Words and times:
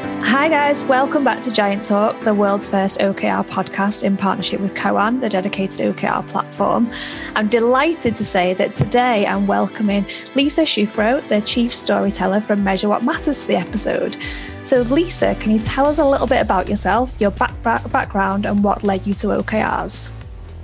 Hi, 0.00 0.48
guys. 0.48 0.84
Welcome 0.84 1.24
back 1.24 1.42
to 1.42 1.50
Giant 1.50 1.82
Talk, 1.82 2.20
the 2.20 2.32
world's 2.32 2.68
first 2.68 3.00
OKR 3.00 3.44
podcast 3.48 4.04
in 4.04 4.16
partnership 4.16 4.60
with 4.60 4.74
Koan, 4.74 5.20
the 5.20 5.28
dedicated 5.28 5.80
OKR 5.80 6.28
platform. 6.28 6.88
I'm 7.34 7.48
delighted 7.48 8.14
to 8.14 8.24
say 8.24 8.54
that 8.54 8.76
today 8.76 9.26
I'm 9.26 9.48
welcoming 9.48 10.04
Lisa 10.36 10.62
Shufro, 10.62 11.26
the 11.28 11.40
chief 11.40 11.74
storyteller 11.74 12.40
from 12.40 12.62
Measure 12.62 12.88
What 12.88 13.02
Matters, 13.02 13.42
to 13.42 13.48
the 13.48 13.56
episode. 13.56 14.14
So, 14.62 14.82
Lisa, 14.82 15.34
can 15.36 15.50
you 15.50 15.58
tell 15.58 15.86
us 15.86 15.98
a 15.98 16.04
little 16.04 16.28
bit 16.28 16.42
about 16.42 16.68
yourself, 16.68 17.20
your 17.20 17.32
back- 17.32 17.60
background, 17.64 18.46
and 18.46 18.62
what 18.62 18.84
led 18.84 19.04
you 19.04 19.14
to 19.14 19.28
OKRs? 19.28 20.12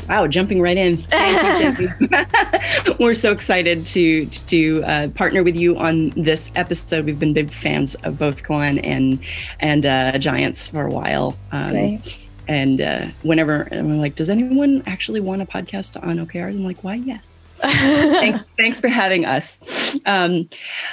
Wow, 0.08 0.26
jumping 0.26 0.60
right 0.60 0.76
in. 0.76 1.04
We're 3.00 3.14
so 3.14 3.32
excited 3.32 3.86
to 3.86 4.26
to 4.26 4.84
uh, 4.84 5.08
partner 5.08 5.42
with 5.42 5.56
you 5.56 5.76
on 5.78 6.10
this 6.10 6.50
episode. 6.54 7.06
We've 7.06 7.18
been 7.18 7.32
big 7.32 7.50
fans 7.50 7.94
of 7.96 8.18
both 8.18 8.42
Koan 8.42 8.80
and 8.84 9.20
and 9.60 9.86
uh, 9.86 10.18
Giants 10.18 10.68
for 10.68 10.86
a 10.86 10.90
while. 10.90 11.36
Um, 11.52 12.02
and 12.46 12.80
uh, 12.80 13.06
whenever 13.22 13.68
I'm 13.70 13.98
like, 14.00 14.16
does 14.16 14.28
anyone 14.28 14.82
actually 14.86 15.20
want 15.20 15.40
a 15.40 15.46
podcast 15.46 16.02
on 16.02 16.18
OKRs? 16.18 16.50
I'm 16.50 16.64
like, 16.64 16.84
why? 16.84 16.96
Yes 16.96 17.43
thanks, 17.58 18.44
thanks, 18.56 18.80
for 18.80 18.88
having 18.88 19.24
us. 19.24 19.98
Um, 20.06 20.48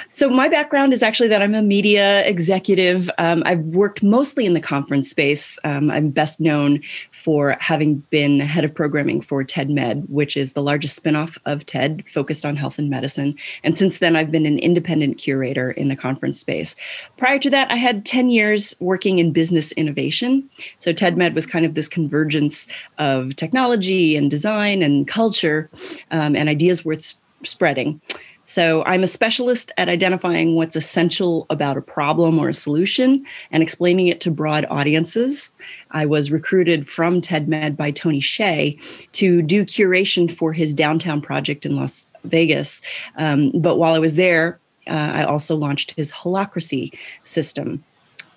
so, 0.08 0.28
my 0.28 0.48
background 0.48 0.92
is 0.92 1.02
actually 1.02 1.28
that 1.28 1.42
I'm 1.42 1.54
a 1.54 1.62
media 1.62 2.24
executive. 2.26 3.10
Um, 3.18 3.42
I've 3.46 3.62
worked 3.74 4.02
mostly 4.02 4.46
in 4.46 4.54
the 4.54 4.60
conference 4.60 5.10
space. 5.10 5.58
Um, 5.64 5.90
I'm 5.90 6.10
best 6.10 6.40
known 6.40 6.80
for 7.10 7.56
having 7.60 7.96
been 8.10 8.38
the 8.38 8.44
head 8.44 8.64
of 8.64 8.74
programming 8.74 9.20
for 9.20 9.44
TED 9.44 9.70
Med, 9.70 10.04
which 10.08 10.36
is 10.36 10.52
the 10.52 10.62
largest 10.62 11.02
spinoff 11.02 11.38
of 11.46 11.66
TED 11.66 12.08
focused 12.08 12.44
on 12.44 12.56
health 12.56 12.78
and 12.78 12.88
medicine. 12.88 13.36
And 13.64 13.76
since 13.76 13.98
then, 13.98 14.16
I've 14.16 14.30
been 14.30 14.46
an 14.46 14.58
independent 14.58 15.18
curator 15.18 15.72
in 15.72 15.88
the 15.88 15.96
conference 15.96 16.38
space. 16.38 16.76
Prior 17.16 17.38
to 17.38 17.50
that, 17.50 17.70
I 17.70 17.76
had 17.76 18.06
10 18.06 18.30
years 18.30 18.74
working 18.80 19.18
in 19.18 19.32
business 19.32 19.72
innovation. 19.72 20.48
So, 20.78 20.92
TED 20.92 21.16
Med 21.16 21.34
was 21.34 21.46
kind 21.46 21.66
of 21.66 21.74
this 21.74 21.88
convergence 21.88 22.68
of 22.98 23.36
technology 23.36 24.16
and 24.16 24.30
design 24.30 24.82
and 24.82 25.06
culture. 25.06 25.70
Um, 26.10 26.36
and 26.36 26.48
I 26.48 26.51
ideas 26.52 26.84
worth 26.84 27.14
spreading. 27.44 28.00
So 28.44 28.82
I'm 28.84 29.04
a 29.04 29.06
specialist 29.06 29.70
at 29.78 29.88
identifying 29.88 30.56
what's 30.56 30.74
essential 30.74 31.46
about 31.48 31.76
a 31.76 31.82
problem 31.82 32.38
or 32.38 32.48
a 32.48 32.54
solution 32.54 33.24
and 33.52 33.62
explaining 33.62 34.08
it 34.08 34.20
to 34.22 34.30
broad 34.30 34.66
audiences. 34.68 35.52
I 35.92 36.06
was 36.06 36.32
recruited 36.32 36.88
from 36.88 37.20
TEDMed 37.20 37.76
by 37.76 37.92
Tony 37.92 38.20
Hsieh 38.20 38.78
to 39.12 39.42
do 39.42 39.64
curation 39.64 40.30
for 40.30 40.52
his 40.52 40.74
downtown 40.74 41.20
project 41.20 41.64
in 41.64 41.76
Las 41.76 42.12
Vegas. 42.24 42.82
Um, 43.16 43.52
but 43.54 43.76
while 43.76 43.94
I 43.94 44.00
was 44.00 44.16
there, 44.16 44.58
uh, 44.88 45.12
I 45.14 45.24
also 45.24 45.54
launched 45.54 45.92
his 45.92 46.10
Holacracy 46.10 46.92
system 47.22 47.84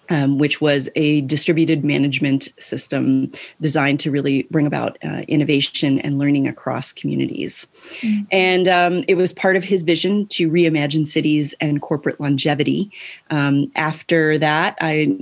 um, 0.09 0.37
which 0.37 0.61
was 0.61 0.89
a 0.95 1.21
distributed 1.21 1.83
management 1.83 2.49
system 2.59 3.31
designed 3.61 3.99
to 4.01 4.11
really 4.11 4.43
bring 4.51 4.67
about 4.67 4.97
uh, 5.03 5.21
innovation 5.27 5.99
and 5.99 6.17
learning 6.17 6.47
across 6.47 6.93
communities. 6.93 7.67
Mm-hmm. 7.99 8.23
And 8.31 8.67
um, 8.67 9.03
it 9.07 9.15
was 9.15 9.33
part 9.33 9.55
of 9.55 9.63
his 9.63 9.83
vision 9.83 10.27
to 10.27 10.49
reimagine 10.49 11.07
cities 11.07 11.53
and 11.59 11.81
corporate 11.81 12.19
longevity. 12.19 12.91
Um, 13.29 13.71
after 13.75 14.37
that, 14.37 14.77
I 14.81 15.15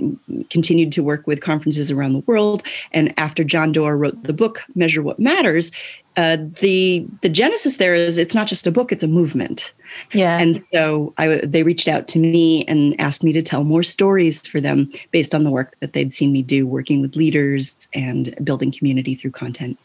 continued 0.50 0.92
to 0.92 1.02
work 1.02 1.26
with 1.26 1.40
conferences 1.40 1.90
around 1.90 2.12
the 2.12 2.24
world. 2.26 2.62
And 2.92 3.14
after 3.16 3.44
John 3.44 3.72
Doerr 3.72 3.96
wrote 3.96 4.22
the 4.24 4.32
book, 4.32 4.62
Measure 4.74 5.02
What 5.02 5.18
Matters, 5.18 5.70
uh, 6.16 6.38
the 6.60 7.06
the 7.22 7.28
genesis 7.28 7.76
there 7.76 7.94
is 7.94 8.18
it's 8.18 8.34
not 8.34 8.46
just 8.46 8.66
a 8.66 8.70
book; 8.70 8.92
it's 8.92 9.02
a 9.02 9.08
movement. 9.08 9.72
Yeah. 10.12 10.38
And 10.38 10.56
so 10.56 11.12
I 11.18 11.40
they 11.44 11.62
reached 11.62 11.88
out 11.88 12.08
to 12.08 12.18
me 12.18 12.64
and 12.66 12.98
asked 13.00 13.24
me 13.24 13.32
to 13.32 13.42
tell 13.42 13.64
more 13.64 13.82
stories 13.82 14.46
for 14.46 14.60
them 14.60 14.90
based 15.10 15.34
on 15.34 15.44
the 15.44 15.50
work 15.50 15.74
that 15.80 15.92
they'd 15.92 16.12
seen 16.12 16.32
me 16.32 16.42
do, 16.42 16.66
working 16.66 17.00
with 17.00 17.16
leaders 17.16 17.88
and 17.94 18.34
building 18.44 18.70
community 18.70 19.14
through 19.14 19.32
content. 19.32 19.78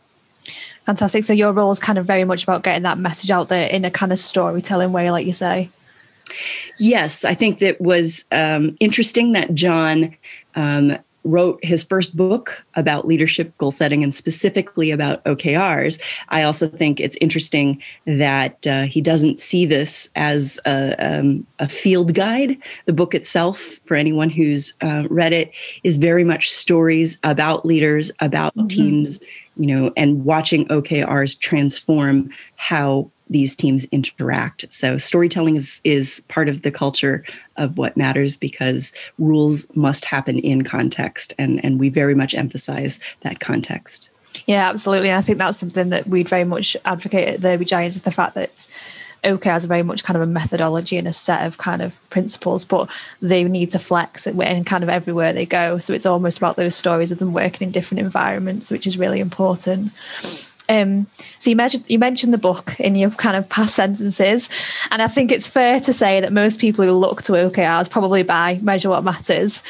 Fantastic. 0.85 1.23
So 1.23 1.33
your 1.33 1.51
role 1.51 1.71
is 1.71 1.79
kind 1.79 1.99
of 1.99 2.05
very 2.05 2.23
much 2.23 2.43
about 2.43 2.63
getting 2.63 2.83
that 2.83 2.97
message 2.97 3.29
out 3.29 3.49
there 3.49 3.67
in 3.69 3.85
a 3.85 3.91
kind 3.91 4.11
of 4.11 4.17
storytelling 4.17 4.91
way, 4.91 5.11
like 5.11 5.25
you 5.25 5.33
say. 5.33 5.69
Yes, 6.77 7.25
I 7.25 7.33
think 7.33 7.59
that 7.59 7.79
was 7.81 8.25
um, 8.31 8.75
interesting 8.79 9.33
that 9.33 9.53
John 9.53 10.15
um, 10.55 10.97
wrote 11.29 11.59
his 11.63 11.83
first 11.83 12.15
book 12.15 12.65
about 12.75 13.07
leadership 13.07 13.55
goal 13.57 13.71
setting 13.71 14.03
and 14.03 14.13
specifically 14.13 14.91
about 14.91 15.23
OKRs, 15.25 16.01
I 16.29 16.43
also 16.43 16.67
think 16.67 16.99
it's 16.99 17.17
interesting 17.21 17.81
that 18.05 18.65
uh, 18.67 18.83
he 18.83 19.01
doesn't 19.01 19.39
see 19.39 19.65
this 19.65 20.09
as 20.15 20.59
a, 20.65 20.95
um, 20.99 21.45
a, 21.59 21.67
field 21.69 22.13
guide. 22.13 22.57
The 22.85 22.93
book 22.93 23.13
itself, 23.13 23.79
for 23.85 23.95
anyone 23.95 24.29
who's 24.29 24.73
uh, 24.81 25.03
read 25.09 25.33
it, 25.33 25.51
is 25.83 25.97
very 25.97 26.23
much 26.23 26.49
stories 26.49 27.17
about 27.23 27.65
leaders, 27.65 28.11
about 28.19 28.55
mm-hmm. 28.55 28.67
teams, 28.67 29.19
you 29.57 29.67
know, 29.67 29.93
and 29.95 30.25
watching 30.25 30.65
OKRs 30.67 31.39
transform 31.39 32.29
how 32.57 33.09
these 33.29 33.55
teams 33.55 33.85
interact. 33.85 34.71
So 34.73 34.97
storytelling 34.97 35.55
is 35.55 35.81
is 35.83 36.25
part 36.27 36.49
of 36.49 36.61
the 36.61 36.71
culture 36.71 37.23
of 37.57 37.77
what 37.77 37.97
matters 37.97 38.37
because 38.37 38.93
rules 39.17 39.67
must 39.75 40.05
happen 40.05 40.39
in 40.39 40.63
context 40.63 41.33
and 41.37 41.63
and 41.63 41.79
we 41.79 41.89
very 41.89 42.15
much 42.15 42.33
emphasize 42.33 42.99
that 43.21 43.39
context. 43.39 44.11
Yeah, 44.45 44.69
absolutely. 44.69 45.09
And 45.09 45.17
I 45.17 45.21
think 45.21 45.37
that's 45.37 45.57
something 45.57 45.89
that 45.89 46.07
we'd 46.07 46.29
very 46.29 46.43
much 46.43 46.77
advocate 46.85 47.27
at 47.27 47.41
the 47.41 47.65
Giants 47.65 47.95
is 47.95 48.03
the 48.03 48.11
fact 48.11 48.35
that 48.35 48.45
it's 48.45 48.67
OKRs 49.23 49.65
are 49.65 49.67
very 49.67 49.83
much 49.83 50.03
kind 50.03 50.15
of 50.15 50.21
a 50.21 50.31
methodology 50.31 50.97
and 50.97 51.07
a 51.07 51.11
set 51.11 51.45
of 51.45 51.57
kind 51.57 51.81
of 51.81 51.99
principles, 52.09 52.63
but 52.63 52.89
they 53.21 53.43
need 53.43 53.71
to 53.71 53.79
flex 53.79 54.25
in 54.27 54.63
kind 54.63 54.83
of 54.83 54.89
everywhere 54.89 55.33
they 55.33 55.45
go. 55.45 55.77
So 55.77 55.93
it's 55.93 56.05
almost 56.05 56.37
about 56.37 56.55
those 56.55 56.75
stories 56.75 57.11
of 57.11 57.19
them 57.19 57.33
working 57.33 57.67
in 57.67 57.71
different 57.71 57.99
environments, 57.99 58.71
which 58.71 58.87
is 58.87 58.97
really 58.97 59.19
important. 59.19 59.91
Um, 60.69 61.07
so 61.39 61.49
you 61.49 61.55
mentioned 61.55 61.83
you 61.87 61.97
mentioned 61.97 62.31
the 62.31 62.37
book 62.37 62.79
in 62.79 62.95
your 62.95 63.09
kind 63.09 63.35
of 63.35 63.49
past 63.49 63.75
sentences, 63.75 64.49
and 64.91 65.01
I 65.01 65.07
think 65.07 65.31
it's 65.31 65.47
fair 65.47 65.79
to 65.79 65.91
say 65.91 66.21
that 66.21 66.31
most 66.31 66.59
people 66.59 66.85
who 66.85 66.93
look 66.93 67.23
to 67.23 67.33
OKRs 67.33 67.89
probably 67.89 68.21
buy 68.21 68.59
Measure 68.61 68.89
What 68.89 69.03
Matters, 69.03 69.63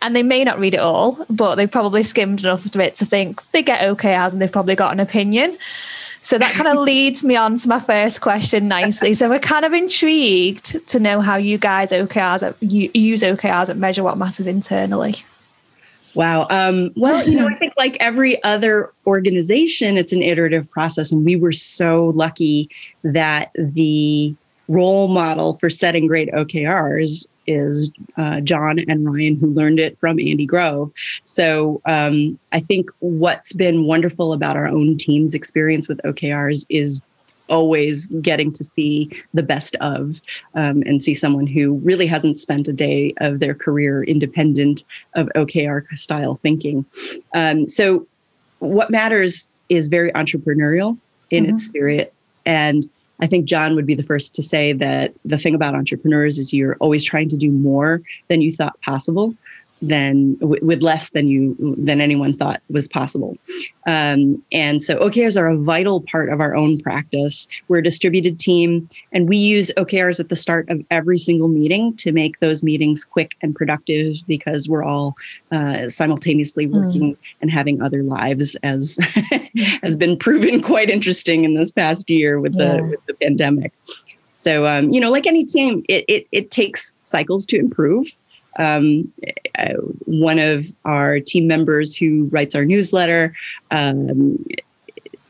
and 0.00 0.14
they 0.14 0.22
may 0.22 0.44
not 0.44 0.60
read 0.60 0.74
it 0.74 0.80
all, 0.80 1.18
but 1.28 1.56
they've 1.56 1.70
probably 1.70 2.04
skimmed 2.04 2.40
enough 2.40 2.64
of 2.64 2.76
it 2.76 2.94
to 2.96 3.04
think 3.04 3.46
they 3.50 3.62
get 3.62 3.80
OKRs 3.80 4.32
and 4.32 4.40
they've 4.40 4.52
probably 4.52 4.76
got 4.76 4.92
an 4.92 5.00
opinion. 5.00 5.58
So 6.20 6.38
that 6.38 6.54
kind 6.54 6.68
of 6.68 6.82
leads 6.82 7.22
me 7.22 7.36
on 7.36 7.56
to 7.58 7.68
my 7.68 7.80
first 7.80 8.20
question 8.20 8.66
nicely. 8.66 9.12
So 9.12 9.28
we're 9.28 9.40
kind 9.40 9.64
of 9.64 9.74
intrigued 9.74 10.88
to 10.88 11.00
know 11.00 11.20
how 11.20 11.36
you 11.36 11.58
guys 11.58 11.92
OKRs 11.92 12.54
you 12.60 12.90
use 12.94 13.22
OKRs 13.22 13.68
at 13.68 13.76
Measure 13.76 14.04
What 14.04 14.16
Matters 14.16 14.46
internally. 14.46 15.16
Wow. 16.14 16.46
Um, 16.50 16.92
well, 16.96 17.28
you 17.28 17.36
know, 17.36 17.48
I 17.48 17.54
think 17.56 17.72
like 17.76 17.96
every 18.00 18.42
other 18.44 18.92
organization, 19.06 19.96
it's 19.96 20.12
an 20.12 20.22
iterative 20.22 20.70
process. 20.70 21.10
And 21.10 21.24
we 21.24 21.36
were 21.36 21.52
so 21.52 22.12
lucky 22.14 22.70
that 23.02 23.50
the 23.54 24.34
role 24.68 25.08
model 25.08 25.54
for 25.54 25.68
setting 25.68 26.06
great 26.06 26.30
OKRs 26.32 27.26
is 27.46 27.92
uh, 28.16 28.40
John 28.40 28.78
and 28.88 29.06
Ryan, 29.06 29.36
who 29.36 29.48
learned 29.48 29.78
it 29.78 29.98
from 29.98 30.18
Andy 30.18 30.46
Grove. 30.46 30.90
So 31.24 31.82
um, 31.84 32.36
I 32.52 32.60
think 32.60 32.90
what's 33.00 33.52
been 33.52 33.84
wonderful 33.84 34.32
about 34.32 34.56
our 34.56 34.66
own 34.66 34.96
team's 34.96 35.34
experience 35.34 35.88
with 35.88 36.00
OKRs 36.04 36.64
is 36.70 37.02
always 37.48 38.06
getting 38.20 38.50
to 38.52 38.64
see 38.64 39.10
the 39.34 39.42
best 39.42 39.76
of 39.76 40.20
um, 40.54 40.82
and 40.86 41.02
see 41.02 41.14
someone 41.14 41.46
who 41.46 41.74
really 41.78 42.06
hasn't 42.06 42.38
spent 42.38 42.68
a 42.68 42.72
day 42.72 43.14
of 43.18 43.40
their 43.40 43.54
career 43.54 44.02
independent 44.04 44.84
of 45.14 45.28
OKR 45.34 45.86
style 45.96 46.36
thinking. 46.36 46.84
Um, 47.34 47.68
so, 47.68 48.06
what 48.60 48.90
matters 48.90 49.48
is 49.68 49.88
very 49.88 50.12
entrepreneurial 50.12 50.96
in 51.30 51.44
mm-hmm. 51.44 51.54
its 51.54 51.64
spirit. 51.64 52.12
And 52.46 52.88
I 53.20 53.26
think 53.26 53.46
John 53.46 53.74
would 53.74 53.86
be 53.86 53.94
the 53.94 54.02
first 54.02 54.34
to 54.34 54.42
say 54.42 54.72
that 54.72 55.12
the 55.24 55.38
thing 55.38 55.54
about 55.54 55.74
entrepreneurs 55.74 56.38
is 56.38 56.52
you're 56.52 56.76
always 56.80 57.04
trying 57.04 57.28
to 57.30 57.36
do 57.36 57.50
more 57.50 58.02
than 58.28 58.42
you 58.42 58.52
thought 58.52 58.80
possible 58.82 59.34
than 59.82 60.36
with 60.40 60.82
less 60.82 61.10
than 61.10 61.28
you 61.28 61.56
than 61.78 62.00
anyone 62.00 62.36
thought 62.36 62.62
was 62.70 62.88
possible. 62.88 63.36
Um, 63.86 64.42
and 64.52 64.80
so 64.80 64.98
OKRs 64.98 65.38
are 65.38 65.48
a 65.48 65.58
vital 65.58 66.00
part 66.00 66.30
of 66.30 66.40
our 66.40 66.54
own 66.54 66.80
practice. 66.80 67.46
We're 67.68 67.78
a 67.78 67.82
distributed 67.82 68.38
team, 68.38 68.88
and 69.12 69.28
we 69.28 69.36
use 69.36 69.70
OKRs 69.76 70.20
at 70.20 70.28
the 70.28 70.36
start 70.36 70.68
of 70.70 70.82
every 70.90 71.18
single 71.18 71.48
meeting 71.48 71.94
to 71.96 72.12
make 72.12 72.40
those 72.40 72.62
meetings 72.62 73.04
quick 73.04 73.34
and 73.42 73.54
productive 73.54 74.16
because 74.26 74.68
we're 74.68 74.84
all 74.84 75.16
uh, 75.52 75.88
simultaneously 75.88 76.66
hmm. 76.66 76.76
working 76.76 77.14
mm. 77.14 77.18
and 77.40 77.50
having 77.50 77.82
other 77.82 78.02
lives, 78.02 78.56
as 78.62 78.98
has 79.82 79.96
been 79.96 80.16
proven 80.16 80.62
quite 80.62 80.88
interesting 80.88 81.44
in 81.44 81.54
this 81.54 81.70
past 81.70 82.10
year 82.10 82.40
with 82.40 82.54
the 82.54 82.86
with 82.90 83.04
the 83.06 83.14
pandemic. 83.14 83.72
So 84.32 84.66
um, 84.66 84.92
you 84.92 85.00
know, 85.00 85.10
like 85.10 85.26
any 85.26 85.44
team, 85.44 85.80
it, 85.88 86.04
it 86.08 86.26
it 86.32 86.50
takes 86.50 86.96
cycles 87.00 87.46
to 87.46 87.58
improve 87.58 88.08
um, 88.58 89.12
uh, 89.58 89.74
one 90.06 90.38
of 90.38 90.66
our 90.84 91.20
team 91.20 91.46
members 91.46 91.96
who 91.96 92.28
writes 92.32 92.54
our 92.54 92.64
newsletter 92.64 93.34
um, 93.70 94.38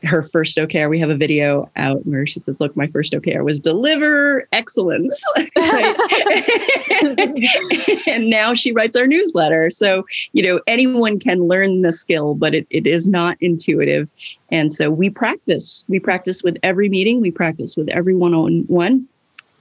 her 0.05 0.23
first 0.23 0.57
OKR. 0.57 0.89
We 0.89 0.99
have 0.99 1.09
a 1.09 1.15
video 1.15 1.69
out 1.75 2.05
where 2.05 2.25
she 2.25 2.39
says, 2.39 2.61
"Look, 2.61 2.75
my 2.75 2.87
first 2.87 3.13
OKR 3.13 3.43
was 3.43 3.59
deliver 3.59 4.47
excellence," 4.51 5.21
and 8.07 8.29
now 8.29 8.53
she 8.53 8.71
writes 8.71 8.95
our 8.95 9.07
newsletter. 9.07 9.69
So 9.69 10.05
you 10.33 10.43
know 10.43 10.61
anyone 10.67 11.19
can 11.19 11.47
learn 11.47 11.81
the 11.81 11.91
skill, 11.91 12.35
but 12.35 12.55
it, 12.55 12.67
it 12.69 12.87
is 12.87 13.07
not 13.07 13.37
intuitive. 13.41 14.09
And 14.49 14.71
so 14.71 14.89
we 14.89 15.09
practice. 15.09 15.85
We 15.89 15.99
practice 15.99 16.43
with 16.43 16.57
every 16.63 16.89
meeting. 16.89 17.19
We 17.19 17.31
practice 17.31 17.75
with 17.75 17.89
every 17.89 18.15
one-on-one, 18.15 19.07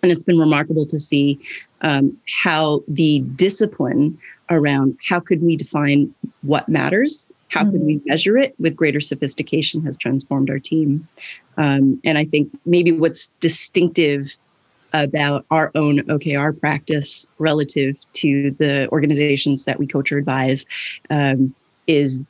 and 0.04 0.12
it's 0.12 0.22
been 0.22 0.38
remarkable 0.38 0.84
to 0.84 0.98
see 0.98 1.40
um, 1.80 2.16
how 2.28 2.82
the 2.86 3.20
discipline 3.36 4.18
around 4.50 4.98
how 5.08 5.18
could 5.18 5.42
we 5.42 5.56
define 5.56 6.14
what 6.42 6.68
matters 6.68 7.28
how 7.48 7.62
mm-hmm. 7.62 7.70
can 7.70 7.86
we 7.86 8.02
measure 8.04 8.36
it 8.36 8.54
with 8.58 8.76
greater 8.76 9.00
sophistication 9.00 9.82
has 9.82 9.96
transformed 9.96 10.50
our 10.50 10.58
team 10.58 11.08
um, 11.56 11.98
and 12.04 12.18
i 12.18 12.24
think 12.24 12.50
maybe 12.66 12.92
what's 12.92 13.28
distinctive 13.40 14.36
about 14.92 15.46
our 15.50 15.72
own 15.74 16.00
okr 16.02 16.58
practice 16.60 17.26
relative 17.38 17.98
to 18.12 18.50
the 18.58 18.86
organizations 18.90 19.64
that 19.64 19.78
we 19.78 19.86
coach 19.86 20.12
or 20.12 20.18
advise 20.18 20.66
um, 21.08 21.54
is 21.86 22.24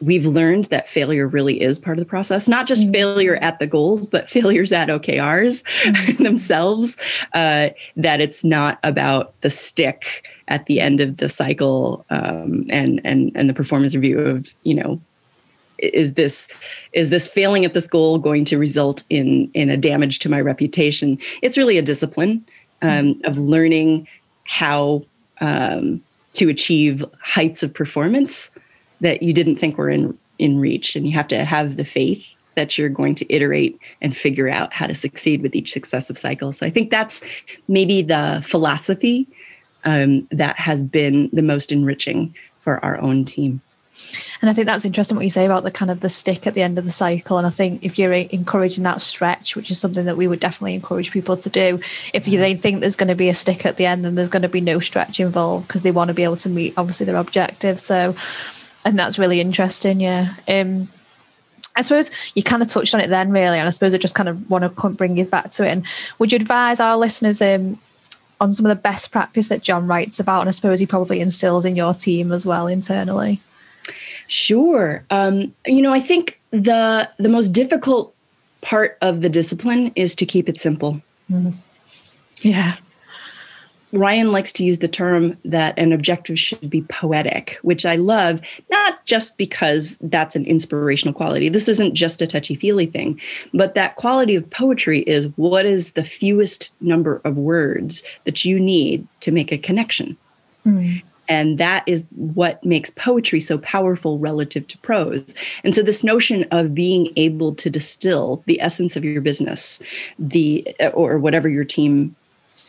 we've 0.00 0.26
learned 0.26 0.66
that 0.66 0.88
failure 0.88 1.26
really 1.26 1.60
is 1.60 1.78
part 1.78 1.98
of 1.98 2.04
the 2.04 2.08
process 2.08 2.48
not 2.48 2.66
just 2.66 2.84
mm-hmm. 2.84 2.92
failure 2.92 3.36
at 3.36 3.58
the 3.58 3.66
goals 3.66 4.06
but 4.06 4.28
failures 4.28 4.72
at 4.72 4.88
okrs 4.88 5.64
mm-hmm. 5.64 6.22
themselves 6.22 6.96
uh, 7.34 7.68
that 7.96 8.20
it's 8.20 8.44
not 8.44 8.78
about 8.84 9.38
the 9.40 9.50
stick 9.50 10.26
at 10.48 10.66
the 10.66 10.80
end 10.80 11.00
of 11.00 11.18
the 11.18 11.28
cycle 11.28 12.04
um, 12.10 12.64
and 12.70 13.00
and 13.04 13.32
and 13.34 13.48
the 13.48 13.54
performance 13.54 13.94
review 13.94 14.18
of 14.20 14.56
you 14.62 14.74
know 14.74 15.00
is 15.78 16.14
this 16.14 16.48
is 16.92 17.10
this 17.10 17.28
failing 17.28 17.64
at 17.64 17.74
this 17.74 17.86
goal 17.86 18.18
going 18.18 18.44
to 18.44 18.58
result 18.58 19.04
in 19.10 19.50
in 19.54 19.70
a 19.70 19.76
damage 19.76 20.18
to 20.18 20.28
my 20.28 20.40
reputation 20.40 21.18
it's 21.42 21.56
really 21.56 21.78
a 21.78 21.82
discipline 21.82 22.44
um, 22.82 22.90
mm-hmm. 22.90 23.24
of 23.24 23.38
learning 23.38 24.06
how 24.44 25.02
um, 25.40 26.00
to 26.32 26.48
achieve 26.48 27.04
heights 27.20 27.62
of 27.62 27.72
performance 27.72 28.50
that 29.00 29.22
you 29.22 29.32
didn't 29.32 29.56
think 29.56 29.78
were 29.78 29.90
in 29.90 30.16
in 30.38 30.58
reach 30.58 30.94
and 30.94 31.06
you 31.06 31.12
have 31.12 31.28
to 31.28 31.44
have 31.44 31.76
the 31.76 31.84
faith 31.84 32.24
that 32.54 32.78
you're 32.78 32.88
going 32.88 33.14
to 33.14 33.32
iterate 33.32 33.78
and 34.00 34.16
figure 34.16 34.48
out 34.48 34.72
how 34.72 34.86
to 34.86 34.94
succeed 34.94 35.42
with 35.42 35.54
each 35.54 35.72
successive 35.72 36.18
cycle 36.18 36.52
so 36.52 36.66
i 36.66 36.70
think 36.70 36.90
that's 36.90 37.22
maybe 37.66 38.02
the 38.02 38.40
philosophy 38.44 39.26
um, 39.84 40.26
that 40.32 40.58
has 40.58 40.82
been 40.82 41.30
the 41.32 41.42
most 41.42 41.72
enriching 41.72 42.34
for 42.58 42.84
our 42.84 43.00
own 43.00 43.24
team 43.24 43.60
and 44.40 44.48
I 44.48 44.52
think 44.52 44.66
that's 44.66 44.84
interesting 44.84 45.16
what 45.16 45.24
you 45.24 45.30
say 45.30 45.44
about 45.44 45.64
the 45.64 45.70
kind 45.70 45.90
of 45.90 46.00
the 46.00 46.08
stick 46.08 46.46
at 46.46 46.54
the 46.54 46.62
end 46.62 46.78
of 46.78 46.84
the 46.84 46.92
cycle. 46.92 47.38
And 47.38 47.46
I 47.46 47.50
think 47.50 47.84
if 47.84 47.98
you're 47.98 48.12
encouraging 48.12 48.84
that 48.84 49.00
stretch, 49.00 49.56
which 49.56 49.70
is 49.70 49.80
something 49.80 50.04
that 50.04 50.16
we 50.16 50.28
would 50.28 50.38
definitely 50.38 50.74
encourage 50.74 51.10
people 51.10 51.36
to 51.36 51.50
do, 51.50 51.80
if 52.14 52.28
you 52.28 52.38
they 52.38 52.54
think 52.54 52.80
there's 52.80 52.96
going 52.96 53.08
to 53.08 53.16
be 53.16 53.28
a 53.28 53.34
stick 53.34 53.66
at 53.66 53.76
the 53.76 53.86
end, 53.86 54.04
then 54.04 54.14
there's 54.14 54.28
going 54.28 54.42
to 54.42 54.48
be 54.48 54.60
no 54.60 54.78
stretch 54.78 55.18
involved 55.18 55.66
because 55.66 55.82
they 55.82 55.90
want 55.90 56.08
to 56.08 56.14
be 56.14 56.22
able 56.22 56.36
to 56.36 56.48
meet 56.48 56.74
obviously 56.76 57.06
their 57.06 57.16
objective. 57.16 57.80
So 57.80 58.14
and 58.84 58.98
that's 58.98 59.18
really 59.18 59.40
interesting. 59.40 60.00
Yeah. 60.00 60.34
Um, 60.48 60.88
I 61.76 61.82
suppose 61.82 62.10
you 62.34 62.42
kind 62.42 62.60
of 62.60 62.68
touched 62.68 62.94
on 62.94 63.00
it 63.00 63.08
then, 63.08 63.30
really, 63.30 63.58
and 63.58 63.66
I 63.66 63.70
suppose 63.70 63.94
I 63.94 63.98
just 63.98 64.16
kind 64.16 64.28
of 64.28 64.50
want 64.50 64.64
to 64.64 64.88
bring 64.90 65.16
you 65.16 65.24
back 65.24 65.50
to 65.52 65.66
it. 65.66 65.70
And 65.70 65.86
would 66.18 66.32
you 66.32 66.36
advise 66.36 66.80
our 66.80 66.96
listeners 66.96 67.40
um, 67.40 67.78
on 68.40 68.50
some 68.50 68.66
of 68.66 68.70
the 68.70 68.82
best 68.82 69.12
practice 69.12 69.48
that 69.48 69.62
John 69.62 69.86
writes 69.86 70.18
about, 70.18 70.40
and 70.40 70.48
I 70.48 70.52
suppose 70.52 70.80
he 70.80 70.86
probably 70.86 71.20
instills 71.20 71.64
in 71.64 71.76
your 71.76 71.94
team 71.94 72.32
as 72.32 72.44
well 72.44 72.66
internally? 72.66 73.40
Sure. 74.26 75.04
Um, 75.10 75.54
you 75.66 75.80
know, 75.80 75.92
I 75.92 76.00
think 76.00 76.40
the 76.50 77.08
the 77.18 77.28
most 77.28 77.50
difficult 77.50 78.14
part 78.60 78.98
of 79.00 79.20
the 79.20 79.28
discipline 79.28 79.92
is 79.94 80.16
to 80.16 80.26
keep 80.26 80.48
it 80.48 80.58
simple. 80.58 81.00
Mm-hmm. 81.30 81.50
Yeah. 82.40 82.74
Ryan 83.92 84.32
likes 84.32 84.52
to 84.54 84.64
use 84.64 84.80
the 84.80 84.88
term 84.88 85.36
that 85.44 85.78
an 85.78 85.92
objective 85.92 86.38
should 86.38 86.68
be 86.68 86.82
poetic, 86.82 87.58
which 87.62 87.86
I 87.86 87.96
love, 87.96 88.40
not 88.70 89.04
just 89.06 89.38
because 89.38 89.96
that's 90.02 90.36
an 90.36 90.44
inspirational 90.44 91.14
quality. 91.14 91.48
This 91.48 91.68
isn't 91.68 91.94
just 91.94 92.20
a 92.20 92.26
touchy 92.26 92.54
feely 92.54 92.86
thing, 92.86 93.20
but 93.54 93.74
that 93.74 93.96
quality 93.96 94.34
of 94.34 94.48
poetry 94.50 95.00
is 95.00 95.32
what 95.36 95.64
is 95.64 95.92
the 95.92 96.04
fewest 96.04 96.70
number 96.80 97.20
of 97.24 97.36
words 97.36 98.02
that 98.24 98.44
you 98.44 98.60
need 98.60 99.06
to 99.20 99.32
make 99.32 99.52
a 99.52 99.58
connection. 99.58 100.16
Mm. 100.66 101.02
And 101.30 101.58
that 101.58 101.84
is 101.86 102.06
what 102.14 102.64
makes 102.64 102.90
poetry 102.90 103.40
so 103.40 103.58
powerful 103.58 104.18
relative 104.18 104.66
to 104.66 104.78
prose. 104.78 105.34
And 105.62 105.74
so, 105.74 105.82
this 105.82 106.02
notion 106.02 106.46
of 106.50 106.74
being 106.74 107.12
able 107.16 107.54
to 107.56 107.68
distill 107.68 108.42
the 108.46 108.60
essence 108.62 108.96
of 108.96 109.04
your 109.04 109.20
business, 109.20 109.82
the 110.18 110.66
or 110.94 111.18
whatever 111.18 111.50
your 111.50 111.64
team 111.64 112.16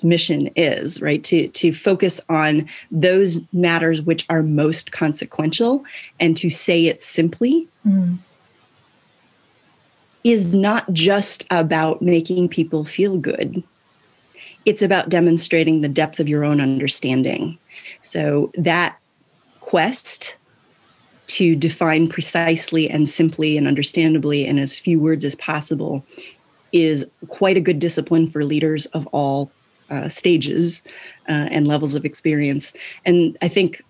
mission 0.03 0.49
is 0.55 1.01
right? 1.01 1.23
To 1.25 1.47
to 1.47 1.73
focus 1.73 2.21
on 2.29 2.67
those 2.91 3.37
matters 3.53 4.01
which 4.01 4.25
are 4.29 4.43
most 4.43 4.91
consequential 4.91 5.83
and 6.19 6.35
to 6.37 6.49
say 6.49 6.85
it 6.85 7.03
simply 7.03 7.67
mm. 7.85 8.17
is 10.23 10.53
not 10.53 10.91
just 10.93 11.45
about 11.51 12.01
making 12.01 12.49
people 12.49 12.85
feel 12.85 13.17
good. 13.17 13.63
It's 14.65 14.81
about 14.81 15.09
demonstrating 15.09 15.81
the 15.81 15.89
depth 15.89 16.19
of 16.19 16.29
your 16.29 16.43
own 16.43 16.61
understanding. 16.61 17.57
So 18.01 18.51
that 18.55 18.97
quest 19.61 20.35
to 21.27 21.55
define 21.55 22.09
precisely 22.09 22.89
and 22.89 23.07
simply 23.07 23.55
and 23.55 23.67
understandably 23.67 24.45
in 24.45 24.57
as 24.57 24.79
few 24.79 24.99
words 24.99 25.23
as 25.23 25.35
possible 25.35 26.03
is 26.71 27.05
quite 27.27 27.55
a 27.55 27.61
good 27.61 27.79
discipline 27.79 28.29
for 28.29 28.43
leaders 28.43 28.87
of 28.87 29.07
all 29.07 29.51
uh, 29.89 30.09
stages 30.09 30.83
uh, 31.27 31.47
and 31.51 31.67
levels 31.67 31.95
of 31.95 32.05
experience. 32.05 32.73
And 33.05 33.37
I 33.41 33.47
think 33.47 33.83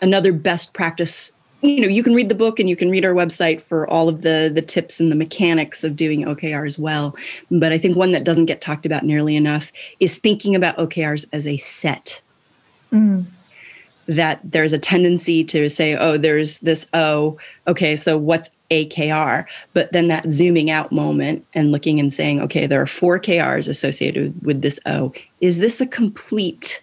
another 0.00 0.32
best 0.32 0.74
practice 0.74 1.32
you 1.62 1.80
know 1.80 1.88
you 1.88 2.02
can 2.02 2.14
read 2.14 2.28
the 2.28 2.34
book 2.34 2.58
and 2.58 2.68
you 2.68 2.76
can 2.76 2.90
read 2.90 3.04
our 3.04 3.14
website 3.14 3.62
for 3.62 3.88
all 3.88 4.08
of 4.08 4.22
the 4.22 4.50
the 4.52 4.62
tips 4.62 5.00
and 5.00 5.10
the 5.10 5.16
mechanics 5.16 5.84
of 5.84 5.96
doing 5.96 6.24
okr 6.24 6.66
as 6.66 6.78
well. 6.78 7.16
But 7.50 7.72
i 7.72 7.78
think 7.78 7.96
one 7.96 8.12
that 8.12 8.24
doesn't 8.24 8.46
get 8.46 8.60
talked 8.60 8.84
about 8.84 9.04
nearly 9.04 9.36
enough 9.36 9.72
is 10.00 10.18
thinking 10.18 10.54
about 10.54 10.76
okrs 10.76 11.24
as 11.32 11.46
a 11.46 11.56
set. 11.58 12.20
Mm. 12.92 13.24
That 14.06 14.40
there's 14.42 14.72
a 14.72 14.78
tendency 14.78 15.44
to 15.44 15.70
say, 15.70 15.96
oh, 15.96 16.18
there's 16.18 16.58
this 16.60 16.88
oh, 16.92 17.38
okay, 17.68 17.94
so 17.94 18.18
what's 18.18 18.50
AKR? 18.72 19.44
But 19.74 19.92
then 19.92 20.08
that 20.08 20.32
zooming 20.32 20.70
out 20.70 20.90
moment 20.90 21.44
and 21.54 21.70
looking 21.70 22.00
and 22.00 22.12
saying, 22.12 22.40
okay, 22.40 22.66
there 22.66 22.80
are 22.80 22.86
four 22.86 23.20
KRs 23.20 23.68
associated 23.68 24.34
with 24.42 24.62
this 24.62 24.80
O. 24.86 25.12
Is 25.40 25.58
this 25.58 25.80
a 25.80 25.86
complete 25.86 26.82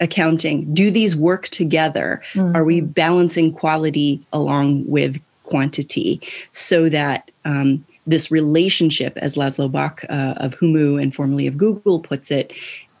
accounting? 0.00 0.72
Do 0.74 0.90
these 0.90 1.16
work 1.16 1.48
together? 1.48 2.22
Mm-hmm. 2.34 2.54
Are 2.54 2.64
we 2.64 2.80
balancing 2.80 3.52
quality 3.52 4.20
along 4.32 4.86
with 4.86 5.20
quantity 5.44 6.20
so 6.50 6.88
that 6.88 7.30
um, 7.44 7.84
this 8.06 8.30
relationship, 8.30 9.16
as 9.16 9.36
Laszlo 9.36 9.70
Bock 9.70 10.04
uh, 10.08 10.34
of 10.36 10.58
Humu 10.58 11.00
and 11.00 11.14
formerly 11.14 11.46
of 11.46 11.56
Google 11.56 12.00
puts 12.00 12.30
it, 12.30 12.52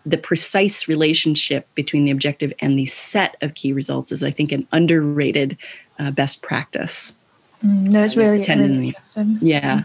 the 0.04 0.16
precise 0.16 0.86
relationship 0.86 1.66
between 1.74 2.04
the 2.04 2.12
objective 2.12 2.52
and 2.60 2.78
the 2.78 2.86
set 2.86 3.36
of 3.42 3.54
key 3.54 3.72
results 3.72 4.12
is, 4.12 4.22
I 4.22 4.30
think, 4.30 4.52
an 4.52 4.66
underrated 4.72 5.58
uh, 5.98 6.12
best 6.12 6.42
practice. 6.42 7.16
Mm, 7.64 7.88
no, 7.88 8.02
it's 8.02 8.16
really, 8.16 8.44
really 8.44 8.94
yeah. 9.40 9.82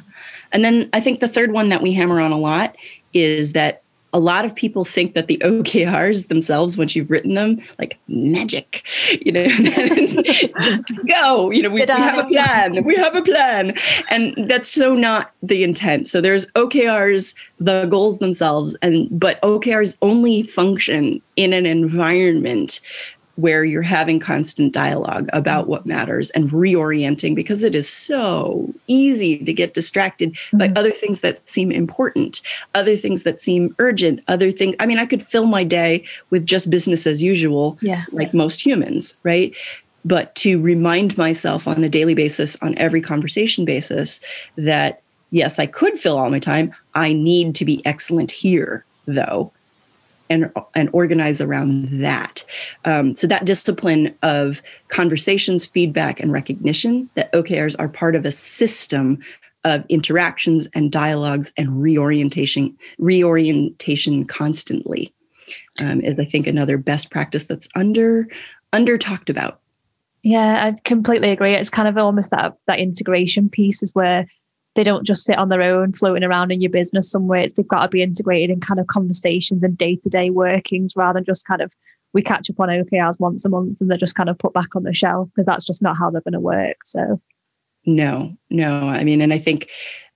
And 0.52 0.66
then 0.66 0.90
I 0.94 1.00
think 1.00 1.20
the 1.20 1.28
third 1.28 1.52
one 1.52 1.70
that 1.70 1.82
we 1.82 1.94
hammer 1.94 2.20
on 2.20 2.32
a 2.32 2.38
lot 2.38 2.76
is 3.14 3.54
that 3.54 3.84
a 4.14 4.20
lot 4.20 4.44
of 4.44 4.56
people 4.56 4.84
think 4.84 5.14
that 5.14 5.28
the 5.28 5.38
OKRs 5.44 6.28
themselves, 6.28 6.78
once 6.78 6.96
you've 6.96 7.10
written 7.10 7.36
them, 7.36 7.62
like 7.80 7.98
magic, 8.08 8.86
you 9.26 9.32
know, 9.32 9.46
just 9.48 10.84
go, 11.08 11.52
you 11.52 11.62
know, 11.62 11.70
we, 11.70 11.80
we, 11.80 11.86
have 11.88 12.18
a 12.18 12.28
plan, 12.28 12.84
we 12.84 12.96
have 12.96 13.16
a 13.16 13.22
plan. 13.22 13.74
And 14.10 14.36
that's 14.50 14.70
so 14.70 14.96
not 14.96 15.32
the 15.42 15.64
intent. 15.64 16.08
So 16.08 16.22
there's 16.22 16.48
OKRs, 16.52 17.36
the 17.60 17.86
goals 17.86 18.20
themselves, 18.20 18.76
and 18.82 19.08
but 19.18 19.42
OKRs 19.42 19.96
only 20.02 20.44
function 20.44 21.22
in 21.36 21.54
an 21.54 21.66
environment 21.66 22.80
where 23.36 23.64
you're 23.64 23.82
having 23.82 24.20
constant 24.20 24.74
dialogue 24.74 25.30
about 25.34 25.68
what 25.68 25.86
matters 25.86 26.30
and 26.32 26.52
reorienting 26.52 27.36
because 27.36 27.64
it 27.64 27.76
is 27.76 27.90
so 27.90 28.72
easy 28.88 29.44
to 29.44 29.54
get 29.54 29.74
distracted 29.74 30.34
mm-hmm. 30.34 30.58
by 30.58 30.72
other 30.76 30.92
things 30.92 31.22
that 31.22 31.48
seem 31.48 31.72
important, 31.72 32.42
other 32.76 32.96
things 32.96 33.24
that 33.24 33.40
seem 33.40 33.76
urgent, 33.80 34.20
other 34.28 34.52
things. 34.52 34.76
I 34.80 34.86
mean, 34.86 35.00
I 35.00 35.06
could 35.06 35.24
fill 35.24 35.46
my 35.46 35.64
day 35.64 36.06
with 36.30 36.46
just 36.46 36.70
business 36.70 37.08
as 37.08 37.24
usual, 37.24 37.78
yeah. 37.82 38.06
like 38.12 38.34
most 38.34 38.66
humans, 38.66 39.18
right? 39.24 39.56
But 40.04 40.34
to 40.36 40.60
remind 40.62 41.18
myself 41.18 41.68
on 41.68 41.84
a 41.84 41.90
daily 41.90 42.16
basis, 42.16 42.58
on 42.62 42.78
every 42.78 43.02
conversation 43.02 43.66
basis, 43.66 44.20
that 44.56 45.02
yes, 45.30 45.60
I 45.60 45.66
could 45.66 45.98
fill 45.98 46.18
all 46.18 46.30
my 46.30 46.40
time. 46.40 46.74
I 46.96 47.14
need 47.14 47.56
to 47.56 47.66
be 47.66 47.86
excellent 47.86 48.32
here, 48.32 48.84
though 49.06 49.52
and 50.32 50.52
and 50.74 50.90
organize 50.94 51.42
around 51.42 51.90
that. 52.02 52.44
Um, 52.86 53.14
so 53.16 53.28
that 53.28 53.46
discipline 53.46 54.16
of 54.24 54.62
conversations, 54.88 55.66
feedback, 55.66 56.20
and 56.20 56.32
recognition 56.32 57.10
that 57.16 57.32
OKRs 57.34 57.76
are 57.78 57.90
part 57.90 58.16
of 58.16 58.26
a 58.26 58.32
system 58.32 59.20
of 59.64 59.84
interactions 59.90 60.68
and 60.74 60.92
dialogues 60.92 61.52
and 61.58 61.82
reorientation 61.82 62.76
reorientation 62.98 64.26
constantly 64.26 65.14
um, 65.80 66.02
is 66.02 66.20
i 66.20 66.26
think 66.26 66.48
another 66.48 66.80
best 66.80 67.12
practice 67.12 67.46
that's 67.46 67.70
under 67.76 68.28
under 68.74 68.98
talked 68.98 69.30
about 69.30 69.60
yeah 70.24 70.66
i 70.66 70.76
completely 70.84 71.30
agree 71.30 71.54
it's 71.54 71.70
kind 71.70 71.88
of 71.88 71.96
almost 71.96 72.32
that 72.32 72.58
that 72.66 72.80
integration 72.80 73.50
piece 73.50 73.84
is 73.84 73.94
where 73.94 74.26
they 74.76 74.84
don't 74.84 75.06
just 75.06 75.26
sit 75.26 75.38
on 75.38 75.50
their 75.50 75.62
own 75.62 75.94
floating 75.94 76.24
around 76.24 76.52
in 76.52 76.62
your 76.62 76.72
business 76.72 77.12
somewhere 77.12 77.42
it's, 77.42 77.54
they've 77.56 77.68
got 77.68 77.84
to 77.84 77.90
be 77.90 78.02
integrated 78.02 78.50
in 78.50 78.60
kind 78.60 78.80
of 78.80 78.88
conversations 78.88 79.64
and 79.64 79.78
day-to-day 79.78 80.30
workings 80.30 80.94
rather 80.96 81.18
than 81.18 81.26
just 81.26 81.46
kind 81.46 81.62
of 81.62 81.74
we 82.14 82.22
catch 82.22 82.50
up 82.50 82.60
on 82.60 82.70
okrs 82.70 83.20
once 83.20 83.46
a 83.46 83.50
month 83.50 83.80
and 83.82 83.90
they're 83.90 83.98
just 83.98 84.16
kind 84.16 84.30
of 84.30 84.38
put 84.38 84.54
back 84.54 84.76
on 84.76 84.84
the 84.84 84.94
shelf 84.94 85.30
because 85.34 85.46
that's 85.46 85.66
just 85.66 85.82
not 85.82 85.98
how 85.98 86.10
they're 86.10 86.22
going 86.22 86.34
to 86.34 86.40
work 86.40 86.78
so 86.84 87.20
no, 87.86 88.36
no. 88.50 88.90
I 88.90 89.04
mean, 89.04 89.22
and 89.22 89.34
I 89.34 89.38
think 89.38 89.70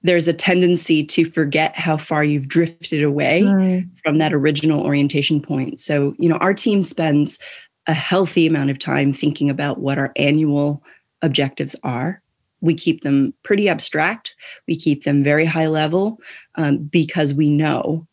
there's 0.04 0.28
a 0.28 0.34
tendency 0.34 1.04
to 1.04 1.26
forget 1.26 1.76
how 1.76 1.98
far 1.98 2.24
you've 2.24 2.48
drifted 2.48 3.04
away 3.04 3.42
mm. 3.42 3.90
from 4.04 4.20
that 4.20 4.34
original 4.34 4.82
orientation 4.82 5.42
point. 5.42 5.80
So, 5.80 6.14
you 6.20 6.30
know, 6.30 6.38
our 6.38 6.54
team 6.54 6.84
spends 6.84 7.40
a 7.88 7.94
healthy 7.94 8.46
amount 8.46 8.70
of 8.70 8.78
time 8.78 9.14
thinking 9.14 9.50
about 9.50 9.80
what 9.80 9.98
our 9.98 10.12
annual 10.16 10.84
objectives 11.22 11.76
are. 11.84 12.22
We 12.62 12.74
keep 12.74 13.04
them 13.04 13.34
pretty 13.44 13.70
abstract, 13.70 14.36
we 14.68 14.76
keep 14.76 15.04
them 15.04 15.24
very 15.24 15.46
high 15.46 15.68
level 15.68 16.20
um, 16.56 16.78
because 16.78 17.34
we 17.34 17.50
know 17.50 18.08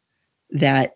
that 0.50 0.92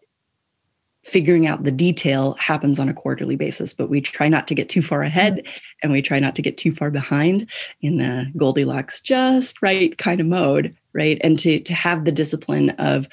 figuring 1.07 1.47
out 1.47 1.63
the 1.63 1.71
detail 1.71 2.35
happens 2.35 2.81
on 2.81 2.89
a 2.89 2.95
quarterly 2.95 3.37
basis, 3.37 3.73
but 3.73 3.89
we 3.89 4.01
try 4.01 4.29
not 4.29 4.49
to 4.49 4.57
get 4.57 4.69
too 4.69 4.83
far 4.83 5.03
ahead 5.03 5.37
mm-hmm. 5.37 5.59
and 5.85 5.93
we 5.93 6.03
try 6.03 6.19
not 6.19 6.35
to 6.35 6.43
get 6.43 6.57
too 6.59 6.73
far 6.73 6.91
behind 6.91 7.49
in 7.81 7.99
the 7.99 8.31
Goldilocks 8.37 9.01
just 9.01 9.63
right 9.63 9.97
kind 9.99 10.19
of 10.21 10.27
mode, 10.27 10.77
right? 10.93 11.19
And 11.23 11.39
to 11.39 11.61
to 11.61 11.75
have 11.75 12.05
the 12.05 12.13
discipline 12.13 12.71
of 12.71 13.09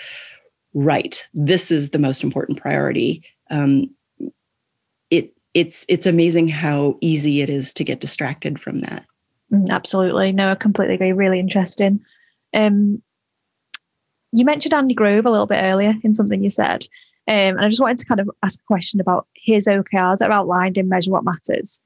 right, 0.74 1.26
this 1.36 1.70
is 1.70 1.92
the 1.92 2.00
most 2.00 2.24
important 2.24 2.60
priority. 2.60 3.24
Um, 3.52 3.94
it 5.12 5.32
it's 5.54 5.86
it's 5.88 6.08
amazing 6.08 6.48
how 6.48 6.98
easy 7.00 7.42
it 7.42 7.50
is 7.50 7.74
to 7.76 7.84
get 7.84 8.00
distracted 8.00 8.60
from 8.60 8.82
that. 8.82 9.06
Mm, 9.54 9.70
absolutely, 9.70 10.32
no, 10.32 10.52
I 10.52 10.56
completely 10.56 10.96
agree. 10.96 11.12
Really 11.12 11.40
interesting. 11.40 12.00
Um, 12.54 13.02
you 14.32 14.46
mentioned 14.46 14.74
Andy 14.74 14.96
Grove 14.96 15.26
a 15.26 15.32
little 15.32 15.46
bit 15.46 15.62
earlier 15.62 15.94
in 16.04 16.14
something 16.14 16.44
you 16.44 16.50
said. 16.50 16.86
Um, 17.28 17.56
and 17.56 17.62
I 17.62 17.70
just 17.70 17.82
wanted 17.82 18.00
to 18.00 18.06
kind 18.06 18.20
of 18.20 18.30
ask 18.44 18.60
a 18.60 18.66
question 18.66 19.00
about 19.00 19.28
his 19.36 19.68
OKRs 19.68 20.18
that 20.18 20.30
are 20.30 20.34
outlined 20.34 20.78
in 20.78 20.90
Measure 20.90 21.12
What 21.12 21.24
Matters. 21.24 21.80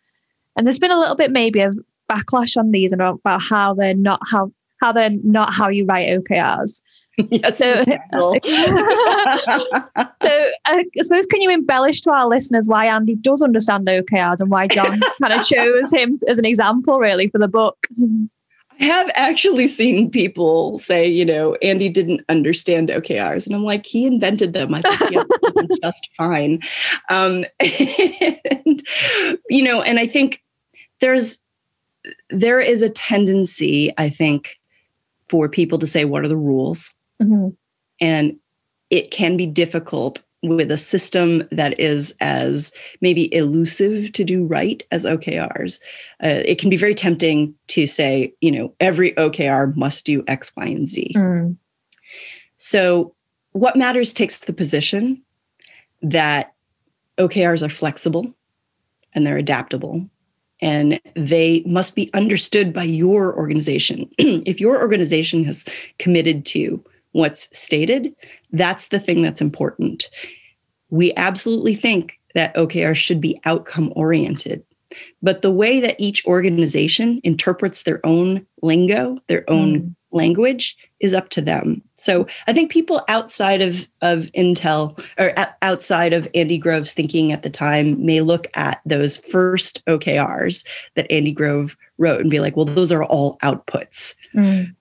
And 0.55 0.65
there's 0.65 0.79
been 0.79 0.91
a 0.91 0.99
little 0.99 1.15
bit 1.15 1.31
maybe 1.31 1.59
of 1.59 1.77
backlash 2.09 2.57
on 2.57 2.71
these 2.71 2.93
and 2.93 3.01
about 3.01 3.43
how 3.43 3.73
they're 3.73 3.93
not 3.93 4.21
how 4.31 4.51
how 4.81 4.91
they're 4.91 5.11
not 5.23 5.53
how 5.53 5.67
you 5.67 5.85
write 5.85 6.07
OKRs. 6.07 6.81
Yes. 7.31 7.57
So, 7.57 7.73
so 7.83 7.93
I 10.65 10.83
suppose 11.01 11.25
can 11.25 11.41
you 11.41 11.49
embellish 11.49 12.01
to 12.01 12.11
our 12.11 12.27
listeners 12.27 12.67
why 12.67 12.85
Andy 12.85 13.15
does 13.15 13.41
understand 13.41 13.87
OKRs 13.87 14.39
and 14.39 14.51
why 14.51 14.67
John 14.67 14.99
kind 15.21 15.33
of 15.33 15.45
chose 15.45 15.91
him 15.91 16.19
as 16.27 16.37
an 16.37 16.45
example 16.45 16.99
really 16.99 17.27
for 17.27 17.39
the 17.39 17.47
book? 17.47 17.87
I 18.79 18.85
have 18.85 19.09
actually 19.15 19.67
seen 19.67 20.11
people 20.11 20.77
say, 20.77 21.07
you 21.07 21.25
know, 21.25 21.55
Andy 21.63 21.89
didn't 21.89 22.21
understand 22.29 22.89
OKRs. 22.89 23.47
And 23.47 23.55
I'm 23.55 23.63
like, 23.63 23.87
he 23.87 24.05
invented 24.05 24.53
them. 24.53 24.75
I 24.75 24.83
think 24.83 25.25
he 25.59 25.79
just 25.81 26.09
fine. 26.15 26.61
Um, 27.09 27.43
and, 27.59 28.83
you 29.49 29.63
know, 29.63 29.81
and 29.81 29.97
I 29.97 30.05
think 30.05 30.43
there's, 31.01 31.41
there 32.29 32.61
is 32.61 32.83
a 32.83 32.89
tendency, 32.89 33.91
I 33.97 34.09
think, 34.09 34.59
for 35.27 35.49
people 35.49 35.79
to 35.79 35.87
say, 35.87 36.05
what 36.05 36.23
are 36.23 36.29
the 36.29 36.37
rules? 36.37 36.93
Mm-hmm. 37.21 37.49
And 37.99 38.37
it 38.89 39.11
can 39.11 39.37
be 39.37 39.45
difficult 39.45 40.23
with 40.43 40.71
a 40.71 40.77
system 40.77 41.47
that 41.51 41.77
is 41.79 42.15
as 42.21 42.71
maybe 43.01 43.33
elusive 43.33 44.11
to 44.13 44.23
do 44.23 44.45
right 44.45 44.83
as 44.91 45.03
OKRs. 45.03 45.81
Uh, 46.23 46.41
it 46.45 46.59
can 46.59 46.69
be 46.69 46.77
very 46.77 46.93
tempting 46.93 47.53
to 47.67 47.87
say, 47.87 48.33
you 48.41 48.51
know, 48.51 48.73
every 48.79 49.13
OKR 49.13 49.75
must 49.75 50.05
do 50.05 50.23
X, 50.27 50.51
Y, 50.55 50.65
and 50.65 50.87
Z. 50.87 51.11
Mm. 51.15 51.57
So, 52.55 53.13
what 53.51 53.75
matters 53.75 54.13
takes 54.13 54.37
the 54.39 54.53
position 54.53 55.21
that 56.03 56.53
OKRs 57.17 57.65
are 57.65 57.69
flexible 57.69 58.31
and 59.13 59.25
they're 59.25 59.37
adaptable 59.37 60.07
and 60.61 60.99
they 61.15 61.63
must 61.65 61.95
be 61.95 62.11
understood 62.13 62.73
by 62.73 62.83
your 62.83 63.35
organization. 63.35 64.09
if 64.17 64.59
your 64.59 64.79
organization 64.79 65.43
has 65.43 65.65
committed 65.99 66.45
to 66.45 66.83
what's 67.11 67.49
stated, 67.57 68.15
that's 68.51 68.89
the 68.89 68.99
thing 68.99 69.21
that's 69.21 69.41
important. 69.41 70.09
We 70.89 71.13
absolutely 71.15 71.75
think 71.75 72.19
that 72.35 72.55
OKR 72.55 72.95
should 72.95 73.19
be 73.19 73.39
outcome 73.45 73.91
oriented. 73.95 74.63
But 75.21 75.41
the 75.41 75.51
way 75.51 75.79
that 75.79 75.99
each 75.99 76.25
organization 76.25 77.19
interprets 77.23 77.83
their 77.83 78.05
own 78.05 78.45
lingo, 78.61 79.17
their 79.27 79.43
own 79.49 79.81
mm. 79.81 79.95
language, 80.11 80.77
is 80.99 81.13
up 81.13 81.29
to 81.29 81.41
them. 81.41 81.81
So 81.95 82.25
I 82.47 82.53
think 82.53 82.71
people 82.71 83.03
outside 83.09 83.61
of, 83.61 83.87
of 84.01 84.29
Intel 84.37 85.03
or 85.17 85.33
outside 85.61 86.13
of 86.13 86.27
Andy 86.33 86.57
Grove's 86.57 86.93
thinking 86.93 87.31
at 87.31 87.43
the 87.43 87.49
time 87.49 88.03
may 88.05 88.21
look 88.21 88.47
at 88.53 88.79
those 88.85 89.17
first 89.17 89.85
OKRs 89.87 90.65
that 90.95 91.11
Andy 91.11 91.33
Grove 91.33 91.75
wrote 91.97 92.21
and 92.21 92.29
be 92.29 92.39
like, 92.39 92.55
well, 92.55 92.65
those 92.65 92.91
are 92.91 93.03
all 93.03 93.37
outputs. 93.43 94.15
Mm. 94.35 94.73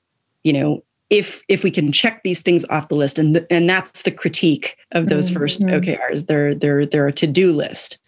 You 0.44 0.52
know, 0.52 0.84
if 1.10 1.42
if 1.48 1.62
we 1.62 1.70
can 1.70 1.92
check 1.92 2.22
these 2.22 2.42
things 2.42 2.64
off 2.70 2.88
the 2.88 2.94
list 2.94 3.18
and 3.18 3.34
th- 3.34 3.46
and 3.50 3.68
that's 3.68 4.02
the 4.02 4.10
critique 4.10 4.76
of 4.92 5.08
those 5.08 5.30
mm-hmm. 5.30 5.38
first 5.38 5.60
okrs 5.62 6.26
they're 6.26 6.54
they're 6.54 6.84
they're 6.84 7.06
a 7.06 7.12
to-do 7.12 7.52
list. 7.52 7.98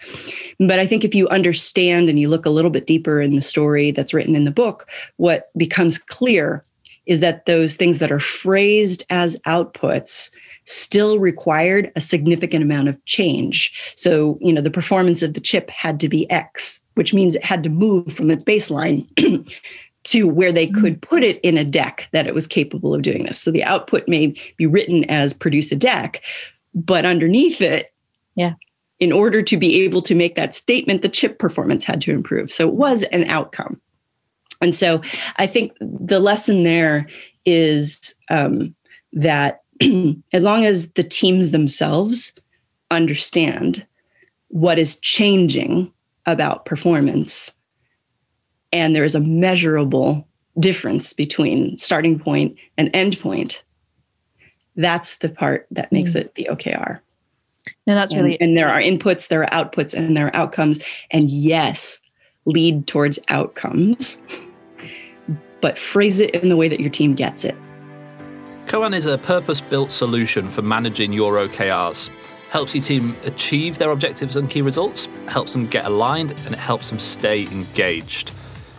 But 0.59 0.79
i 0.79 0.87
think 0.87 1.05
if 1.05 1.15
you 1.15 1.29
understand 1.29 2.09
and 2.09 2.19
you 2.19 2.29
look 2.29 2.47
a 2.47 2.51
little 2.51 2.71
bit 2.71 2.87
deeper 2.87 3.21
in 3.21 3.35
the 3.35 3.41
story 3.41 3.91
that's 3.91 4.15
written 4.15 4.35
in 4.35 4.45
the 4.45 4.51
book 4.51 4.89
what 5.17 5.51
becomes 5.57 5.99
clear 5.99 6.65
is 7.07 7.21
that 7.21 7.47
those 7.47 7.75
things 7.77 8.01
that 8.01 8.13
are 8.13 8.21
phrased 8.21 9.05
as 9.09 9.41
outputs 9.47 10.31
still 10.65 11.19
required 11.19 11.91
a 11.97 12.01
significant 12.01 12.63
amount 12.63 12.89
of 12.89 13.03
change. 13.07 13.93
So 13.97 14.39
you 14.41 14.53
know 14.53 14.61
the 14.61 14.71
performance 14.71 15.23
of 15.23 15.35
the 15.35 15.41
chip 15.41 15.71
had 15.71 16.01
to 16.01 16.09
be 16.09 16.31
x 16.31 16.81
which 16.95 17.15
means 17.15 17.37
it 17.37 17.45
had 17.45 17.63
to 17.63 17.69
move 17.69 18.13
from 18.13 18.29
its 18.29 18.43
baseline 18.43 19.07
to 20.11 20.27
where 20.27 20.53
they 20.53 20.67
could 20.67 21.01
mm-hmm. 21.01 21.09
put 21.09 21.23
it 21.23 21.41
in 21.41 21.59
a 21.59 21.65
deck 21.65 22.09
that 22.13 22.27
it 22.27 22.35
was 22.35 22.47
capable 22.47 22.95
of 22.95 23.03
doing 23.03 23.25
this. 23.25 23.39
So 23.39 23.51
the 23.51 23.65
output 23.65 24.09
may 24.09 24.35
be 24.57 24.67
written 24.67 25.05
as 25.05 25.33
produce 25.33 25.73
a 25.73 25.77
deck, 25.77 26.23
but 26.75 27.05
underneath 27.05 27.61
it, 27.61 27.93
yeah. 28.39 28.55
In 29.01 29.13
order 29.13 29.43
to 29.43 29.57
be 29.57 29.83
able 29.83 30.03
to 30.03 30.15
make 30.15 30.35
that 30.35 30.55
statement, 30.55 31.03
the 31.03 31.09
chip 31.09 31.39
performance 31.39 31.85
had 31.85 32.01
to 32.01 32.13
improve. 32.13 32.51
So 32.51 32.69
it 32.69 32.75
was 32.75 33.03
an 33.05 33.25
outcome. 33.25 33.81
And 34.61 34.75
so 34.75 35.03
I 35.37 35.47
think 35.47 35.73
the 35.81 36.19
lesson 36.19 36.65
there 36.65 37.09
is 37.45 38.15
um, 38.29 38.75
that 39.13 39.63
as 40.33 40.45
long 40.45 40.65
as 40.65 40.93
the 40.93 41.05
teams 41.05 41.53
themselves 41.53 42.37
understand 42.91 43.87
what 44.49 44.79
is 44.79 44.99
changing 44.99 45.93
about 46.27 46.65
performance, 46.65 47.53
and 48.73 48.95
there 48.95 49.05
is 49.05 49.15
a 49.15 49.21
measurable 49.21 50.27
difference 50.59 51.13
between 51.13 51.77
starting 51.77 52.19
point 52.19 52.57
and 52.77 52.91
end 52.95 53.19
point. 53.21 53.63
That's 54.77 55.19
the 55.19 55.29
part 55.29 55.67
that 55.71 55.93
makes 55.93 56.13
mm. 56.13 56.21
it 56.21 56.35
the 56.35 56.49
okr 56.51 57.01
no 57.87 57.95
that's 57.95 58.13
and, 58.13 58.25
really 58.25 58.41
and 58.41 58.57
there 58.57 58.69
are 58.69 58.81
inputs 58.81 59.29
there 59.29 59.43
are 59.43 59.51
outputs 59.51 59.95
and 59.95 60.17
there 60.17 60.27
are 60.27 60.37
outcomes. 60.37 60.81
And 61.11 61.31
yes 61.31 62.01
lead 62.49 62.87
towards 62.87 63.19
outcomes. 63.29 64.21
But 65.61 65.79
phrase 65.79 66.19
it 66.19 66.35
in 66.35 66.49
the 66.49 66.57
way 66.57 66.69
that 66.69 66.81
your 66.81 66.91
team 66.91 67.15
gets 67.15 67.45
it. 67.45 67.55
Koan 68.67 68.95
is 68.95 69.07
a 69.07 69.19
purpose-built 69.19 69.93
solution 69.93 70.49
for 70.49 70.63
managing 70.63 71.13
your 71.13 71.35
okrs 71.35 72.11
helps 72.51 72.75
your 72.75 72.83
team 72.83 73.15
achieve 73.25 73.77
their 73.77 73.91
objectives 73.91 74.35
and 74.37 74.49
key 74.49 74.63
results 74.63 75.07
helps 75.27 75.53
them 75.53 75.67
get 75.67 75.85
aligned 75.85 76.31
and 76.31 76.53
it 76.53 76.59
helps 76.59 76.89
them 76.89 76.99
stay 76.99 77.43
engaged 77.43 78.33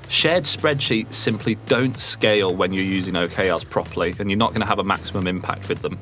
Shared 0.09 0.45
spreadsheets 0.45 1.13
simply 1.13 1.53
don't 1.67 1.99
scale 1.99 2.55
when 2.55 2.73
you're 2.73 2.83
using 2.83 3.13
OKRs 3.13 3.69
properly, 3.69 4.15
and 4.17 4.27
you're 4.27 4.39
not 4.39 4.49
going 4.49 4.61
to 4.61 4.67
have 4.67 4.79
a 4.79 4.83
maximum 4.83 5.27
impact 5.27 5.69
with 5.69 5.83
them. 5.83 5.99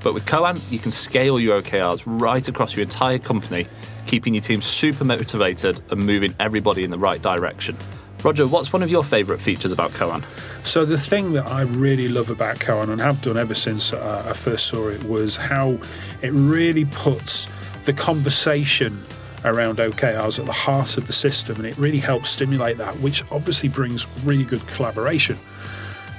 But 0.00 0.14
with 0.14 0.24
Koan, 0.24 0.72
you 0.72 0.78
can 0.78 0.90
scale 0.90 1.38
your 1.38 1.60
OKRs 1.60 2.02
right 2.06 2.48
across 2.48 2.74
your 2.74 2.82
entire 2.82 3.18
company, 3.18 3.66
keeping 4.06 4.32
your 4.32 4.42
team 4.42 4.62
super 4.62 5.04
motivated 5.04 5.82
and 5.90 6.02
moving 6.02 6.34
everybody 6.40 6.82
in 6.82 6.90
the 6.90 6.98
right 6.98 7.20
direction. 7.20 7.76
Roger, 8.24 8.46
what's 8.46 8.72
one 8.72 8.82
of 8.82 8.90
your 8.90 9.04
favourite 9.04 9.40
features 9.40 9.70
about 9.70 9.90
Koan? 9.90 10.24
So 10.64 10.86
the 10.86 10.96
thing 10.96 11.34
that 11.34 11.46
I 11.46 11.60
really 11.62 12.08
love 12.08 12.30
about 12.30 12.56
Koan 12.56 12.88
and 12.88 13.02
have 13.02 13.20
done 13.20 13.36
ever 13.36 13.54
since 13.54 13.92
uh, 13.92 14.24
I 14.26 14.32
first 14.32 14.66
saw 14.66 14.88
it 14.88 15.04
was 15.04 15.36
how 15.36 15.78
it 16.22 16.30
really 16.32 16.86
puts 16.86 17.48
the 17.84 17.92
conversation 17.92 18.98
around 19.44 19.78
OKRs 19.78 20.38
at 20.38 20.46
the 20.46 20.52
heart 20.52 20.96
of 20.96 21.06
the 21.06 21.12
system, 21.12 21.56
and 21.56 21.66
it 21.66 21.76
really 21.78 21.98
helps 21.98 22.30
stimulate 22.30 22.78
that, 22.78 22.94
which 22.96 23.22
obviously 23.30 23.68
brings 23.68 24.06
really 24.24 24.44
good 24.44 24.66
collaboration. 24.68 25.36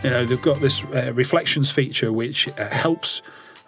You 0.04 0.10
know, 0.10 0.26
they've 0.26 0.42
got 0.42 0.60
this 0.60 0.84
uh, 0.86 1.12
reflections 1.14 1.72
feature 1.72 2.12
which 2.12 2.50
uh, 2.50 2.70
helps 2.70 3.22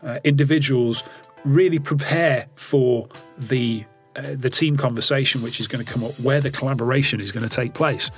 uh, 0.03 0.19
individuals 0.23 1.03
really 1.45 1.79
prepare 1.79 2.47
for 2.55 3.07
the 3.37 3.85
uh, 4.15 4.33
the 4.33 4.49
team 4.49 4.77
conversation 4.77 5.41
which 5.41 5.59
is 5.59 5.67
going 5.67 5.83
to 5.83 5.91
come 5.91 6.03
up 6.03 6.11
where 6.21 6.39
the 6.39 6.49
collaboration 6.49 7.19
is 7.19 7.33
going 7.33 7.47
to 7.47 7.53
take 7.53 7.73
place 7.73 8.09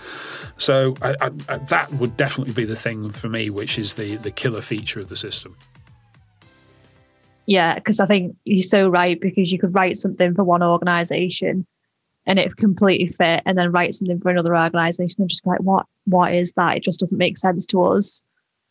so 0.58 0.94
I, 1.02 1.16
I, 1.20 1.58
that 1.58 1.92
would 1.94 2.16
definitely 2.16 2.54
be 2.54 2.66
the 2.66 2.76
thing 2.76 3.10
for 3.10 3.30
me 3.30 3.50
which 3.50 3.80
is 3.80 3.96
the 3.96 4.18
the 4.18 4.30
killer 4.30 4.62
feature 4.62 5.00
of 5.00 5.10
the 5.10 5.16
system 5.16 5.58
yeah 7.48 7.76
because 7.76 8.00
i 8.00 8.06
think 8.06 8.36
you're 8.46 8.62
so 8.62 8.88
right 8.88 9.20
because 9.20 9.52
you 9.52 9.58
could 9.58 9.74
write 9.74 9.98
something 9.98 10.36
for 10.36 10.44
one 10.44 10.62
organization 10.62 11.66
and 12.28 12.38
it 12.38 12.58
completely 12.58 13.08
fit 13.08 13.42
and 13.46 13.58
then 13.58 13.72
write 13.72 13.94
something 13.94 14.20
for 14.20 14.30
another 14.30 14.56
organization 14.56 15.22
and 15.22 15.30
just 15.30 15.44
be 15.44 15.50
like 15.50 15.62
what 15.62 15.88
what 16.06 16.34
is 16.34 16.54
that? 16.54 16.78
It 16.78 16.84
just 16.84 17.00
doesn't 17.00 17.18
make 17.18 17.38
sense 17.38 17.66
to 17.68 17.84
us. 17.84 18.22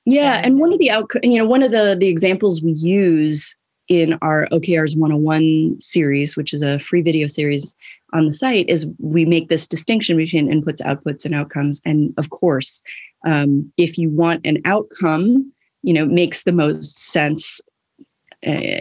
Yeah 0.04 0.40
and 0.44 0.60
one 0.60 0.72
of 0.72 0.78
the 0.78 0.90
out 0.90 1.10
you 1.24 1.38
know 1.38 1.46
one 1.46 1.64
of 1.64 1.72
the 1.72 1.96
the 1.98 2.06
examples 2.06 2.62
we 2.62 2.72
use 2.72 3.56
in 3.88 4.18
our 4.20 4.48
OKRs 4.50 4.96
101 4.96 5.80
series, 5.80 6.36
which 6.36 6.52
is 6.52 6.60
a 6.60 6.80
free 6.80 7.02
video 7.02 7.28
series 7.28 7.76
on 8.12 8.26
the 8.26 8.32
site, 8.32 8.68
is 8.68 8.90
we 8.98 9.24
make 9.24 9.48
this 9.48 9.68
distinction 9.68 10.16
between 10.16 10.48
inputs, 10.48 10.82
outputs, 10.82 11.24
and 11.24 11.36
outcomes. 11.36 11.80
And 11.84 12.12
of 12.18 12.30
course, 12.30 12.82
um, 13.24 13.72
if 13.76 13.96
you 13.96 14.10
want 14.10 14.44
an 14.44 14.60
outcome, 14.64 15.52
you 15.84 15.92
know, 15.92 16.04
makes 16.04 16.42
the 16.42 16.50
most 16.50 16.98
sense 16.98 17.60
uh, 18.46 18.80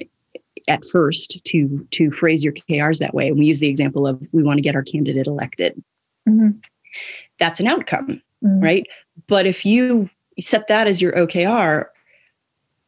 at 0.67 0.83
first 0.85 1.39
to 1.45 1.87
to 1.91 2.11
phrase 2.11 2.43
your 2.43 2.53
KRs 2.53 2.99
that 2.99 3.13
way. 3.13 3.27
And 3.27 3.37
we 3.37 3.45
use 3.45 3.59
the 3.59 3.69
example 3.69 4.07
of 4.07 4.21
we 4.31 4.43
want 4.43 4.57
to 4.57 4.63
get 4.63 4.75
our 4.75 4.83
candidate 4.83 5.27
elected. 5.27 5.81
Mm-hmm. 6.27 6.57
That's 7.39 7.59
an 7.59 7.67
outcome, 7.67 8.21
mm-hmm. 8.43 8.59
right? 8.59 8.85
But 9.27 9.45
if 9.45 9.65
you 9.65 10.09
set 10.39 10.67
that 10.67 10.87
as 10.87 11.01
your 11.01 11.13
OKR, 11.13 11.85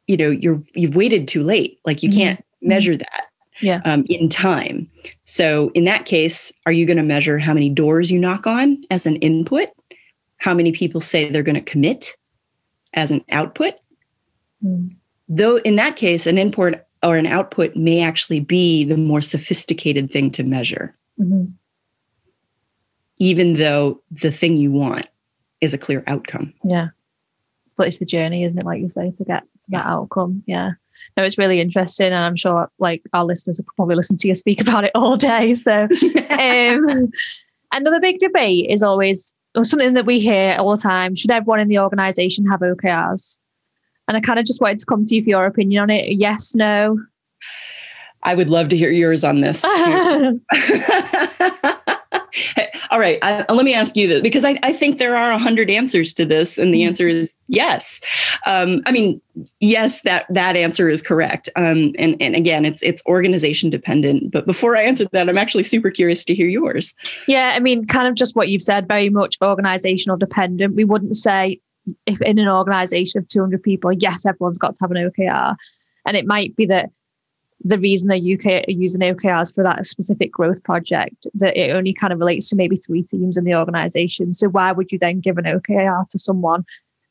you 0.07 0.17
know 0.17 0.29
you're 0.29 0.61
you've 0.73 0.95
waited 0.95 1.27
too 1.27 1.43
late 1.43 1.79
like 1.85 2.01
you 2.01 2.09
mm-hmm. 2.09 2.19
can't 2.19 2.39
mm-hmm. 2.39 2.69
measure 2.69 2.97
that 2.97 3.25
yeah. 3.61 3.81
um, 3.85 4.05
in 4.09 4.29
time 4.29 4.89
so 5.25 5.69
in 5.73 5.83
that 5.83 6.05
case 6.05 6.51
are 6.65 6.71
you 6.71 6.85
going 6.85 6.97
to 6.97 7.03
measure 7.03 7.37
how 7.37 7.53
many 7.53 7.69
doors 7.69 8.09
you 8.09 8.19
knock 8.19 8.47
on 8.47 8.81
as 8.89 9.05
an 9.05 9.17
input 9.17 9.69
how 10.37 10.53
many 10.53 10.71
people 10.71 11.01
say 11.01 11.29
they're 11.29 11.43
going 11.43 11.55
to 11.55 11.61
commit 11.61 12.15
as 12.93 13.11
an 13.11 13.23
output 13.31 13.73
mm. 14.63 14.95
Though 15.29 15.57
in 15.57 15.75
that 15.75 15.95
case 15.95 16.25
an 16.27 16.37
input 16.37 16.75
or 17.03 17.15
an 17.15 17.27
output 17.27 17.75
may 17.75 18.01
actually 18.01 18.39
be 18.39 18.83
the 18.83 18.97
more 18.97 19.21
sophisticated 19.21 20.11
thing 20.11 20.31
to 20.31 20.43
measure 20.43 20.95
mm-hmm. 21.19 21.45
even 23.17 23.53
though 23.53 24.01
the 24.11 24.31
thing 24.31 24.57
you 24.57 24.71
want 24.71 25.07
is 25.61 25.73
a 25.73 25.77
clear 25.77 26.03
outcome 26.07 26.53
yeah 26.63 26.89
but 27.77 27.87
it's 27.87 27.99
the 27.99 28.05
journey, 28.05 28.43
isn't 28.43 28.57
it? 28.57 28.65
Like 28.65 28.81
you 28.81 28.89
say, 28.89 29.11
to 29.11 29.23
get 29.23 29.43
to 29.61 29.71
that 29.71 29.85
outcome. 29.85 30.43
Yeah. 30.47 30.71
No, 31.15 31.23
it's 31.23 31.37
really 31.37 31.61
interesting, 31.61 32.07
and 32.07 32.15
I'm 32.15 32.35
sure 32.35 32.69
like 32.79 33.03
our 33.13 33.23
listeners 33.23 33.59
will 33.59 33.71
probably 33.75 33.95
listen 33.95 34.17
to 34.17 34.27
you 34.27 34.33
speak 34.33 34.59
about 34.59 34.83
it 34.83 34.91
all 34.95 35.15
day. 35.15 35.53
So, 35.53 35.71
um, 36.31 37.09
another 37.71 37.99
big 37.99 38.17
debate 38.17 38.65
is 38.69 38.81
always 38.83 39.35
or 39.55 39.63
something 39.63 39.93
that 39.93 40.05
we 40.05 40.19
hear 40.19 40.57
all 40.59 40.75
the 40.75 40.81
time: 40.81 41.13
should 41.15 41.31
everyone 41.31 41.59
in 41.59 41.67
the 41.67 41.79
organisation 41.79 42.47
have 42.47 42.61
OKRs? 42.61 43.37
And 44.07 44.15
I 44.15 44.21
kind 44.21 44.39
of 44.39 44.45
just 44.45 44.61
wanted 44.61 44.79
to 44.79 44.85
come 44.85 45.05
to 45.05 45.15
you 45.15 45.23
for 45.23 45.29
your 45.29 45.45
opinion 45.45 45.83
on 45.83 45.89
it. 45.89 46.13
Yes, 46.13 46.55
no. 46.55 46.97
I 48.23 48.35
would 48.35 48.49
love 48.49 48.69
to 48.69 48.77
hear 48.77 48.91
yours 48.91 49.23
on 49.23 49.41
this. 49.41 49.63
All 52.89 52.99
right. 52.99 53.19
I, 53.21 53.45
let 53.51 53.65
me 53.65 53.73
ask 53.73 53.95
you 53.95 54.07
this 54.07 54.21
because 54.21 54.45
I, 54.45 54.57
I 54.63 54.73
think 54.73 54.97
there 54.97 55.15
are 55.15 55.31
a 55.31 55.37
hundred 55.37 55.69
answers 55.69 56.13
to 56.15 56.25
this, 56.25 56.57
and 56.57 56.73
the 56.73 56.79
mm-hmm. 56.79 56.87
answer 56.87 57.07
is 57.07 57.37
yes. 57.47 58.01
Um, 58.45 58.81
I 58.85 58.91
mean, 58.91 59.21
yes, 59.59 60.01
that 60.01 60.25
that 60.29 60.55
answer 60.55 60.89
is 60.89 61.01
correct. 61.01 61.49
Um, 61.55 61.93
and 61.97 62.15
and 62.19 62.35
again, 62.35 62.65
it's 62.65 62.81
it's 62.83 63.03
organization 63.05 63.69
dependent. 63.69 64.31
But 64.31 64.45
before 64.45 64.75
I 64.75 64.83
answer 64.83 65.05
that, 65.11 65.29
I'm 65.29 65.37
actually 65.37 65.63
super 65.63 65.91
curious 65.91 66.25
to 66.25 66.35
hear 66.35 66.47
yours. 66.47 66.93
Yeah, 67.27 67.53
I 67.55 67.59
mean, 67.59 67.85
kind 67.85 68.07
of 68.07 68.15
just 68.15 68.35
what 68.35 68.49
you've 68.49 68.63
said, 68.63 68.87
very 68.87 69.09
much 69.09 69.37
organizational 69.41 70.17
dependent. 70.17 70.75
We 70.75 70.83
wouldn't 70.83 71.15
say 71.15 71.59
if 72.05 72.21
in 72.21 72.39
an 72.39 72.47
organization 72.47 73.19
of 73.19 73.27
200 73.27 73.61
people, 73.61 73.91
yes, 73.93 74.25
everyone's 74.25 74.57
got 74.57 74.75
to 74.75 74.79
have 74.81 74.91
an 74.91 75.11
OKR, 75.11 75.55
and 76.05 76.17
it 76.17 76.25
might 76.25 76.55
be 76.55 76.65
that 76.67 76.89
the 77.63 77.79
reason 77.79 78.07
that 78.09 78.21
UK 78.21 78.67
are 78.67 78.71
using 78.71 79.01
OKRs 79.01 79.53
for 79.53 79.63
that 79.63 79.85
specific 79.85 80.31
growth 80.31 80.63
project, 80.63 81.27
that 81.33 81.57
it 81.57 81.71
only 81.71 81.93
kind 81.93 82.13
of 82.13 82.19
relates 82.19 82.49
to 82.49 82.55
maybe 82.55 82.75
three 82.75 83.03
teams 83.03 83.37
in 83.37 83.43
the 83.43 83.55
organization. 83.55 84.33
So 84.33 84.49
why 84.49 84.71
would 84.71 84.91
you 84.91 84.99
then 84.99 85.19
give 85.19 85.37
an 85.37 85.45
OKR 85.45 86.07
to 86.09 86.19
someone 86.19 86.65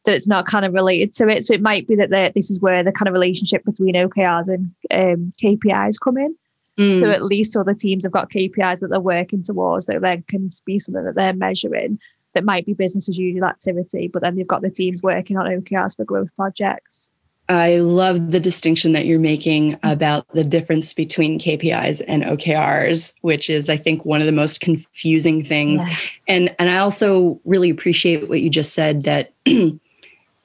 that 0.04 0.14
it's 0.14 0.28
not 0.28 0.46
kind 0.46 0.64
of 0.64 0.72
related 0.72 1.12
to 1.14 1.28
it? 1.28 1.44
So 1.44 1.54
it 1.54 1.62
might 1.62 1.88
be 1.88 1.96
that 1.96 2.10
this 2.34 2.50
is 2.50 2.60
where 2.60 2.84
the 2.84 2.92
kind 2.92 3.08
of 3.08 3.12
relationship 3.12 3.64
between 3.64 3.94
OKRs 3.94 4.48
and 4.48 4.72
um, 4.92 5.32
KPIs 5.42 5.96
come 6.02 6.16
in. 6.16 6.36
Mm. 6.78 7.00
So 7.00 7.10
at 7.10 7.24
least 7.24 7.56
other 7.56 7.74
teams 7.74 8.04
have 8.04 8.12
got 8.12 8.30
KPIs 8.30 8.80
that 8.80 8.88
they're 8.88 9.00
working 9.00 9.42
towards 9.42 9.86
that 9.86 10.00
then 10.02 10.22
can 10.28 10.50
be 10.64 10.78
something 10.78 11.04
that 11.04 11.14
they're 11.14 11.32
measuring 11.32 11.98
that 12.36 12.44
might 12.44 12.66
be 12.66 12.74
business 12.74 13.08
as 13.08 13.16
usual 13.16 13.44
activity, 13.44 14.08
but 14.08 14.22
then 14.22 14.36
they've 14.36 14.46
got 14.46 14.62
the 14.62 14.70
teams 14.70 15.02
working 15.02 15.36
on 15.36 15.46
OKRs 15.46 15.96
for 15.96 16.04
growth 16.04 16.34
projects. 16.36 17.10
I 17.48 17.76
love 17.76 18.32
the 18.32 18.40
distinction 18.40 18.92
that 18.92 19.06
you're 19.06 19.20
making 19.20 19.78
about 19.82 20.26
the 20.34 20.44
difference 20.44 20.92
between 20.92 21.38
KPIs 21.38 22.02
and 22.06 22.24
OKRs, 22.24 23.14
which 23.22 23.48
is, 23.48 23.70
I 23.70 23.76
think, 23.76 24.04
one 24.04 24.20
of 24.20 24.26
the 24.26 24.32
most 24.32 24.60
confusing 24.60 25.42
things. 25.42 25.80
Yeah. 25.80 25.96
And 26.28 26.56
and 26.58 26.70
I 26.70 26.78
also 26.78 27.40
really 27.44 27.70
appreciate 27.70 28.28
what 28.28 28.40
you 28.40 28.50
just 28.50 28.74
said 28.74 29.04
that 29.04 29.32
you 29.46 29.80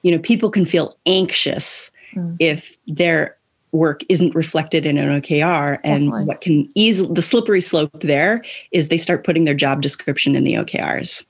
know 0.04 0.18
people 0.20 0.48
can 0.48 0.64
feel 0.64 0.94
anxious 1.04 1.90
mm. 2.14 2.36
if 2.38 2.78
their 2.86 3.36
work 3.72 4.04
isn't 4.08 4.34
reflected 4.34 4.86
in 4.86 4.96
an 4.98 5.20
OKR. 5.20 5.78
And 5.82 6.04
Definitely. 6.04 6.24
what 6.26 6.40
can 6.40 6.68
easily 6.74 7.12
the 7.14 7.22
slippery 7.22 7.60
slope 7.60 8.00
there 8.02 8.42
is 8.70 8.88
they 8.88 8.98
start 8.98 9.24
putting 9.24 9.44
their 9.44 9.54
job 9.54 9.82
description 9.82 10.36
in 10.36 10.44
the 10.44 10.54
OKRs. 10.54 11.26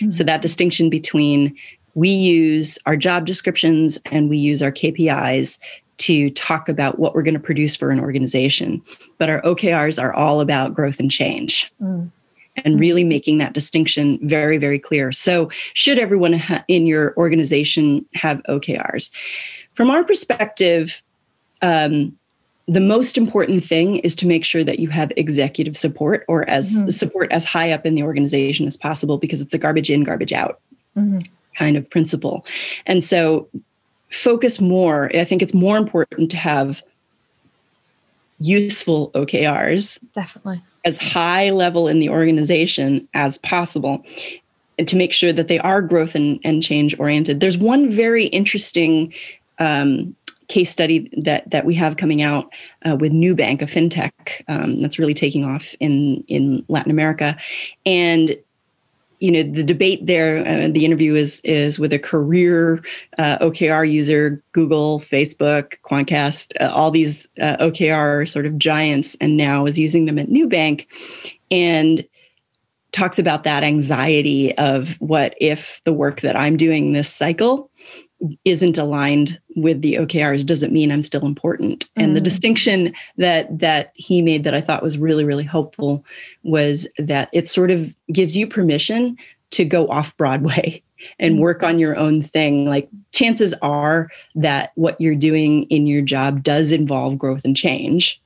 Mm. 0.00 0.12
So 0.12 0.24
that 0.24 0.42
distinction 0.42 0.90
between 0.90 1.56
we 1.94 2.10
use 2.10 2.78
our 2.86 2.96
job 2.96 3.24
descriptions 3.24 3.98
and 4.06 4.28
we 4.28 4.36
use 4.36 4.62
our 4.62 4.70
KPIs 4.70 5.58
to 5.98 6.30
talk 6.30 6.68
about 6.68 6.98
what 6.98 7.14
we're 7.14 7.22
going 7.22 7.34
to 7.34 7.40
produce 7.40 7.74
for 7.74 7.90
an 7.90 7.98
organization. 7.98 8.82
But 9.18 9.30
our 9.30 9.40
OKRs 9.42 10.00
are 10.00 10.12
all 10.12 10.40
about 10.40 10.74
growth 10.74 11.00
and 11.00 11.10
change. 11.10 11.72
Mm. 11.82 12.10
And 12.64 12.80
really 12.80 13.04
making 13.04 13.36
that 13.36 13.52
distinction 13.52 14.18
very, 14.22 14.56
very 14.56 14.78
clear. 14.78 15.12
So, 15.12 15.50
should 15.74 15.98
everyone 15.98 16.32
ha- 16.32 16.64
in 16.68 16.86
your 16.86 17.14
organization 17.18 18.06
have 18.14 18.40
OKRs? 18.48 19.10
From 19.74 19.90
our 19.90 20.02
perspective, 20.04 21.02
um, 21.60 22.16
the 22.68 22.80
most 22.80 23.16
important 23.16 23.62
thing 23.62 23.96
is 23.98 24.16
to 24.16 24.26
make 24.26 24.44
sure 24.44 24.64
that 24.64 24.78
you 24.78 24.88
have 24.88 25.12
executive 25.16 25.76
support 25.76 26.24
or 26.26 26.48
as 26.48 26.78
mm-hmm. 26.78 26.90
support 26.90 27.30
as 27.30 27.44
high 27.44 27.70
up 27.70 27.86
in 27.86 27.94
the 27.94 28.02
organization 28.02 28.66
as 28.66 28.76
possible 28.76 29.18
because 29.18 29.40
it's 29.40 29.54
a 29.54 29.58
garbage 29.58 29.90
in, 29.90 30.02
garbage 30.02 30.32
out. 30.32 30.60
Mm-hmm 30.96 31.20
kind 31.56 31.76
of 31.76 31.88
principle. 31.90 32.46
And 32.86 33.02
so 33.02 33.48
focus 34.10 34.60
more. 34.60 35.10
I 35.14 35.24
think 35.24 35.42
it's 35.42 35.54
more 35.54 35.76
important 35.76 36.30
to 36.30 36.36
have 36.36 36.82
useful 38.38 39.10
OKRs. 39.12 39.98
Definitely. 40.14 40.62
As 40.84 41.00
high 41.00 41.50
level 41.50 41.88
in 41.88 41.98
the 41.98 42.08
organization 42.08 43.08
as 43.14 43.38
possible 43.38 44.04
and 44.78 44.86
to 44.86 44.96
make 44.96 45.12
sure 45.12 45.32
that 45.32 45.48
they 45.48 45.58
are 45.60 45.80
growth 45.82 46.14
and, 46.14 46.38
and 46.44 46.62
change 46.62 46.98
oriented. 47.00 47.40
There's 47.40 47.56
one 47.56 47.90
very 47.90 48.26
interesting 48.26 49.12
um, 49.58 50.14
case 50.48 50.70
study 50.70 51.10
that 51.16 51.48
that 51.50 51.64
we 51.64 51.74
have 51.74 51.96
coming 51.96 52.22
out 52.22 52.50
uh, 52.84 52.96
with 52.96 53.12
Nubank, 53.12 53.62
a 53.62 53.66
fintech 53.66 54.12
um, 54.48 54.80
that's 54.80 54.98
really 54.98 55.14
taking 55.14 55.44
off 55.44 55.74
in 55.80 56.24
in 56.28 56.64
Latin 56.68 56.90
America, 56.90 57.36
and 57.84 58.36
you 59.18 59.30
know 59.30 59.42
the 59.42 59.62
debate 59.62 60.06
there 60.06 60.46
uh, 60.46 60.68
the 60.68 60.84
interview 60.84 61.14
is 61.14 61.40
is 61.44 61.78
with 61.78 61.92
a 61.92 61.98
career 61.98 62.82
uh, 63.18 63.38
okr 63.38 63.90
user 63.90 64.42
google 64.52 64.98
facebook 64.98 65.74
quantcast 65.84 66.52
uh, 66.60 66.70
all 66.72 66.90
these 66.90 67.28
uh, 67.40 67.56
okr 67.56 68.28
sort 68.28 68.46
of 68.46 68.58
giants 68.58 69.16
and 69.20 69.36
now 69.36 69.64
is 69.66 69.78
using 69.78 70.04
them 70.04 70.18
at 70.18 70.28
nubank 70.28 70.86
and 71.50 72.06
talks 72.92 73.18
about 73.18 73.44
that 73.44 73.62
anxiety 73.62 74.56
of 74.58 75.00
what 75.00 75.34
if 75.40 75.80
the 75.84 75.92
work 75.92 76.20
that 76.20 76.36
i'm 76.36 76.56
doing 76.56 76.92
this 76.92 77.12
cycle 77.12 77.70
isn't 78.44 78.78
aligned 78.78 79.38
with 79.56 79.82
the 79.82 79.94
OKRs 79.94 80.44
doesn't 80.44 80.72
mean 80.72 80.90
I'm 80.90 81.02
still 81.02 81.24
important. 81.24 81.84
Mm. 81.84 82.04
And 82.04 82.16
the 82.16 82.20
mm. 82.20 82.24
distinction 82.24 82.94
that 83.16 83.58
that 83.58 83.92
he 83.94 84.22
made 84.22 84.44
that 84.44 84.54
I 84.54 84.60
thought 84.60 84.82
was 84.82 84.98
really 84.98 85.24
really 85.24 85.44
helpful 85.44 86.04
was 86.42 86.88
that 86.98 87.28
it 87.32 87.48
sort 87.48 87.70
of 87.70 87.96
gives 88.12 88.36
you 88.36 88.46
permission 88.46 89.16
to 89.50 89.64
go 89.64 89.86
off 89.88 90.16
Broadway 90.16 90.82
and 91.18 91.36
mm. 91.36 91.40
work 91.40 91.62
on 91.62 91.78
your 91.78 91.96
own 91.96 92.22
thing. 92.22 92.66
Like 92.66 92.88
chances 93.12 93.54
are 93.62 94.10
that 94.34 94.72
what 94.74 95.00
you're 95.00 95.14
doing 95.14 95.64
in 95.64 95.86
your 95.86 96.02
job 96.02 96.42
does 96.42 96.72
involve 96.72 97.18
growth 97.18 97.44
and 97.44 97.56
change. 97.56 98.20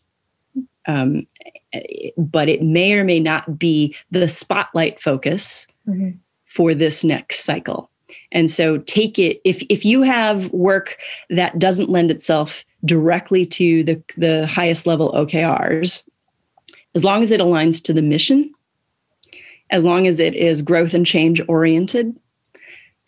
Um, 0.86 1.26
but 2.16 2.48
it 2.48 2.62
may 2.62 2.94
or 2.94 3.04
may 3.04 3.20
not 3.20 3.58
be 3.58 3.94
the 4.10 4.28
spotlight 4.28 5.00
focus 5.00 5.68
mm-hmm. 5.86 6.10
for 6.46 6.74
this 6.74 7.04
next 7.04 7.40
cycle 7.44 7.89
And 8.32 8.50
so 8.50 8.78
take 8.78 9.18
it 9.18 9.40
if 9.44 9.62
if 9.68 9.84
you 9.84 10.02
have 10.02 10.52
work 10.52 10.96
that 11.30 11.58
doesn't 11.58 11.90
lend 11.90 12.10
itself 12.10 12.64
directly 12.84 13.44
to 13.46 13.82
the 13.84 14.02
the 14.16 14.46
highest 14.46 14.86
level 14.86 15.12
OKRs, 15.12 16.08
as 16.94 17.04
long 17.04 17.22
as 17.22 17.32
it 17.32 17.40
aligns 17.40 17.82
to 17.84 17.92
the 17.92 18.02
mission, 18.02 18.52
as 19.70 19.84
long 19.84 20.06
as 20.06 20.20
it 20.20 20.34
is 20.34 20.62
growth 20.62 20.94
and 20.94 21.06
change 21.06 21.40
oriented, 21.48 22.14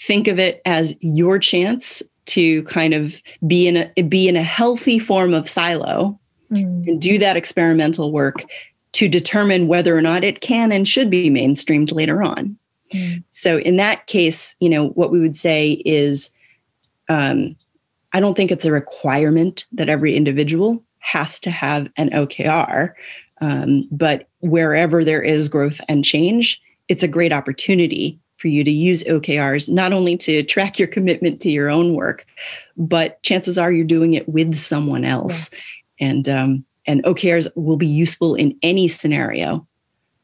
think 0.00 0.28
of 0.28 0.38
it 0.38 0.60
as 0.64 0.94
your 1.00 1.38
chance 1.38 2.02
to 2.24 2.62
kind 2.64 2.94
of 2.94 3.22
be 3.46 3.66
in 3.66 3.76
a 3.76 4.02
be 4.02 4.28
in 4.28 4.36
a 4.36 4.42
healthy 4.42 4.98
form 4.98 5.34
of 5.34 5.48
silo 5.48 6.18
mm. 6.50 6.88
and 6.88 7.00
do 7.00 7.18
that 7.18 7.36
experimental 7.36 8.12
work 8.12 8.44
to 8.92 9.08
determine 9.08 9.68
whether 9.68 9.96
or 9.96 10.02
not 10.02 10.22
it 10.22 10.40
can 10.40 10.70
and 10.70 10.86
should 10.86 11.10
be 11.10 11.30
mainstreamed 11.30 11.92
later 11.92 12.22
on. 12.22 12.56
Mm. 12.92 13.24
So 13.30 13.58
in 13.58 13.76
that 13.76 14.06
case, 14.06 14.56
you 14.60 14.68
know, 14.68 14.88
what 14.90 15.10
we 15.10 15.20
would 15.20 15.36
say 15.36 15.82
is 15.84 16.30
um, 17.08 17.56
I 18.12 18.20
don't 18.20 18.36
think 18.36 18.50
it's 18.50 18.64
a 18.64 18.72
requirement 18.72 19.64
that 19.72 19.88
every 19.88 20.16
individual 20.16 20.82
has 20.98 21.40
to 21.40 21.50
have 21.50 21.88
an 21.96 22.10
OKR. 22.10 22.92
Um, 23.40 23.88
but 23.90 24.28
wherever 24.40 25.04
there 25.04 25.22
is 25.22 25.48
growth 25.48 25.80
and 25.88 26.04
change, 26.04 26.62
it's 26.88 27.02
a 27.02 27.08
great 27.08 27.32
opportunity 27.32 28.18
for 28.36 28.48
you 28.48 28.64
to 28.64 28.70
use 28.70 29.04
OKRs, 29.04 29.70
not 29.70 29.92
only 29.92 30.16
to 30.16 30.42
track 30.42 30.78
your 30.78 30.88
commitment 30.88 31.40
to 31.40 31.50
your 31.50 31.70
own 31.70 31.94
work, 31.94 32.26
but 32.76 33.22
chances 33.22 33.56
are 33.56 33.72
you're 33.72 33.84
doing 33.84 34.14
it 34.14 34.28
with 34.28 34.56
someone 34.56 35.04
else. 35.04 35.50
Yeah. 35.52 35.58
And 36.08 36.28
um, 36.28 36.64
and 36.86 37.04
OKRs 37.04 37.48
will 37.54 37.76
be 37.76 37.86
useful 37.86 38.34
in 38.34 38.58
any 38.62 38.88
scenario 38.88 39.66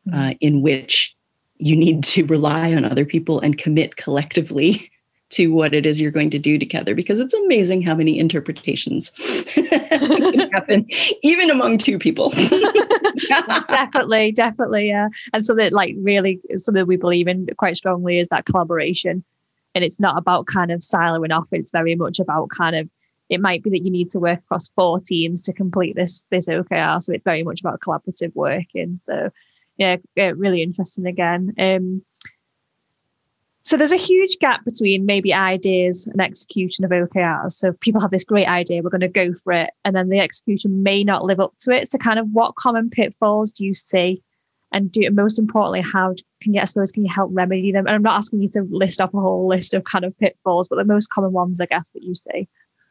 mm-hmm. 0.08 0.18
uh, 0.18 0.34
in 0.40 0.62
which 0.62 1.14
you 1.58 1.76
need 1.76 2.04
to 2.04 2.24
rely 2.26 2.74
on 2.74 2.84
other 2.84 3.04
people 3.04 3.40
and 3.40 3.58
commit 3.58 3.96
collectively 3.96 4.80
to 5.30 5.48
what 5.48 5.74
it 5.74 5.84
is 5.84 6.00
you're 6.00 6.10
going 6.10 6.30
to 6.30 6.38
do 6.38 6.58
together 6.58 6.94
because 6.94 7.20
it's 7.20 7.34
amazing 7.34 7.82
how 7.82 7.94
many 7.94 8.18
interpretations 8.18 9.10
can 9.52 10.50
happen 10.52 10.86
even 11.22 11.50
among 11.50 11.76
two 11.76 11.98
people. 11.98 12.30
Definitely 13.68 14.32
definitely 14.32 14.88
yeah. 14.88 15.08
And 15.34 15.44
so 15.44 15.54
that 15.56 15.72
like 15.72 15.94
really 15.98 16.40
something 16.56 16.86
we 16.86 16.96
believe 16.96 17.28
in 17.28 17.46
quite 17.58 17.76
strongly 17.76 18.18
is 18.18 18.28
that 18.28 18.46
collaboration. 18.46 19.22
And 19.74 19.84
it's 19.84 20.00
not 20.00 20.16
about 20.16 20.46
kind 20.46 20.70
of 20.70 20.80
siloing 20.80 21.36
off 21.36 21.48
it's 21.52 21.72
very 21.72 21.94
much 21.94 22.20
about 22.20 22.48
kind 22.48 22.74
of 22.74 22.88
it 23.28 23.40
might 23.40 23.62
be 23.62 23.70
that 23.70 23.84
you 23.84 23.90
need 23.90 24.08
to 24.10 24.18
work 24.18 24.38
across 24.38 24.68
four 24.68 24.98
teams 24.98 25.42
to 25.42 25.52
complete 25.52 25.94
this 25.94 26.24
this 26.30 26.48
okr 26.48 27.02
so 27.02 27.12
it's 27.12 27.24
very 27.24 27.42
much 27.42 27.60
about 27.60 27.80
collaborative 27.80 28.34
work 28.34 28.64
and 28.74 29.00
so 29.02 29.30
yeah 29.78 29.96
really 30.14 30.62
interesting 30.62 31.06
again 31.06 31.54
um 31.58 32.02
so 33.68 33.76
there's 33.76 33.92
a 33.92 33.96
huge 33.96 34.38
gap 34.38 34.64
between 34.64 35.04
maybe 35.04 35.34
ideas 35.34 36.06
and 36.06 36.22
execution 36.22 36.86
of 36.86 36.90
OKRs. 36.90 37.50
So 37.50 37.74
people 37.74 38.00
have 38.00 38.10
this 38.10 38.24
great 38.24 38.48
idea, 38.48 38.82
we're 38.82 38.88
going 38.88 39.02
to 39.02 39.08
go 39.08 39.34
for 39.34 39.52
it, 39.52 39.70
and 39.84 39.94
then 39.94 40.08
the 40.08 40.20
execution 40.20 40.82
may 40.82 41.04
not 41.04 41.24
live 41.24 41.38
up 41.38 41.52
to 41.60 41.72
it. 41.72 41.86
So 41.86 41.98
kind 41.98 42.18
of 42.18 42.28
what 42.32 42.54
common 42.54 42.88
pitfalls 42.88 43.52
do 43.52 43.66
you 43.66 43.74
see? 43.74 44.22
And 44.72 44.90
do 44.90 45.10
most 45.10 45.38
importantly, 45.38 45.82
how 45.82 46.14
can 46.40 46.54
you, 46.54 46.62
I 46.62 46.64
suppose, 46.64 46.92
can 46.92 47.04
you 47.04 47.12
help 47.12 47.30
remedy 47.34 47.70
them? 47.70 47.86
And 47.86 47.94
I'm 47.94 48.02
not 48.02 48.16
asking 48.16 48.40
you 48.40 48.48
to 48.48 48.62
list 48.70 49.02
off 49.02 49.12
a 49.12 49.20
whole 49.20 49.46
list 49.46 49.74
of 49.74 49.84
kind 49.84 50.06
of 50.06 50.16
pitfalls, 50.18 50.66
but 50.68 50.76
the 50.76 50.84
most 50.84 51.10
common 51.10 51.32
ones, 51.32 51.60
I 51.60 51.66
guess, 51.66 51.90
that 51.90 52.02
you 52.02 52.14
see. 52.14 52.48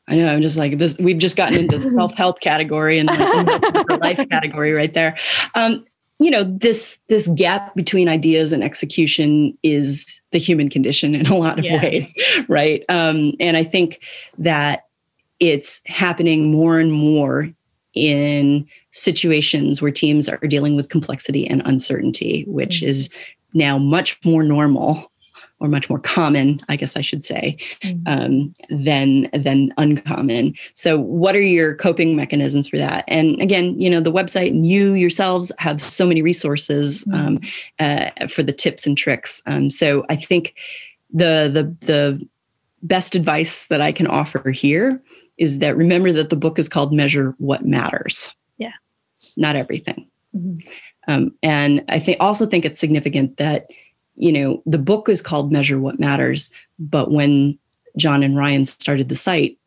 I 0.07 0.15
know. 0.15 0.27
I'm 0.27 0.43
just 0.43 0.59
like 0.59 0.77
this. 0.77 0.95
We've 0.99 1.17
just 1.17 1.37
gotten 1.37 1.57
into 1.57 1.79
the 1.79 1.89
self 1.89 2.13
help 2.13 2.39
category 2.39 2.99
and 2.99 3.09
the 3.09 3.97
life 3.99 4.29
category 4.31 4.73
right 4.73 4.93
there. 4.93 5.17
Um, 5.55 5.85
you 6.19 6.31
know 6.31 6.43
this 6.43 6.99
this 7.09 7.27
gap 7.29 7.75
between 7.75 8.09
ideas 8.09 8.51
and 8.51 8.63
execution 8.63 9.57
is 9.63 10.21
the 10.31 10.39
human 10.39 10.69
condition 10.69 11.15
in 11.15 11.27
a 11.27 11.35
lot 11.35 11.59
of 11.59 11.65
yeah. 11.65 11.81
ways 11.81 12.13
right 12.47 12.83
um, 12.89 13.33
and 13.39 13.57
i 13.57 13.63
think 13.63 14.03
that 14.37 14.85
it's 15.39 15.81
happening 15.85 16.51
more 16.51 16.79
and 16.79 16.91
more 16.91 17.49
in 17.93 18.67
situations 18.91 19.81
where 19.81 19.91
teams 19.91 20.29
are 20.29 20.37
dealing 20.37 20.75
with 20.75 20.89
complexity 20.89 21.47
and 21.47 21.61
uncertainty 21.65 22.43
which 22.47 22.77
mm-hmm. 22.77 22.89
is 22.89 23.09
now 23.53 23.77
much 23.77 24.19
more 24.25 24.43
normal 24.43 25.11
or 25.59 25.67
much 25.67 25.89
more 25.89 25.99
common, 25.99 26.61
I 26.69 26.75
guess 26.75 26.95
I 26.95 27.01
should 27.01 27.23
say, 27.23 27.57
mm-hmm. 27.81 28.03
um, 28.05 28.55
than 28.69 29.29
than 29.33 29.73
uncommon. 29.77 30.53
So, 30.73 30.99
what 30.99 31.35
are 31.35 31.41
your 31.41 31.75
coping 31.75 32.15
mechanisms 32.15 32.67
for 32.67 32.77
that? 32.77 33.03
And 33.07 33.41
again, 33.41 33.79
you 33.79 33.89
know, 33.89 33.99
the 33.99 34.11
website 34.11 34.49
and 34.49 34.67
you 34.67 34.93
yourselves 34.93 35.51
have 35.57 35.81
so 35.81 36.05
many 36.05 36.21
resources 36.21 37.05
mm-hmm. 37.05 37.27
um, 37.27 37.39
uh, 37.79 38.27
for 38.27 38.43
the 38.43 38.53
tips 38.53 38.85
and 38.85 38.97
tricks. 38.97 39.41
Um, 39.45 39.69
so, 39.69 40.05
I 40.09 40.15
think 40.15 40.55
the 41.11 41.49
the 41.51 41.85
the 41.85 42.27
best 42.83 43.15
advice 43.15 43.67
that 43.67 43.81
I 43.81 43.91
can 43.91 44.07
offer 44.07 44.51
here 44.51 45.01
is 45.37 45.59
that 45.59 45.75
remember 45.75 46.11
that 46.11 46.29
the 46.29 46.35
book 46.35 46.59
is 46.59 46.69
called 46.69 46.93
Measure 46.93 47.35
What 47.39 47.65
Matters. 47.65 48.35
Yeah, 48.57 48.73
not 49.35 49.55
everything. 49.55 50.07
Mm-hmm. 50.35 50.67
Um, 51.07 51.33
and 51.41 51.83
I 51.87 51.99
think 51.99 52.17
also 52.19 52.45
think 52.45 52.65
it's 52.65 52.79
significant 52.79 53.37
that 53.37 53.69
you 54.17 54.31
know, 54.31 54.61
the 54.65 54.79
book 54.79 55.07
is 55.07 55.21
called 55.21 55.51
Measure 55.51 55.79
What 55.79 55.99
Matters, 55.99 56.51
but 56.79 57.11
when 57.11 57.57
John 57.97 58.23
and 58.23 58.35
Ryan 58.35 58.65
started 58.65 59.09
the 59.09 59.15
site, 59.15 59.57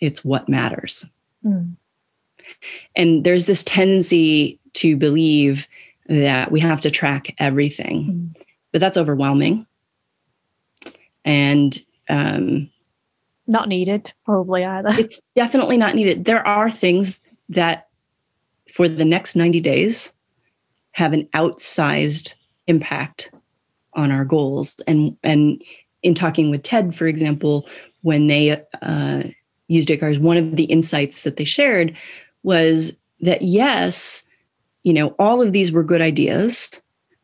it's 0.00 0.24
what 0.24 0.48
matters. 0.48 1.06
Mm. 1.44 1.74
And 2.96 3.24
there's 3.24 3.46
this 3.46 3.64
tendency 3.64 4.58
to 4.74 4.96
believe 4.96 5.66
that 6.08 6.50
we 6.50 6.58
have 6.60 6.80
to 6.80 6.90
track 6.90 7.34
everything, 7.38 8.04
mm. 8.36 8.44
but 8.72 8.80
that's 8.80 8.96
overwhelming. 8.96 9.66
And 11.24 11.78
um, 12.08 12.68
not 13.46 13.68
needed, 13.68 14.12
probably 14.24 14.64
either. 14.64 14.88
It's 14.92 15.20
definitely 15.36 15.76
not 15.76 15.94
needed. 15.94 16.24
There 16.24 16.46
are 16.46 16.70
things 16.70 17.20
that 17.50 17.88
for 18.72 18.88
the 18.88 19.04
next 19.04 19.36
90 19.36 19.60
days 19.60 20.14
have 20.92 21.12
an 21.12 21.28
outsized 21.34 22.34
impact 22.66 23.30
on 23.94 24.10
our 24.10 24.24
goals. 24.24 24.80
And 24.86 25.16
and 25.22 25.62
in 26.02 26.14
talking 26.14 26.50
with 26.50 26.62
TED, 26.62 26.94
for 26.94 27.06
example, 27.06 27.68
when 28.02 28.26
they 28.26 28.62
uh, 28.82 29.22
used 29.68 29.88
OKRs, 29.88 30.18
one 30.18 30.36
of 30.36 30.56
the 30.56 30.64
insights 30.64 31.22
that 31.22 31.36
they 31.36 31.44
shared 31.44 31.96
was 32.42 32.96
that 33.20 33.42
yes, 33.42 34.26
you 34.82 34.92
know, 34.92 35.14
all 35.18 35.42
of 35.42 35.52
these 35.52 35.72
were 35.72 35.84
good 35.84 36.00
ideas. 36.00 36.82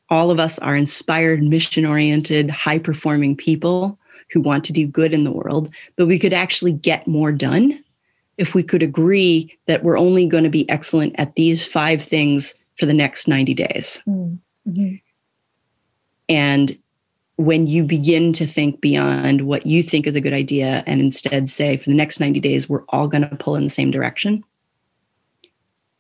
All 0.09 0.31
of 0.31 0.39
us 0.39 0.59
are 0.61 0.77
inspired, 0.77 1.43
mission 1.43 1.87
oriented, 1.87 2.51
high 2.51 2.79
performing 2.79 3.37
people 3.37 3.99
who 4.31 4.41
want 4.41 4.65
to 4.65 4.73
do 4.73 4.87
good 4.87 5.15
in 5.15 5.25
the 5.25 5.33
world, 5.33 5.73
but 5.97 6.07
we 6.07 6.19
could 6.19 6.33
actually 6.33 6.73
get 6.73 7.07
more 7.07 7.33
done 7.33 7.83
if 8.39 8.55
we 8.55 8.63
could 8.63 8.83
agree 8.83 9.57
that 9.67 9.83
we're 9.83 9.99
only 9.99 10.27
going 10.27 10.45
to 10.45 10.51
be 10.51 10.69
excellent 10.69 11.15
at 11.19 11.35
these 11.37 11.67
five 11.67 12.03
things 12.03 12.55
for 12.77 12.87
the 12.87 12.95
next 12.95 13.29
90 13.29 13.55
days. 13.55 14.03
Mm-hmm. 14.07 14.97
And 16.29 16.77
when 17.37 17.67
you 17.67 17.85
begin 17.85 18.33
to 18.33 18.47
think 18.47 18.81
beyond 18.81 19.43
what 19.43 19.67
you 19.67 19.83
think 19.83 20.07
is 20.07 20.17
a 20.17 20.21
good 20.21 20.33
idea 20.33 20.83
and 20.87 21.01
instead 21.01 21.49
say, 21.49 21.77
for 21.77 21.91
the 21.91 21.97
next 21.97 22.19
90 22.19 22.41
days, 22.41 22.69
we're 22.69 22.85
all 22.89 23.09
going 23.09 23.29
to 23.29 23.37
pull 23.37 23.57
in 23.57 23.65
the 23.65 23.69
same 23.69 23.91
direction. 23.91 24.43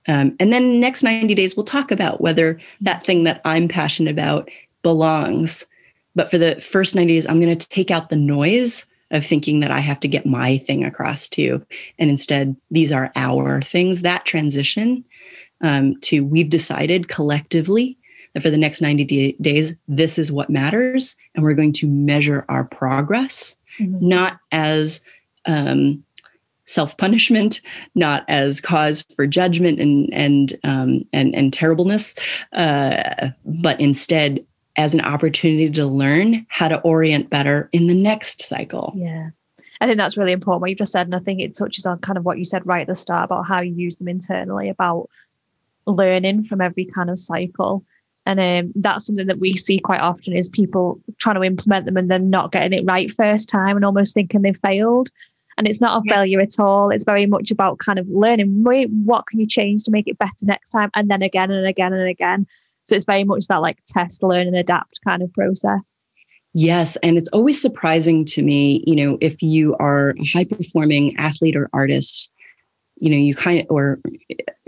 Um, 0.09 0.35
and 0.41 0.53
then 0.53 0.81
next 0.81 1.03
90 1.03 1.35
days, 1.35 1.57
we'll 1.57 1.65
talk 1.65 1.91
about 1.91 2.21
whether 2.21 2.61
that 2.81 3.05
thing 3.05 3.25
that 3.25 3.41
I'm 3.45 3.69
passionate 3.69 4.11
about 4.11 4.51
belongs. 4.83 5.67
But 6.15 6.31
for 6.31 6.39
the 6.39 6.61
first 6.61 6.95
90 6.95 7.13
days, 7.13 7.27
I'm 7.27 7.41
going 7.41 7.57
to 7.57 7.69
take 7.69 7.91
out 7.91 8.09
the 8.09 8.17
noise 8.17 8.87
of 9.11 9.25
thinking 9.25 9.61
that 9.61 9.71
I 9.71 9.81
have 9.81 10.01
to 10.01 10.09
get 10.09 10.27
my 10.27 10.59
thing 10.59 10.85
across 10.85 11.29
too. 11.29 11.65
And 11.99 12.09
instead, 12.09 12.57
these 12.71 12.93
are 12.93 13.13
our 13.15 13.61
things. 13.61 14.03
That 14.03 14.25
transition 14.25 15.05
um, 15.61 15.97
to 16.03 16.25
we've 16.25 16.49
decided 16.49 17.09
collectively 17.09 17.97
that 18.37 18.43
for 18.43 18.51
the 18.51 18.59
next 18.59 18.83
90 18.83 19.05
d- 19.05 19.37
days, 19.41 19.75
this 19.89 20.19
is 20.19 20.31
what 20.31 20.51
matters. 20.51 21.17
And 21.35 21.43
we're 21.43 21.55
going 21.55 21.73
to 21.73 21.87
measure 21.87 22.45
our 22.51 22.67
progress, 22.67 23.57
mm-hmm. 23.81 24.07
not 24.07 24.39
as 24.53 25.01
um, 25.47 26.05
self 26.67 26.99
punishment, 26.99 27.63
not 27.95 28.27
as 28.29 28.61
cause 28.61 29.07
for 29.17 29.27
judgment 29.27 29.81
and, 29.81 30.13
and, 30.13 30.53
um, 30.65 31.03
and, 31.15 31.35
and 31.35 31.51
terribleness, 31.51 32.15
uh, 32.53 33.31
but 33.63 33.81
instead 33.81 34.45
as 34.77 34.93
an 34.93 35.01
opportunity 35.01 35.71
to 35.71 35.87
learn 35.87 36.45
how 36.51 36.69
to 36.69 36.79
orient 36.81 37.31
better 37.31 37.71
in 37.73 37.87
the 37.87 37.95
next 37.95 38.43
cycle. 38.43 38.93
Yeah. 38.95 39.31
I 39.81 39.87
think 39.87 39.97
that's 39.97 40.19
really 40.19 40.33
important 40.33 40.61
what 40.61 40.69
you've 40.69 40.79
just 40.79 40.93
said. 40.93 41.07
And 41.07 41.15
I 41.15 41.21
think 41.21 41.41
it 41.41 41.57
touches 41.57 41.87
on 41.87 42.01
kind 42.01 42.19
of 42.19 42.25
what 42.27 42.37
you 42.37 42.45
said 42.45 42.67
right 42.67 42.83
at 42.83 42.87
the 42.87 42.95
start 42.95 43.25
about 43.25 43.47
how 43.47 43.61
you 43.61 43.75
use 43.75 43.97
them 43.97 44.09
internally, 44.09 44.69
about 44.69 45.09
learning 45.87 46.45
from 46.45 46.61
every 46.61 46.85
kind 46.85 47.09
of 47.09 47.19
cycle. 47.19 47.83
And 48.27 48.41
um, 48.41 48.73
that's 48.75 49.07
something 49.07 49.29
that 49.29 49.39
we 49.39 49.55
see 49.55 49.79
quite 49.79 50.01
often 50.01 50.35
is 50.35 50.49
people 50.49 51.01
trying 51.19 51.37
to 51.37 51.45
implement 51.45 51.87
them 51.87 51.97
and 51.97 52.11
then 52.11 52.29
not 52.29 52.51
getting 52.51 52.77
it 52.77 52.85
right 52.85 53.11
first 53.11 53.49
time 53.49 53.77
and 53.77 53.85
almost 53.85 54.15
thinking 54.15 54.43
they've 54.43 54.59
failed. 54.59 55.11
And 55.57 55.67
it's 55.67 55.81
not 55.81 56.03
a 56.03 56.03
yes. 56.05 56.15
failure 56.15 56.41
at 56.41 56.59
all. 56.59 56.91
It's 56.91 57.05
very 57.05 57.25
much 57.25 57.51
about 57.51 57.79
kind 57.79 57.99
of 57.99 58.07
learning 58.09 58.65
wait, 58.65 58.91
what 58.91 59.27
can 59.27 59.41
you 59.41 59.47
change 59.47 59.85
to 59.85 59.91
make 59.91 60.09
it 60.09 60.19
better 60.19 60.33
next 60.43 60.71
time? 60.71 60.91
And 60.95 61.09
then 61.09 61.23
again 61.23 61.51
and 61.51 61.67
again 61.67 61.93
and 61.93 62.09
again. 62.09 62.47
So 62.85 62.97
it's 62.97 63.07
very 63.07 63.25
much 63.25 63.47
that 63.47 63.63
like 63.63 63.79
test, 63.87 64.23
learn, 64.23 64.49
and 64.49 64.57
adapt 64.57 65.01
kind 65.05 65.23
of 65.23 65.33
process. 65.33 66.07
Yes. 66.53 66.97
And 66.97 67.17
it's 67.17 67.29
always 67.29 67.61
surprising 67.61 68.25
to 68.27 68.43
me, 68.43 68.83
you 68.87 68.97
know, 68.97 69.19
if 69.21 69.41
you 69.41 69.77
are 69.79 70.11
a 70.19 70.25
high 70.25 70.45
performing 70.45 71.17
athlete 71.17 71.57
or 71.57 71.71
artist, 71.73 72.33
you 72.97 73.11
know, 73.11 73.17
you 73.17 73.35
kind 73.35 73.61
of, 73.61 73.67
or, 73.71 74.01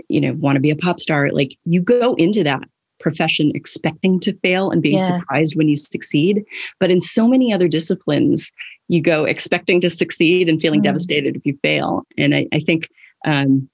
you 0.07 0.21
know, 0.21 0.33
want 0.33 0.55
to 0.55 0.59
be 0.59 0.69
a 0.69 0.75
pop 0.75 0.99
star, 0.99 1.29
like 1.29 1.57
you 1.65 1.81
go 1.81 2.13
into 2.15 2.43
that 2.43 2.61
profession 2.99 3.51
expecting 3.55 4.19
to 4.21 4.33
fail 4.39 4.71
and 4.71 4.81
being 4.81 4.99
yeah. 4.99 5.05
surprised 5.05 5.55
when 5.55 5.69
you 5.69 5.77
succeed. 5.77 6.45
But 6.79 6.91
in 6.91 7.01
so 7.01 7.27
many 7.27 7.53
other 7.53 7.67
disciplines, 7.67 8.51
you 8.87 9.01
go 9.01 9.25
expecting 9.25 9.81
to 9.81 9.89
succeed 9.89 10.49
and 10.49 10.61
feeling 10.61 10.81
mm. 10.81 10.83
devastated 10.83 11.35
if 11.35 11.45
you 11.45 11.57
fail. 11.61 12.05
And 12.17 12.35
I, 12.35 12.47
I 12.51 12.59
think 12.59 12.89
um, 13.25 13.69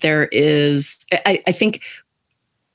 there 0.00 0.26
is, 0.26 1.04
I, 1.12 1.42
I 1.46 1.52
think 1.52 1.82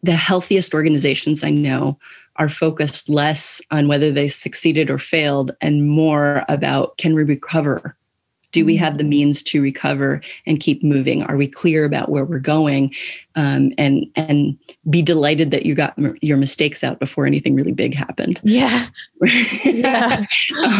the 0.04 0.14
healthiest 0.14 0.74
organizations 0.74 1.44
I 1.44 1.50
know 1.50 1.98
are 2.38 2.50
focused 2.50 3.10
less 3.10 3.62
on 3.72 3.88
whether 3.88 4.12
they 4.12 4.28
succeeded 4.28 4.90
or 4.90 5.00
failed 5.00 5.52
and 5.60 5.88
more 5.90 6.46
about 6.48 6.98
can 6.98 7.16
we 7.16 7.24
recover? 7.24 7.98
Do 8.58 8.66
we 8.66 8.76
have 8.78 8.98
the 8.98 9.04
mm-hmm. 9.04 9.10
means 9.10 9.44
to 9.44 9.62
recover 9.62 10.20
and 10.48 10.60
keep 10.60 10.84
moving? 10.84 11.22
Are 11.22 11.38
we 11.38 11.48
clear 11.48 11.86
about 11.86 12.10
where 12.10 12.26
we're 12.26 12.40
going? 12.40 12.92
Um, 13.36 13.72
and 13.78 14.08
and 14.16 14.58
be 14.90 15.04
delighted 15.04 15.52
that 15.52 15.64
you 15.64 15.76
got 15.76 15.94
m- 16.00 16.18
your 16.22 16.38
mistakes 16.38 16.84
out 16.84 17.00
before 17.00 17.28
anything 17.28 17.54
really 17.54 17.72
big 17.72 17.94
happened. 17.94 18.42
Yeah. 18.44 18.88
yeah. 19.64 20.26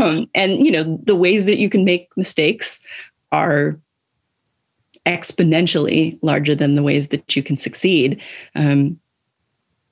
um, 0.02 0.28
and 0.34 0.66
you 0.66 0.72
know 0.72 1.00
the 1.04 1.16
ways 1.16 1.46
that 1.46 1.60
you 1.60 1.70
can 1.70 1.86
make 1.86 2.10
mistakes 2.18 2.82
are 3.32 3.80
exponentially 5.06 6.18
larger 6.24 6.56
than 6.56 6.74
the 6.74 6.82
ways 6.82 7.10
that 7.10 7.36
you 7.36 7.44
can 7.44 7.58
succeed. 7.58 8.20
Um, 8.56 9.00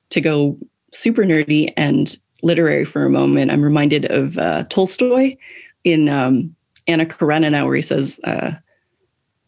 to 0.09 0.21
go 0.21 0.57
super 0.91 1.21
nerdy 1.21 1.71
and 1.77 2.17
literary 2.41 2.85
for 2.85 3.05
a 3.05 3.11
moment, 3.11 3.51
I'm 3.51 3.61
reminded 3.61 4.05
of 4.05 4.39
uh, 4.39 4.63
Tolstoy 4.69 5.37
in 5.83 6.09
um, 6.09 6.54
Anna 6.87 7.05
Karenina, 7.05 7.65
where 7.65 7.75
he 7.75 7.81
says, 7.81 8.19
uh, 8.23 8.51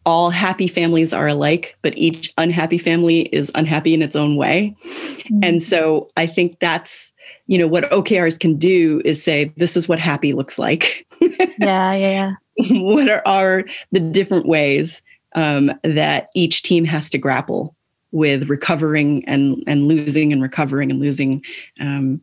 all 0.05 0.29
happy 0.29 0.69
families 0.69 1.11
are 1.11 1.27
alike, 1.27 1.77
but 1.81 1.97
each 1.97 2.33
unhappy 2.37 2.77
family 2.77 3.23
is 3.33 3.51
unhappy 3.55 3.93
in 3.93 4.01
its 4.01 4.15
own 4.15 4.37
way. 4.37 4.73
Mm-hmm. 4.83 5.39
And 5.43 5.61
so 5.61 6.07
I 6.15 6.25
think 6.25 6.59
that's, 6.59 7.13
you 7.47 7.57
know, 7.57 7.67
what 7.67 7.91
OKRs 7.91 8.39
can 8.39 8.55
do 8.55 9.01
is 9.03 9.21
say, 9.21 9.51
this 9.57 9.75
is 9.75 9.89
what 9.89 9.99
happy 9.99 10.31
looks 10.31 10.57
like. 10.57 11.05
yeah, 11.59 11.93
yeah, 11.93 12.33
yeah. 12.55 12.65
what 12.81 13.09
are, 13.09 13.21
are 13.25 13.65
the 13.91 13.99
different 13.99 14.45
ways 14.45 15.01
um, 15.35 15.71
that 15.83 16.29
each 16.33 16.63
team 16.63 16.85
has 16.85 17.09
to 17.09 17.17
grapple 17.17 17.75
with 18.11 18.49
recovering 18.49 19.27
and 19.27 19.61
and 19.67 19.87
losing 19.87 20.31
and 20.31 20.41
recovering 20.41 20.89
and 20.89 20.99
losing 20.99 21.43
um, 21.81 22.21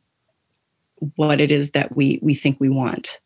what 1.17 1.41
it 1.41 1.51
is 1.51 1.73
that 1.73 1.95
we 1.95 2.19
we 2.23 2.35
think 2.35 2.59
we 2.61 2.69
want. 2.69 3.21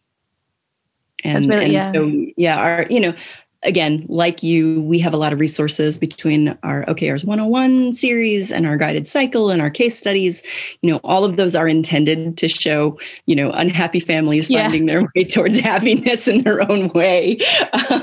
And, 1.25 1.47
really, 1.47 1.65
and 1.65 1.73
yeah. 1.73 1.93
so 1.93 2.27
yeah, 2.37 2.59
our 2.59 2.87
you 2.89 3.01
know 3.01 3.15
again, 3.63 4.07
like 4.09 4.43
you, 4.43 4.81
we 4.83 4.99
have 5.01 5.13
a 5.13 5.17
lot 5.17 5.33
of 5.33 5.41
resources 5.41 5.99
between 5.99 6.57
our 6.63 6.85
OKRs 6.87 7.25
101 7.25 7.93
series 7.93 8.53
and 8.53 8.67
our 8.67 8.77
guided 8.77 9.09
cycle 9.09 9.51
and 9.51 9.61
our 9.61 9.71
case 9.71 9.99
studies. 9.99 10.43
You 10.83 10.91
know, 10.91 11.01
all 11.03 11.25
of 11.25 11.37
those 11.37 11.57
are 11.57 11.67
intended 11.67 12.37
to 12.39 12.49
show, 12.49 12.99
you 13.27 13.35
know, 13.35 13.51
unhappy 13.51 14.01
families 14.01 14.49
yeah. 14.49 14.63
finding 14.63 14.87
their 14.87 15.09
way 15.15 15.25
towards 15.29 15.59
happiness 15.59 16.29
in 16.29 16.43
their 16.43 16.71
own 16.71 16.89
way. 16.91 17.39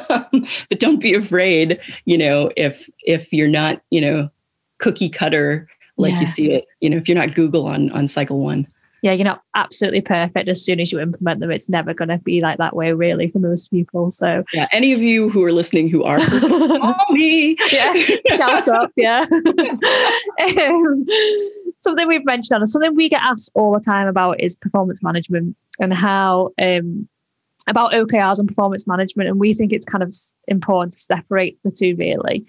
Um, 0.09 0.45
but 0.69 0.79
don't 0.79 1.01
be 1.01 1.13
afraid, 1.13 1.79
you 2.05 2.17
know, 2.17 2.51
if 2.57 2.89
if 3.05 3.31
you're 3.31 3.47
not, 3.47 3.81
you 3.91 4.01
know, 4.01 4.29
cookie 4.79 5.09
cutter 5.09 5.67
like 5.97 6.11
yeah. 6.13 6.19
you 6.19 6.25
see 6.25 6.51
it 6.51 6.65
you 6.81 6.89
know 6.89 6.97
if 6.97 7.07
you're 7.07 7.17
not 7.17 7.33
google 7.33 7.65
on 7.65 7.89
on 7.91 8.07
cycle 8.07 8.39
one 8.41 8.67
yeah 9.05 9.13
you're 9.13 9.23
not 9.23 9.43
absolutely 9.53 10.01
perfect. 10.01 10.49
As 10.49 10.65
soon 10.65 10.79
as 10.79 10.91
you 10.91 10.99
implement 10.99 11.39
them 11.39 11.51
it's 11.51 11.69
never 11.69 11.93
going 11.93 12.09
to 12.09 12.17
be 12.17 12.41
like 12.41 12.57
that 12.57 12.75
way 12.75 12.91
really 12.91 13.27
for 13.27 13.37
most 13.37 13.69
people 13.69 14.09
so. 14.09 14.43
Yeah 14.51 14.67
any 14.71 14.93
of 14.93 15.01
you 15.01 15.29
who 15.29 15.43
are 15.43 15.51
listening 15.51 15.89
who 15.89 16.03
are 16.03 16.17
me. 17.11 17.55
Yeah 17.71 17.93
shout 18.35 18.67
up 18.67 18.91
yeah. 18.97 19.25
Um, 19.29 21.05
something 21.77 22.07
we've 22.07 22.25
mentioned 22.25 22.59
on 22.59 22.65
something 22.65 22.95
we 22.95 23.07
get 23.07 23.21
asked 23.21 23.51
all 23.53 23.71
the 23.71 23.79
time 23.79 24.07
about 24.07 24.41
is 24.41 24.55
performance 24.55 25.03
management 25.03 25.55
and 25.79 25.93
how 25.93 26.49
um 26.59 27.07
about 27.67 27.93
OKRs 27.93 28.39
and 28.39 28.47
performance 28.47 28.87
management 28.87 29.29
and 29.29 29.39
we 29.39 29.53
think 29.53 29.71
it's 29.71 29.85
kind 29.85 30.03
of 30.03 30.13
important 30.47 30.93
to 30.93 30.97
separate 30.97 31.59
the 31.63 31.71
two 31.71 31.95
really. 31.95 32.43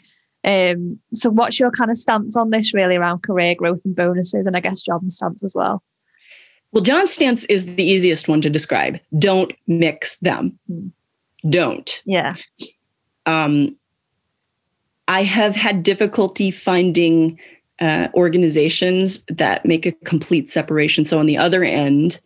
Um, 0.44 0.98
so 1.12 1.28
what's 1.28 1.58
your 1.60 1.70
kind 1.72 1.90
of 1.90 1.98
stance 1.98 2.36
on 2.36 2.50
this 2.50 2.72
really 2.72 2.96
around 2.96 3.24
career 3.24 3.54
growth 3.54 3.82
and 3.84 3.96
bonuses 3.96 4.46
and 4.46 4.56
I 4.56 4.60
guess 4.60 4.80
job 4.80 5.02
and 5.02 5.12
stance 5.12 5.44
as 5.44 5.54
well? 5.54 5.82
Well, 6.72 6.82
John's 6.82 7.12
stance 7.12 7.44
is 7.46 7.76
the 7.76 7.84
easiest 7.84 8.28
one 8.28 8.40
to 8.42 8.50
describe. 8.50 8.98
Don't 9.18 9.52
mix 9.66 10.18
them. 10.18 10.58
Don't. 11.48 12.02
Yeah. 12.04 12.36
Um, 13.24 13.76
I 15.08 15.22
have 15.22 15.54
had 15.54 15.82
difficulty 15.82 16.50
finding 16.50 17.40
uh, 17.80 18.08
organizations 18.14 19.24
that 19.28 19.64
make 19.64 19.86
a 19.86 19.92
complete 20.04 20.48
separation. 20.48 21.04
So 21.04 21.18
on 21.18 21.26
the 21.26 21.36
other 21.36 21.62
end, 21.62 22.20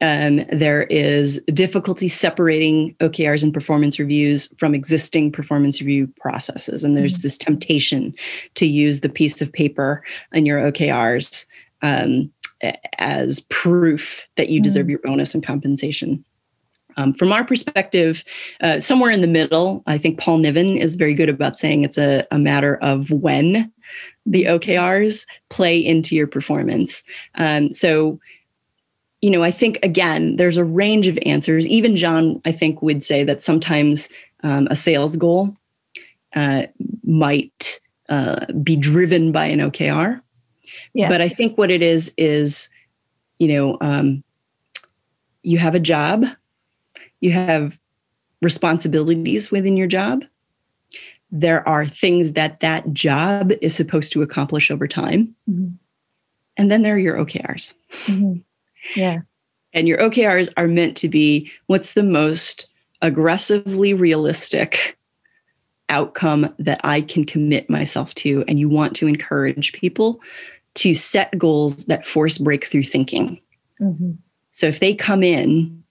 um, 0.00 0.44
there 0.52 0.84
is 0.84 1.42
difficulty 1.52 2.08
separating 2.08 2.94
OKRs 3.00 3.42
and 3.42 3.54
performance 3.54 3.98
reviews 3.98 4.52
from 4.58 4.74
existing 4.74 5.32
performance 5.32 5.80
review 5.80 6.12
processes. 6.20 6.84
And 6.84 6.96
there's 6.96 7.16
mm-hmm. 7.16 7.22
this 7.22 7.38
temptation 7.38 8.14
to 8.54 8.66
use 8.66 9.00
the 9.00 9.08
piece 9.08 9.40
of 9.40 9.52
paper 9.52 10.02
in 10.32 10.46
your 10.46 10.60
OKRs 10.60 11.46
um, 11.82 12.30
as 12.98 13.40
proof 13.50 14.26
that 14.36 14.48
you 14.48 14.60
deserve 14.60 14.84
mm-hmm. 14.84 14.90
your 14.90 14.98
bonus 15.00 15.34
and 15.34 15.44
compensation. 15.44 16.24
Um, 16.96 17.12
from 17.14 17.32
our 17.32 17.44
perspective, 17.44 18.24
uh, 18.60 18.78
somewhere 18.78 19.10
in 19.10 19.20
the 19.20 19.26
middle, 19.26 19.82
I 19.86 19.98
think 19.98 20.18
Paul 20.18 20.38
Niven 20.38 20.76
is 20.78 20.94
very 20.94 21.14
good 21.14 21.28
about 21.28 21.58
saying 21.58 21.82
it's 21.82 21.98
a, 21.98 22.24
a 22.30 22.38
matter 22.38 22.76
of 22.76 23.10
when 23.10 23.72
the. 24.26 24.44
OKRs 24.44 25.26
play 25.50 25.78
into 25.78 26.14
your 26.14 26.26
performance. 26.26 27.02
Um, 27.34 27.72
so 27.72 28.20
you 29.24 29.30
know, 29.30 29.42
I 29.42 29.50
think 29.50 29.78
again, 29.82 30.36
there's 30.36 30.58
a 30.58 30.64
range 30.64 31.06
of 31.06 31.18
answers. 31.24 31.66
Even 31.66 31.96
John, 31.96 32.42
I 32.44 32.52
think, 32.52 32.82
would 32.82 33.02
say 33.02 33.24
that 33.24 33.40
sometimes 33.40 34.10
um, 34.42 34.68
a 34.70 34.76
sales 34.76 35.16
goal 35.16 35.56
uh, 36.36 36.64
might 37.04 37.80
uh, 38.10 38.44
be 38.62 38.76
driven 38.76 39.32
by 39.32 39.46
an 39.46 39.60
OKR. 39.60 40.20
Yeah. 40.92 41.08
But 41.08 41.20
I 41.20 41.28
think 41.28 41.58
what 41.58 41.70
it 41.70 41.82
is 41.82 42.12
is, 42.16 42.68
you 43.38 43.48
know, 43.48 43.78
um, 43.80 44.22
you 45.42 45.58
have 45.58 45.74
a 45.74 45.80
job, 45.80 46.24
you 47.20 47.30
have 47.32 47.78
responsibilities 48.42 49.50
within 49.50 49.76
your 49.76 49.86
job. 49.86 50.24
There 51.30 51.66
are 51.68 51.86
things 51.86 52.32
that 52.32 52.60
that 52.60 52.92
job 52.92 53.52
is 53.60 53.74
supposed 53.74 54.12
to 54.12 54.22
accomplish 54.22 54.70
over 54.70 54.86
time. 54.86 55.34
Mm-hmm. 55.50 55.74
And 56.56 56.70
then 56.70 56.82
there 56.82 56.94
are 56.94 56.98
your 56.98 57.16
OKRs. 57.16 57.74
Mm-hmm. 58.04 58.38
Yeah. 58.94 59.20
And 59.72 59.88
your 59.88 59.98
OKRs 59.98 60.52
are 60.56 60.68
meant 60.68 60.96
to 60.98 61.08
be 61.08 61.50
what's 61.66 61.94
the 61.94 62.04
most 62.04 62.66
aggressively 63.02 63.92
realistic 63.92 64.96
outcome 65.88 66.54
that 66.58 66.80
I 66.84 67.00
can 67.00 67.24
commit 67.24 67.68
myself 67.68 68.14
to. 68.16 68.44
And 68.46 68.58
you 68.58 68.68
want 68.68 68.94
to 68.96 69.08
encourage 69.08 69.72
people 69.72 70.20
to 70.74 70.94
set 70.94 71.36
goals 71.38 71.86
that 71.86 72.06
force 72.06 72.38
breakthrough 72.38 72.82
thinking. 72.82 73.40
Mm-hmm. 73.80 74.12
So 74.50 74.66
if 74.66 74.80
they 74.80 74.94
come 74.94 75.22
in 75.22 75.82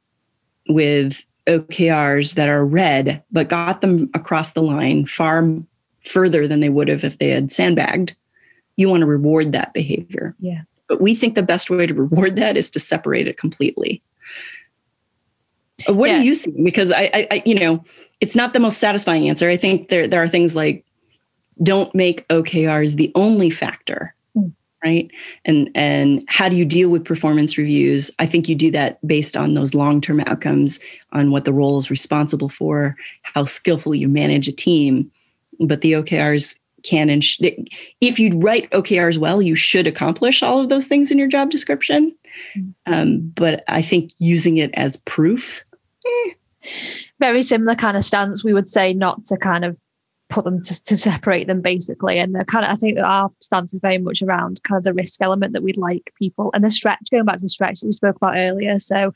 with 0.70 1.26
OKRs 1.48 2.36
that 2.36 2.50
are 2.50 2.66
red, 2.66 3.22
but 3.32 3.50
got 3.50 3.82
them 3.82 4.10
across 4.14 4.54
the 4.54 4.62
line 4.62 5.06
far 5.06 5.48
further 6.06 6.48
than 6.48 6.60
they 6.60 6.70
would 6.70 6.88
have 6.88 7.04
if 7.04 7.18
they 7.18 7.30
had 7.30 7.52
sandbagged, 7.52 8.16
you 8.76 8.90
want 8.90 9.02
to 9.02 9.08
reward 9.08 9.52
that 9.52 9.74
behavior. 9.74 10.34
Yeah. 10.40 10.62
But 10.88 11.02
we 11.02 11.16
think 11.16 11.36
the 11.36 11.44
best 11.44 11.70
way 11.70 11.86
to 11.86 11.94
reward 11.94 12.36
that 12.38 12.58
is 12.58 12.70
to 12.72 12.80
separate 12.80 13.28
it 13.28 13.38
completely. 13.38 14.02
What 15.88 16.10
yeah. 16.10 16.20
do 16.20 16.24
you 16.24 16.34
see? 16.34 16.54
Because 16.64 16.92
I, 16.92 17.10
I, 17.14 17.28
I, 17.32 17.44
you 17.46 17.56
know, 17.56 17.84
it's 18.22 18.36
not 18.36 18.54
the 18.54 18.60
most 18.60 18.78
satisfying 18.78 19.28
answer. 19.28 19.50
I 19.50 19.58
think 19.58 19.88
there 19.90 20.08
there 20.08 20.24
are 20.24 20.28
things 20.28 20.56
like 20.56 20.86
don't 21.62 21.94
make 21.94 22.28
OKRs 22.30 22.96
the 22.96 23.12
only 23.16 23.50
factor. 23.50 24.16
Right? 24.84 25.10
And 25.46 25.70
and 25.76 26.24
how 26.28 26.50
do 26.50 26.56
you 26.56 26.66
deal 26.66 26.90
with 26.90 27.06
performance 27.06 27.58
reviews? 27.58 28.12
I 28.20 28.26
think 28.26 28.50
you 28.50 28.56
do 28.56 28.72
that 28.72 29.06
based 29.06 29.38
on 29.38 29.54
those 29.54 29.74
long 29.74 30.02
term 30.02 30.20
outcomes, 30.22 30.80
on 31.12 31.32
what 31.32 31.46
the 31.46 31.54
role 31.54 31.78
is 31.78 31.90
responsible 31.90 32.50
for, 32.50 32.96
how 33.22 33.46
skillfully 33.46 34.00
you 34.00 34.08
manage 34.08 34.48
a 34.48 34.52
team. 34.52 35.12
But 35.60 35.82
the 35.82 35.94
OKRs 35.94 36.60
can 36.84 37.10
and 37.10 37.24
sh- 37.24 37.40
if 38.02 38.20
you 38.20 38.38
write 38.38 38.70
OKRs 38.72 39.18
well, 39.18 39.42
you 39.42 39.56
should 39.56 39.88
accomplish 39.88 40.44
all 40.44 40.60
of 40.60 40.70
those 40.70 40.88
things 40.88 41.12
in 41.12 41.18
your 41.18 41.28
job 41.28 41.50
description. 41.50 42.14
Mm-hmm. 42.58 42.94
Um, 42.94 43.20
but 43.36 43.64
I 43.68 43.82
think 43.82 44.12
using 44.18 44.58
it 44.58 44.72
as 44.74 44.98
proof. 44.98 45.64
Eh. 46.06 46.32
Very 47.20 47.42
similar 47.42 47.76
kind 47.76 47.98
of 47.98 48.04
stance. 48.04 48.44
We 48.44 48.54
would 48.54 48.68
say 48.68 48.94
not 48.94 49.24
to 49.26 49.38
kind 49.38 49.66
of 49.66 49.78
put 50.34 50.46
them 50.46 50.62
to, 50.62 50.84
to 50.86 50.98
separate 50.98 51.46
them 51.46 51.62
basically. 51.62 52.18
And 52.18 52.36
kind 52.48 52.66
of 52.66 52.72
I 52.72 52.76
think 52.76 52.98
our 53.00 53.30
stance 53.40 53.74
is 53.74 53.80
very 53.80 54.00
much 54.00 54.22
around 54.24 54.62
kind 54.64 54.78
of 54.78 54.84
the 54.84 54.94
risk 54.94 55.22
element 55.22 55.54
that 55.54 55.62
we'd 55.62 55.78
like 55.78 56.12
people 56.18 56.50
and 56.54 56.64
the 56.64 56.72
stretch, 56.72 57.12
going 57.12 57.26
back 57.26 57.38
to 57.38 57.44
the 57.44 57.50
stretch 57.50 57.80
that 57.80 57.88
we 57.88 57.92
spoke 57.92 58.16
about 58.16 58.36
earlier. 58.36 58.80
So 58.80 59.14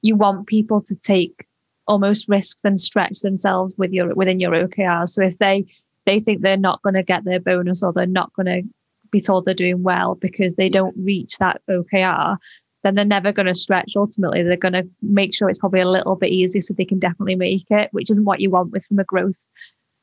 you 0.00 0.16
want 0.16 0.46
people 0.46 0.80
to 0.82 0.94
take 0.94 1.46
almost 1.86 2.28
risks 2.30 2.64
and 2.64 2.80
stretch 2.80 3.20
themselves 3.20 3.76
with 3.76 3.92
your 3.92 4.14
within 4.14 4.40
your 4.40 4.52
OKRs. 4.52 5.10
So 5.10 5.22
if 5.22 5.36
they 5.38 5.66
they 6.06 6.18
think 6.18 6.40
they're 6.40 6.56
not 6.56 6.82
going 6.82 6.94
to 6.94 7.02
get 7.02 7.24
their 7.24 7.40
bonus 7.40 7.82
or 7.82 7.92
they're 7.92 8.06
not 8.06 8.32
going 8.32 8.46
to 8.46 8.62
be 9.10 9.20
told 9.20 9.44
they're 9.44 9.54
doing 9.54 9.82
well 9.82 10.14
because 10.14 10.56
they 10.56 10.68
don't 10.70 10.96
reach 10.98 11.38
that 11.38 11.60
OKR, 11.68 12.36
then 12.82 12.94
they're 12.94 13.04
never 13.04 13.32
going 13.32 13.46
to 13.46 13.54
stretch. 13.54 13.92
Ultimately, 13.96 14.42
they're 14.42 14.56
going 14.56 14.72
to 14.72 14.88
make 15.02 15.34
sure 15.34 15.48
it's 15.48 15.58
probably 15.58 15.80
a 15.80 15.88
little 15.88 16.16
bit 16.16 16.30
easier 16.30 16.60
so 16.60 16.74
they 16.74 16.84
can 16.84 16.98
definitely 16.98 17.36
make 17.36 17.66
it, 17.70 17.90
which 17.92 18.10
isn't 18.10 18.24
what 18.24 18.40
you 18.40 18.50
want 18.50 18.72
with 18.72 18.86
from 18.86 18.98
a 18.98 19.04
growth 19.04 19.46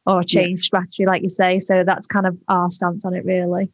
or 0.05 0.23
change 0.23 0.61
yeah. 0.61 0.65
strategy, 0.65 1.05
like 1.05 1.21
you 1.21 1.29
say. 1.29 1.59
So 1.59 1.83
that's 1.83 2.07
kind 2.07 2.25
of 2.25 2.37
our 2.47 2.69
stance 2.69 3.05
on 3.05 3.13
it, 3.13 3.25
really. 3.25 3.69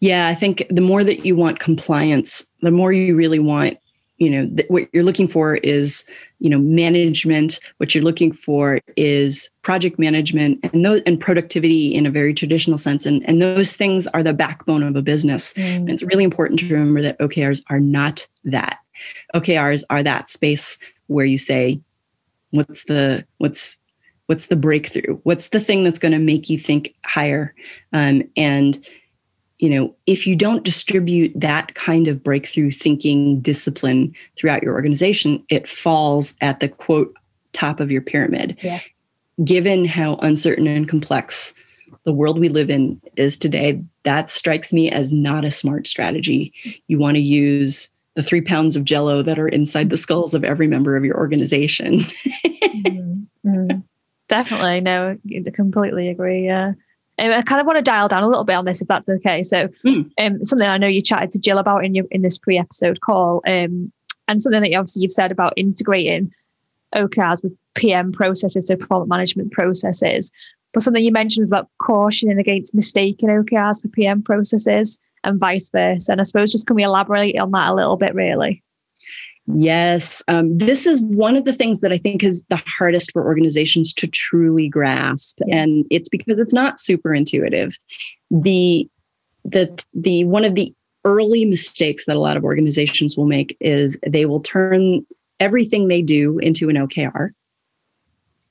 Yeah, 0.00 0.28
I 0.28 0.34
think 0.34 0.64
the 0.70 0.80
more 0.80 1.04
that 1.04 1.24
you 1.24 1.36
want 1.36 1.60
compliance, 1.60 2.48
the 2.60 2.70
more 2.70 2.92
you 2.92 3.14
really 3.14 3.38
want 3.38 3.78
you 4.22 4.30
know 4.30 4.46
th- 4.46 4.68
what 4.68 4.88
you're 4.92 5.02
looking 5.02 5.26
for 5.26 5.56
is 5.56 6.08
you 6.38 6.48
know 6.48 6.58
management 6.58 7.58
what 7.78 7.92
you're 7.92 8.04
looking 8.04 8.32
for 8.32 8.80
is 8.96 9.50
project 9.62 9.98
management 9.98 10.60
and 10.72 10.84
those 10.84 11.02
and 11.06 11.18
productivity 11.18 11.92
in 11.92 12.06
a 12.06 12.10
very 12.10 12.32
traditional 12.32 12.78
sense 12.78 13.04
and 13.04 13.28
and 13.28 13.42
those 13.42 13.74
things 13.74 14.06
are 14.08 14.22
the 14.22 14.32
backbone 14.32 14.84
of 14.84 14.94
a 14.94 15.02
business 15.02 15.54
mm. 15.54 15.76
and 15.76 15.90
it's 15.90 16.04
really 16.04 16.22
important 16.22 16.60
to 16.60 16.72
remember 16.72 17.02
that 17.02 17.18
okrs 17.18 17.64
are 17.68 17.80
not 17.80 18.26
that 18.44 18.78
okrs 19.34 19.82
are 19.90 20.04
that 20.04 20.28
space 20.28 20.78
where 21.08 21.26
you 21.26 21.36
say 21.36 21.80
what's 22.52 22.84
the 22.84 23.24
what's 23.38 23.80
what's 24.26 24.46
the 24.46 24.56
breakthrough 24.56 25.18
what's 25.22 25.48
the 25.48 25.60
thing 25.60 25.84
that's 25.84 25.98
going 25.98 26.12
to 26.12 26.18
make 26.18 26.48
you 26.48 26.58
think 26.58 26.94
higher 27.04 27.54
um, 27.92 28.22
and 28.36 28.86
you 29.62 29.70
know, 29.70 29.94
if 30.06 30.26
you 30.26 30.34
don't 30.34 30.64
distribute 30.64 31.32
that 31.36 31.76
kind 31.76 32.08
of 32.08 32.20
breakthrough 32.20 32.72
thinking 32.72 33.38
discipline 33.40 34.12
throughout 34.36 34.60
your 34.60 34.74
organization, 34.74 35.40
it 35.50 35.68
falls 35.68 36.34
at 36.40 36.58
the 36.58 36.68
quote 36.68 37.14
top 37.52 37.78
of 37.78 37.92
your 37.92 38.02
pyramid. 38.02 38.58
Yeah. 38.60 38.80
Given 39.44 39.84
how 39.84 40.16
uncertain 40.16 40.66
and 40.66 40.88
complex 40.88 41.54
the 42.04 42.12
world 42.12 42.40
we 42.40 42.48
live 42.48 42.70
in 42.70 43.00
is 43.14 43.38
today, 43.38 43.80
that 44.02 44.32
strikes 44.32 44.72
me 44.72 44.90
as 44.90 45.12
not 45.12 45.44
a 45.44 45.50
smart 45.52 45.86
strategy. 45.86 46.52
You 46.88 46.98
want 46.98 47.14
to 47.14 47.22
use 47.22 47.92
the 48.16 48.22
three 48.22 48.40
pounds 48.40 48.74
of 48.74 48.84
jello 48.84 49.22
that 49.22 49.38
are 49.38 49.48
inside 49.48 49.90
the 49.90 49.96
skulls 49.96 50.34
of 50.34 50.42
every 50.42 50.66
member 50.66 50.96
of 50.96 51.04
your 51.04 51.16
organization. 51.16 52.00
mm-hmm. 52.00 53.22
Mm-hmm. 53.46 53.78
Definitely. 54.32 54.80
No, 54.80 55.18
I 55.28 55.50
completely 55.50 56.08
agree. 56.08 56.46
Yeah. 56.46 56.72
Um, 57.18 57.32
I 57.32 57.42
kind 57.42 57.60
of 57.60 57.66
want 57.66 57.76
to 57.76 57.82
dial 57.82 58.08
down 58.08 58.22
a 58.22 58.28
little 58.28 58.44
bit 58.44 58.54
on 58.54 58.64
this, 58.64 58.80
if 58.80 58.88
that's 58.88 59.10
okay. 59.10 59.42
So, 59.42 59.68
mm. 59.84 60.10
um, 60.18 60.42
something 60.42 60.66
I 60.66 60.78
know 60.78 60.86
you 60.86 61.02
chatted 61.02 61.30
to 61.32 61.38
Jill 61.38 61.58
about 61.58 61.84
in 61.84 61.94
your 61.94 62.06
in 62.10 62.22
this 62.22 62.38
pre-episode 62.38 63.02
call, 63.02 63.42
um, 63.46 63.92
and 64.28 64.40
something 64.40 64.62
that 64.62 64.70
you 64.70 64.78
obviously 64.78 65.02
you've 65.02 65.12
said 65.12 65.32
about 65.32 65.52
integrating 65.58 66.32
OKRs 66.94 67.44
with 67.44 67.54
PM 67.74 68.10
processes, 68.10 68.68
so 68.68 68.76
performance 68.76 69.10
management 69.10 69.52
processes. 69.52 70.32
But 70.72 70.82
something 70.82 71.04
you 71.04 71.12
mentioned 71.12 71.42
was 71.42 71.50
about 71.50 71.68
cautioning 71.76 72.38
against 72.38 72.74
mistaking 72.74 73.28
OKRs 73.28 73.82
for 73.82 73.88
PM 73.88 74.22
processes 74.22 74.98
and 75.24 75.38
vice 75.38 75.68
versa. 75.68 76.10
And 76.10 76.22
I 76.22 76.24
suppose 76.24 76.52
just 76.52 76.66
can 76.66 76.76
we 76.76 76.84
elaborate 76.84 77.38
on 77.38 77.50
that 77.50 77.68
a 77.68 77.74
little 77.74 77.98
bit, 77.98 78.14
really? 78.14 78.62
Yes. 79.46 80.22
Um, 80.28 80.56
this 80.56 80.86
is 80.86 81.00
one 81.00 81.36
of 81.36 81.44
the 81.44 81.52
things 81.52 81.80
that 81.80 81.92
I 81.92 81.98
think 81.98 82.22
is 82.22 82.44
the 82.48 82.62
hardest 82.66 83.10
for 83.12 83.24
organizations 83.24 83.92
to 83.94 84.06
truly 84.06 84.68
grasp. 84.68 85.40
And 85.50 85.84
it's 85.90 86.08
because 86.08 86.38
it's 86.38 86.54
not 86.54 86.80
super 86.80 87.12
intuitive. 87.12 87.76
The 88.30 88.88
the 89.44 89.84
the 89.92 90.24
one 90.24 90.44
of 90.44 90.54
the 90.54 90.72
early 91.04 91.44
mistakes 91.44 92.04
that 92.06 92.14
a 92.14 92.20
lot 92.20 92.36
of 92.36 92.44
organizations 92.44 93.16
will 93.16 93.26
make 93.26 93.56
is 93.60 93.98
they 94.06 94.24
will 94.24 94.40
turn 94.40 95.04
everything 95.40 95.88
they 95.88 96.02
do 96.02 96.38
into 96.38 96.68
an 96.68 96.76
OKR 96.76 97.30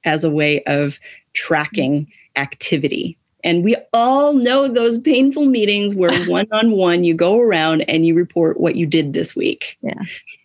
as 0.04 0.25
a 0.25 0.30
way 0.30 0.62
of 0.63 0.99
tracking 1.32 2.12
activity. 2.36 3.17
And 3.45 3.63
we 3.63 3.77
all 3.93 4.34
know 4.34 4.67
those 4.67 4.99
painful 4.99 5.45
meetings 5.45 5.95
where 5.95 6.12
one 6.30 6.47
on 6.51 6.71
one 6.71 7.06
you 7.06 7.13
go 7.13 7.39
around 7.39 7.82
and 7.84 8.06
you 8.06 8.13
report 8.13 8.60
what 8.60 8.75
you 8.75 8.86
did 8.86 9.13
this 9.13 9.38
week. 9.38 9.77
Yeah 9.82 10.04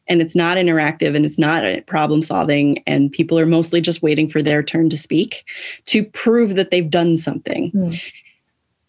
and 0.08 0.20
it's 0.20 0.36
not 0.36 0.56
interactive 0.56 1.14
and 1.16 1.24
it's 1.24 1.38
not 1.38 1.64
problem 1.86 2.22
solving 2.22 2.82
and 2.86 3.12
people 3.12 3.38
are 3.38 3.46
mostly 3.46 3.80
just 3.80 4.02
waiting 4.02 4.28
for 4.28 4.42
their 4.42 4.62
turn 4.62 4.88
to 4.88 4.96
speak 4.96 5.44
to 5.86 6.04
prove 6.04 6.54
that 6.54 6.70
they've 6.70 6.90
done 6.90 7.16
something 7.16 7.70
mm. 7.72 8.12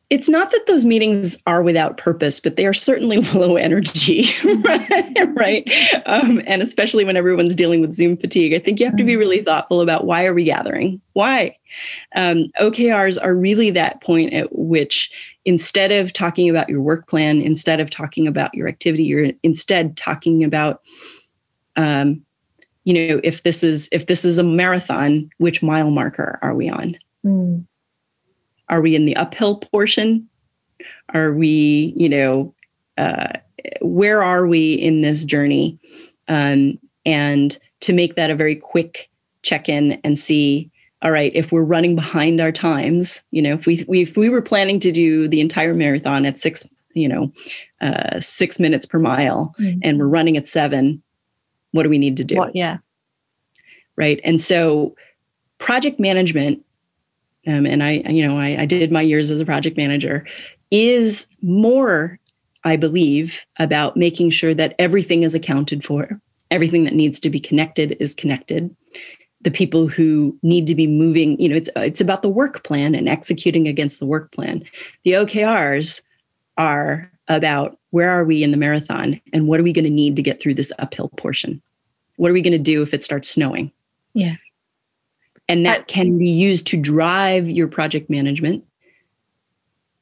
It's 0.09 0.29
not 0.29 0.51
that 0.51 0.63
those 0.67 0.85
meetings 0.85 1.37
are 1.45 1.61
without 1.61 1.97
purpose 1.97 2.39
but 2.39 2.55
they 2.55 2.65
are 2.65 2.73
certainly 2.73 3.17
low 3.33 3.55
energy 3.55 4.25
right 5.33 5.71
um, 6.05 6.41
and 6.45 6.61
especially 6.61 7.03
when 7.03 7.17
everyone's 7.17 7.55
dealing 7.55 7.81
with 7.81 7.93
zoom 7.93 8.17
fatigue 8.17 8.53
i 8.53 8.59
think 8.59 8.79
you 8.79 8.85
have 8.85 8.97
to 8.97 9.03
be 9.03 9.13
hmm. 9.13 9.19
really 9.19 9.41
thoughtful 9.41 9.81
about 9.81 10.05
why 10.05 10.25
are 10.25 10.33
we 10.33 10.43
gathering 10.43 11.01
why 11.13 11.55
um, 12.15 12.45
okrs 12.59 13.17
are 13.21 13.35
really 13.35 13.69
that 13.69 14.01
point 14.01 14.33
at 14.33 14.47
which 14.55 15.11
instead 15.47 15.93
of 15.93 16.11
talking 16.11 16.49
about 16.49 16.67
your 16.67 16.81
work 16.81 17.07
plan, 17.07 17.41
instead 17.41 17.79
of 17.79 17.89
talking 17.89 18.27
about 18.27 18.53
your 18.53 18.67
activity, 18.67 19.05
you're 19.05 19.31
instead 19.43 19.95
talking 19.95 20.43
about, 20.43 20.81
um, 21.77 22.21
you 22.83 22.93
know, 22.93 23.21
if 23.23 23.43
this 23.43 23.63
is 23.63 23.87
if 23.93 24.07
this 24.07 24.25
is 24.25 24.37
a 24.37 24.43
marathon, 24.43 25.29
which 25.37 25.63
mile 25.63 25.89
marker 25.89 26.37
are 26.41 26.53
we 26.53 26.69
on? 26.69 26.97
Mm. 27.25 27.65
Are 28.69 28.81
we 28.81 28.95
in 28.95 29.05
the 29.05 29.15
uphill 29.15 29.57
portion? 29.57 30.27
Are 31.13 31.33
we, 31.33 31.93
you 31.95 32.09
know, 32.09 32.53
uh, 32.97 33.33
where 33.81 34.23
are 34.23 34.47
we 34.47 34.73
in 34.73 35.01
this 35.01 35.25
journey? 35.25 35.79
Um, 36.27 36.77
and 37.05 37.57
to 37.81 37.93
make 37.93 38.15
that 38.15 38.29
a 38.29 38.35
very 38.35 38.55
quick 38.55 39.09
check 39.43 39.69
in 39.69 39.99
and 40.03 40.19
see 40.19 40.69
all 41.03 41.11
right, 41.11 41.31
if 41.35 41.51
we're 41.51 41.63
running 41.63 41.95
behind 41.95 42.41
our 42.41 42.51
times, 42.51 43.23
you 43.31 43.41
know, 43.41 43.53
if 43.53 43.67
we, 43.67 43.85
we 43.87 44.01
if 44.01 44.17
we 44.17 44.29
were 44.29 44.41
planning 44.41 44.79
to 44.79 44.91
do 44.91 45.27
the 45.27 45.41
entire 45.41 45.73
marathon 45.73 46.25
at 46.25 46.39
six, 46.39 46.67
you 46.93 47.07
know, 47.07 47.31
uh, 47.81 48.19
six 48.19 48.59
minutes 48.59 48.85
per 48.85 48.97
mile, 48.97 49.53
mm-hmm. 49.59 49.79
and 49.83 49.99
we're 49.99 50.07
running 50.07 50.37
at 50.37 50.47
seven, 50.47 51.01
what 51.71 51.83
do 51.83 51.89
we 51.89 51.99
need 51.99 52.17
to 52.17 52.23
do? 52.23 52.49
Yeah. 52.53 52.77
Right. 53.95 54.19
And 54.23 54.41
so 54.41 54.95
project 55.59 55.99
management, 55.99 56.63
um, 57.47 57.65
and 57.65 57.81
I, 57.81 58.03
you 58.09 58.25
know, 58.27 58.37
I, 58.37 58.61
I 58.61 58.65
did 58.65 58.91
my 58.91 59.01
years 59.01 59.31
as 59.31 59.39
a 59.39 59.45
project 59.45 59.77
manager, 59.77 60.25
is 60.69 61.27
more, 61.41 62.19
I 62.65 62.75
believe, 62.75 63.45
about 63.57 63.95
making 63.95 64.31
sure 64.31 64.53
that 64.53 64.75
everything 64.77 65.23
is 65.23 65.33
accounted 65.33 65.83
for, 65.83 66.19
everything 66.51 66.83
that 66.83 66.93
needs 66.93 67.19
to 67.21 67.29
be 67.29 67.39
connected 67.39 67.95
is 68.01 68.13
connected. 68.13 68.75
The 69.41 69.51
people 69.51 69.87
who 69.87 70.37
need 70.43 70.67
to 70.67 70.75
be 70.75 70.87
moving 70.87 71.39
you 71.39 71.47
know 71.47 71.55
it's 71.55 71.69
it's 71.75 72.01
about 72.01 72.21
the 72.21 72.29
work 72.29 72.63
plan 72.63 72.95
and 72.95 73.07
executing 73.07 73.67
against 73.67 73.99
the 73.99 74.05
work 74.05 74.31
plan. 74.31 74.63
The 75.05 75.11
okrs 75.11 76.01
are 76.57 77.09
about 77.29 77.77
where 77.91 78.09
are 78.09 78.25
we 78.25 78.43
in 78.43 78.51
the 78.51 78.57
marathon 78.57 79.21
and 79.31 79.47
what 79.47 79.59
are 79.59 79.63
we 79.63 79.71
going 79.71 79.85
to 79.85 79.91
need 79.91 80.15
to 80.15 80.23
get 80.23 80.41
through 80.41 80.55
this 80.55 80.71
uphill 80.79 81.09
portion? 81.17 81.61
What 82.17 82.31
are 82.31 82.33
we 82.33 82.41
going 82.41 82.51
to 82.53 82.57
do 82.57 82.81
if 82.81 82.93
it 82.93 83.03
starts 83.03 83.29
snowing? 83.29 83.71
Yeah 84.13 84.35
and 85.49 85.65
that 85.65 85.87
can 85.87 86.17
be 86.17 86.29
used 86.29 86.67
to 86.67 86.77
drive 86.77 87.49
your 87.49 87.67
project 87.67 88.09
management 88.09 88.63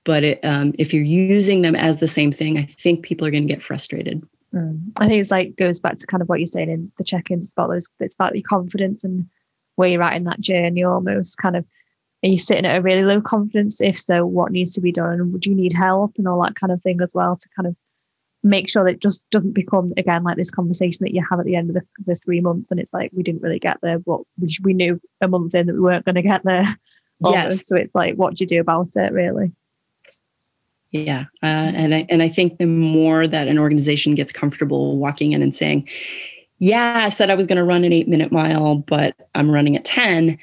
but 0.03 0.23
it, 0.23 0.45
um, 0.45 0.71
if 0.77 0.93
you're 0.93 1.03
using 1.03 1.63
them 1.63 1.75
as 1.75 1.97
the 1.97 2.07
same 2.07 2.31
thing 2.31 2.57
i 2.57 2.63
think 2.63 3.03
people 3.03 3.25
are 3.25 3.31
going 3.31 3.47
to 3.47 3.53
get 3.53 3.61
frustrated 3.61 4.25
Mm. 4.55 4.91
I 4.99 5.07
think 5.07 5.19
it's 5.19 5.31
like 5.31 5.57
goes 5.57 5.79
back 5.79 5.97
to 5.97 6.07
kind 6.07 6.21
of 6.21 6.29
what 6.29 6.39
you're 6.39 6.45
saying 6.45 6.69
in 6.69 6.91
the 6.97 7.03
check-ins. 7.03 7.45
It's 7.45 7.53
about 7.53 7.69
those. 7.69 7.89
It's 7.99 8.15
about 8.15 8.35
your 8.35 8.47
confidence 8.47 9.03
and 9.03 9.27
where 9.75 9.89
you're 9.89 10.03
at 10.03 10.15
in 10.15 10.23
that 10.23 10.39
journey. 10.39 10.83
Almost 10.83 11.37
kind 11.37 11.57
of, 11.57 11.65
are 12.23 12.29
you 12.29 12.37
sitting 12.37 12.65
at 12.65 12.77
a 12.77 12.81
really 12.81 13.03
low 13.03 13.21
confidence? 13.21 13.81
If 13.81 13.99
so, 13.99 14.25
what 14.25 14.51
needs 14.51 14.71
to 14.71 14.81
be 14.81 14.93
done? 14.93 15.33
Would 15.33 15.45
you 15.45 15.53
need 15.53 15.73
help 15.73 16.13
and 16.17 16.27
all 16.27 16.41
that 16.43 16.55
kind 16.55 16.71
of 16.71 16.81
thing 16.81 17.01
as 17.01 17.13
well 17.13 17.35
to 17.35 17.49
kind 17.49 17.67
of 17.67 17.75
make 18.45 18.69
sure 18.69 18.83
that 18.83 18.93
it 18.93 19.01
just 19.01 19.27
doesn't 19.31 19.53
become 19.53 19.91
again 19.97 20.23
like 20.23 20.37
this 20.37 20.51
conversation 20.51 21.03
that 21.03 21.13
you 21.13 21.25
have 21.27 21.39
at 21.39 21.45
the 21.45 21.55
end 21.55 21.69
of 21.69 21.73
the, 21.73 21.81
the 22.05 22.13
three 22.13 22.39
months 22.39 22.69
and 22.69 22.79
it's 22.79 22.93
like 22.93 23.09
we 23.13 23.23
didn't 23.23 23.41
really 23.41 23.59
get 23.59 23.79
there, 23.81 23.97
but 23.97 24.21
we, 24.39 24.55
we 24.63 24.73
knew 24.73 25.01
a 25.19 25.27
month 25.27 25.55
in 25.55 25.65
that 25.65 25.73
we 25.73 25.79
weren't 25.79 26.05
going 26.05 26.15
to 26.15 26.21
get 26.21 26.43
there. 26.43 26.63
Yes. 27.21 27.65
So 27.65 27.77
it's 27.77 27.95
like, 27.95 28.15
what 28.15 28.35
do 28.35 28.43
you 28.43 28.47
do 28.47 28.59
about 28.59 28.89
it, 28.97 29.13
really? 29.13 29.53
Yeah, 30.91 31.25
uh, 31.41 31.71
and 31.73 31.95
I 31.95 32.05
and 32.09 32.21
I 32.21 32.27
think 32.27 32.57
the 32.57 32.65
more 32.65 33.25
that 33.25 33.47
an 33.47 33.57
organization 33.57 34.15
gets 34.15 34.33
comfortable 34.33 34.97
walking 34.97 35.31
in 35.31 35.41
and 35.41 35.55
saying, 35.55 35.87
"Yeah, 36.59 37.03
I 37.05 37.09
said 37.09 37.29
I 37.29 37.35
was 37.35 37.47
going 37.47 37.57
to 37.57 37.63
run 37.63 37.85
an 37.85 37.93
eight 37.93 38.09
minute 38.09 38.33
mile, 38.33 38.75
but 38.75 39.15
I'm 39.33 39.49
running 39.49 39.75
at 39.75 39.85
ten," 39.85 40.37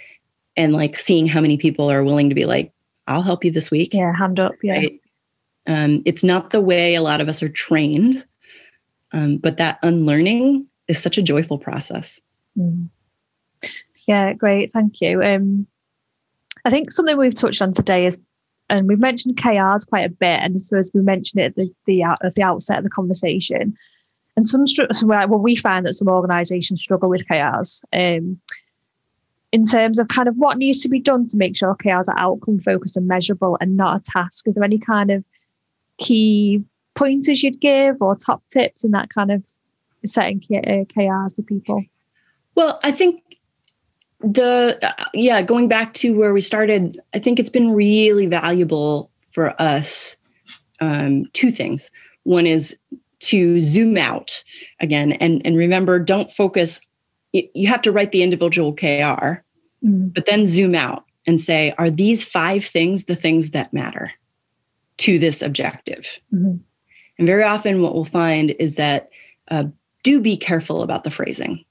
and 0.56 0.72
like 0.72 0.98
seeing 0.98 1.26
how 1.26 1.42
many 1.42 1.58
people 1.58 1.90
are 1.90 2.02
willing 2.02 2.30
to 2.30 2.34
be 2.34 2.44
like, 2.44 2.72
"I'll 3.06 3.22
help 3.22 3.44
you 3.44 3.50
this 3.50 3.70
week." 3.70 3.94
Yeah, 3.94 4.14
hand 4.14 4.40
up. 4.40 4.52
Yeah, 4.62 4.74
right? 4.74 5.00
Um, 5.66 6.02
it's 6.04 6.24
not 6.24 6.50
the 6.50 6.60
way 6.60 6.94
a 6.94 7.02
lot 7.02 7.20
of 7.20 7.28
us 7.28 7.42
are 7.42 7.48
trained, 7.48 8.24
um, 9.12 9.38
but 9.38 9.56
that 9.58 9.78
unlearning 9.82 10.66
is 10.88 11.00
such 11.00 11.18
a 11.18 11.22
joyful 11.22 11.58
process. 11.58 12.20
Mm. 12.58 12.88
Yeah, 14.06 14.32
great. 14.32 14.72
Thank 14.72 15.00
you. 15.00 15.22
Um, 15.22 15.66
I 16.64 16.70
think 16.70 16.92
something 16.92 17.16
we've 17.16 17.34
touched 17.34 17.62
on 17.62 17.72
today 17.72 18.06
is, 18.06 18.20
and 18.68 18.88
we've 18.88 18.98
mentioned 18.98 19.36
KRs 19.36 19.88
quite 19.88 20.06
a 20.06 20.10
bit, 20.10 20.40
and 20.40 20.54
I 20.54 20.58
suppose 20.58 20.90
we 20.94 21.02
mentioned 21.02 21.42
it 21.42 21.46
at 21.46 21.56
the, 21.56 21.70
the 21.86 22.02
at 22.02 22.34
the 22.34 22.42
outset 22.42 22.78
of 22.78 22.84
the 22.84 22.90
conversation. 22.90 23.76
And 24.34 24.46
some, 24.46 24.64
well, 25.04 25.28
we 25.28 25.56
find 25.56 25.84
that 25.84 25.92
some 25.92 26.08
organisations 26.08 26.80
struggle 26.80 27.10
with 27.10 27.28
KRs 27.28 27.84
um, 27.92 28.40
in 29.52 29.64
terms 29.64 29.98
of 29.98 30.08
kind 30.08 30.26
of 30.26 30.36
what 30.36 30.56
needs 30.56 30.80
to 30.82 30.88
be 30.88 31.00
done 31.00 31.28
to 31.28 31.36
make 31.36 31.56
sure 31.56 31.74
KRs 31.74 32.08
are 32.08 32.18
outcome 32.18 32.58
focused 32.58 32.96
and 32.96 33.06
measurable 33.06 33.58
and 33.60 33.76
not 33.76 34.00
a 34.00 34.10
task. 34.10 34.48
Is 34.48 34.54
there 34.54 34.64
any 34.64 34.78
kind 34.78 35.10
of 35.10 35.26
key 35.98 36.62
pointers 36.94 37.42
you'd 37.42 37.60
give 37.60 37.96
or 38.00 38.16
top 38.16 38.42
tips 38.48 38.84
in 38.84 38.90
that 38.92 39.10
kind 39.10 39.30
of 39.30 39.46
setting 40.04 40.40
KRs 40.40 41.36
for 41.36 41.42
people? 41.42 41.84
Well, 42.54 42.78
I 42.82 42.90
think 42.90 43.22
the 44.22 44.94
yeah 45.14 45.42
going 45.42 45.68
back 45.68 45.94
to 45.94 46.16
where 46.16 46.32
we 46.32 46.40
started 46.40 47.00
i 47.12 47.18
think 47.18 47.40
it's 47.40 47.50
been 47.50 47.72
really 47.72 48.26
valuable 48.26 49.10
for 49.32 49.60
us 49.60 50.16
um, 50.80 51.24
two 51.32 51.50
things 51.50 51.90
one 52.22 52.46
is 52.46 52.78
to 53.18 53.60
zoom 53.60 53.96
out 53.96 54.42
again 54.80 55.12
and 55.12 55.44
and 55.44 55.56
remember 55.56 55.98
don't 55.98 56.30
focus 56.30 56.86
you 57.32 57.66
have 57.66 57.82
to 57.82 57.90
write 57.90 58.12
the 58.12 58.22
individual 58.22 58.72
kr 58.72 58.84
mm-hmm. 58.84 60.08
but 60.08 60.26
then 60.26 60.46
zoom 60.46 60.74
out 60.74 61.04
and 61.26 61.40
say 61.40 61.74
are 61.78 61.90
these 61.90 62.24
five 62.24 62.64
things 62.64 63.04
the 63.04 63.16
things 63.16 63.50
that 63.50 63.72
matter 63.72 64.12
to 65.02 65.18
this 65.18 65.42
objective 65.42 66.20
mm-hmm. 66.32 66.56
and 67.18 67.26
very 67.26 67.42
often 67.42 67.82
what 67.82 67.94
we'll 67.94 68.04
find 68.04 68.52
is 68.52 68.76
that 68.76 69.10
uh, 69.50 69.64
do 70.02 70.20
be 70.20 70.36
careful 70.36 70.82
about 70.82 71.04
the 71.04 71.10
phrasing 71.10 71.64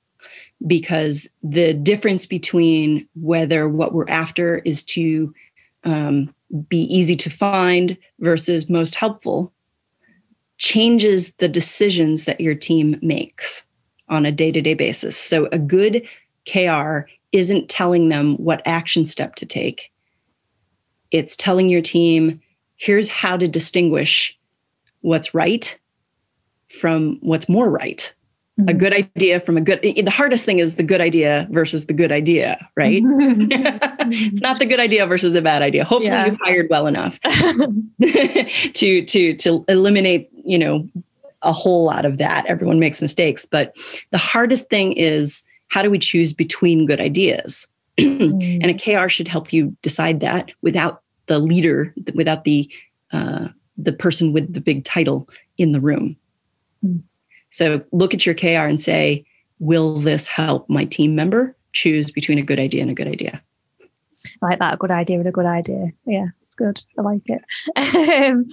because 0.67 1.27
the 1.41 1.73
difference 1.73 2.25
between 2.25 3.07
whether 3.15 3.67
what 3.67 3.93
we're 3.93 4.09
after 4.09 4.59
is 4.59 4.83
to 4.83 5.33
um, 5.83 6.33
be 6.67 6.83
easy 6.83 7.15
to 7.15 7.29
find 7.29 7.97
versus 8.19 8.69
most 8.69 8.95
helpful 8.95 9.51
changes 10.57 11.33
the 11.33 11.49
decisions 11.49 12.25
that 12.25 12.41
your 12.41 12.53
team 12.53 12.99
makes 13.01 13.65
on 14.09 14.25
a 14.25 14.31
day 14.31 14.51
to 14.51 14.61
day 14.61 14.73
basis. 14.73 15.17
So, 15.17 15.47
a 15.51 15.57
good 15.57 16.07
KR 16.45 17.09
isn't 17.31 17.69
telling 17.69 18.09
them 18.09 18.35
what 18.35 18.61
action 18.65 19.05
step 19.05 19.35
to 19.35 19.45
take, 19.45 19.91
it's 21.09 21.35
telling 21.35 21.69
your 21.69 21.81
team, 21.81 22.39
here's 22.81 23.09
how 23.09 23.37
to 23.37 23.47
distinguish 23.47 24.35
what's 25.01 25.35
right 25.35 25.77
from 26.79 27.19
what's 27.21 27.47
more 27.47 27.69
right. 27.69 28.13
A 28.57 28.61
mm-hmm. 28.63 28.77
good 28.79 28.93
idea 28.93 29.39
from 29.39 29.55
a 29.55 29.61
good 29.61 29.81
the 29.81 30.09
hardest 30.09 30.45
thing 30.45 30.59
is 30.59 30.75
the 30.75 30.83
good 30.83 30.99
idea 30.99 31.47
versus 31.51 31.85
the 31.85 31.93
good 31.93 32.11
idea 32.11 32.67
right? 32.75 33.01
It's 34.13 34.41
not 34.41 34.57
the 34.57 34.65
good 34.65 34.79
idea 34.79 35.05
versus 35.05 35.33
the 35.33 35.41
bad 35.41 35.61
idea. 35.61 35.85
Hopefully 35.85 36.07
yeah. 36.07 36.25
you've 36.25 36.39
hired 36.41 36.67
well 36.69 36.87
enough 36.87 37.19
to 37.21 39.05
to 39.05 39.33
to 39.35 39.65
eliminate 39.67 40.29
you 40.43 40.57
know 40.57 40.87
a 41.43 41.53
whole 41.53 41.85
lot 41.85 42.03
of 42.03 42.17
that. 42.17 42.45
Everyone 42.47 42.79
makes 42.79 43.01
mistakes 43.01 43.45
but 43.45 43.77
the 44.09 44.17
hardest 44.17 44.69
thing 44.69 44.93
is 44.93 45.43
how 45.67 45.83
do 45.83 45.91
we 45.91 45.99
choose 45.99 46.33
between 46.33 46.87
good 46.87 46.99
ideas? 46.99 47.67
Mm. 48.01 48.59
and 48.63 48.71
a 48.71 48.73
kr 48.73 49.09
should 49.09 49.27
help 49.27 49.51
you 49.53 49.75
decide 49.81 50.21
that 50.21 50.49
without 50.61 51.03
the 51.31 51.39
leader 51.39 51.93
without 52.13 52.43
the 52.43 52.59
uh, 53.13 53.47
the 53.77 53.93
person 53.93 54.33
with 54.33 54.53
the 54.53 54.61
big 54.61 54.83
title 54.83 55.27
in 55.57 55.71
the 55.71 55.79
room 55.79 56.17
mm. 56.85 57.01
So 57.51 57.83
look 57.91 58.13
at 58.13 58.25
your 58.25 58.33
KR 58.33 58.67
and 58.67 58.81
say, 58.81 59.25
will 59.59 59.99
this 59.99 60.25
help 60.25 60.67
my 60.69 60.85
team 60.85 61.15
member 61.15 61.55
choose 61.73 62.09
between 62.09 62.39
a 62.39 62.41
good 62.41 62.59
idea 62.59 62.81
and 62.81 62.89
a 62.89 62.95
good 62.95 63.07
idea? 63.07 63.41
I 64.41 64.45
like 64.45 64.59
that. 64.59 64.73
A 64.75 64.77
good 64.77 64.91
idea 64.91 65.19
and 65.19 65.27
a 65.27 65.31
good 65.31 65.45
idea. 65.45 65.91
Yeah, 66.05 66.27
it's 66.43 66.55
good. 66.55 66.81
I 66.97 67.01
like 67.01 67.21
it. 67.25 68.23
um, 68.31 68.47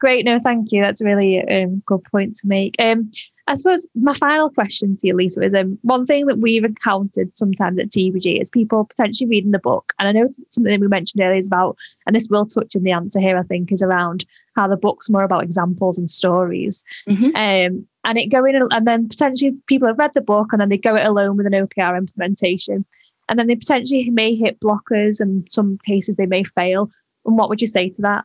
great. 0.00 0.24
No, 0.24 0.38
thank 0.38 0.72
you. 0.72 0.82
That's 0.82 1.00
a 1.00 1.04
really 1.04 1.40
um, 1.48 1.82
good 1.86 2.04
point 2.04 2.36
to 2.36 2.48
make. 2.48 2.74
Um, 2.78 3.10
I 3.46 3.56
suppose 3.56 3.86
my 3.94 4.14
final 4.14 4.48
question 4.48 4.96
to 4.96 5.06
you, 5.06 5.14
Lisa, 5.14 5.42
is 5.42 5.54
um, 5.54 5.78
one 5.82 6.06
thing 6.06 6.26
that 6.26 6.38
we've 6.38 6.64
encountered 6.64 7.32
sometimes 7.32 7.78
at 7.78 7.90
TBG 7.90 8.40
is 8.40 8.50
people 8.50 8.86
potentially 8.86 9.28
reading 9.28 9.50
the 9.50 9.58
book. 9.58 9.92
And 9.98 10.08
I 10.08 10.12
know 10.12 10.26
something 10.48 10.70
that 10.70 10.80
we 10.80 10.88
mentioned 10.88 11.22
earlier 11.22 11.36
is 11.36 11.46
about, 11.46 11.76
and 12.06 12.16
this 12.16 12.28
will 12.30 12.46
touch 12.46 12.74
in 12.74 12.84
the 12.84 12.92
answer 12.92 13.20
here, 13.20 13.36
I 13.36 13.42
think, 13.42 13.70
is 13.70 13.82
around 13.82 14.24
how 14.56 14.66
the 14.66 14.78
book's 14.78 15.10
more 15.10 15.24
about 15.24 15.42
examples 15.42 15.98
and 15.98 16.08
stories. 16.08 16.84
Mm-hmm. 17.06 17.36
Um, 17.36 17.86
and 18.04 18.18
it 18.18 18.30
going 18.30 18.54
and 18.54 18.86
then 18.86 19.08
potentially 19.08 19.52
people 19.66 19.88
have 19.88 19.98
read 19.98 20.12
the 20.14 20.20
book 20.20 20.48
and 20.52 20.60
then 20.60 20.68
they 20.68 20.78
go 20.78 20.96
it 20.96 21.06
alone 21.06 21.36
with 21.36 21.46
an 21.46 21.52
OKR 21.52 21.98
implementation. 21.98 22.84
And 23.28 23.38
then 23.38 23.46
they 23.46 23.56
potentially 23.56 24.08
may 24.10 24.34
hit 24.34 24.60
blockers 24.60 25.20
and 25.20 25.50
some 25.50 25.78
cases 25.86 26.16
they 26.16 26.26
may 26.26 26.44
fail. 26.44 26.90
And 27.26 27.36
what 27.38 27.48
would 27.48 27.60
you 27.60 27.66
say 27.66 27.90
to 27.90 28.02
that? 28.02 28.24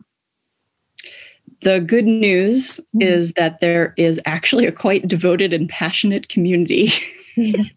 The 1.62 1.80
good 1.80 2.06
news 2.06 2.80
mm-hmm. 2.80 3.02
is 3.02 3.34
that 3.34 3.60
there 3.60 3.94
is 3.98 4.20
actually 4.26 4.66
a 4.66 4.72
quite 4.72 5.08
devoted 5.08 5.54
and 5.54 5.70
passionate 5.70 6.30
community 6.30 6.92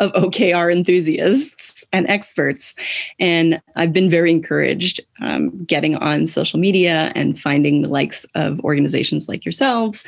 of 0.00 0.12
OKR 0.12 0.72
enthusiasts 0.72 1.84
and 1.92 2.06
experts. 2.08 2.74
And 3.18 3.60
I've 3.76 3.92
been 3.92 4.08
very 4.08 4.30
encouraged 4.30 5.00
um, 5.20 5.64
getting 5.64 5.96
on 5.96 6.26
social 6.26 6.60
media 6.60 7.12
and 7.14 7.38
finding 7.38 7.82
the 7.82 7.88
likes 7.88 8.24
of 8.34 8.60
organizations 8.60 9.28
like 9.28 9.44
yourselves 9.44 10.04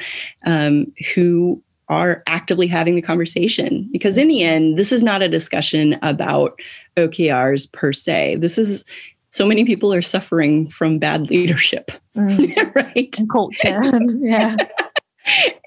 um, 0.47 0.87
who 1.15 1.61
are 1.89 2.23
actively 2.29 2.69
having 2.69 2.95
the 2.95 3.03
conversation. 3.03 3.89
Because 3.91 4.17
in 4.17 4.29
the 4.29 4.43
end, 4.45 4.79
this 4.79 4.93
is 4.93 5.03
not 5.03 5.23
a 5.23 5.29
discussion 5.29 5.99
about 6.03 6.57
OKRs 6.97 7.71
per 7.73 7.93
se. 7.93 8.37
This 8.37 8.59
is 8.59 8.85
so 9.31 9.47
many 9.47 9.65
people 9.65 9.93
are 9.93 10.03
suffering 10.03 10.69
from 10.69 10.99
bad 10.99 11.31
leadership, 11.31 11.91
mm. 12.17 12.75
right? 12.75 13.19
And 13.19 13.31
culture. 13.31 13.79
yeah. 14.21 14.57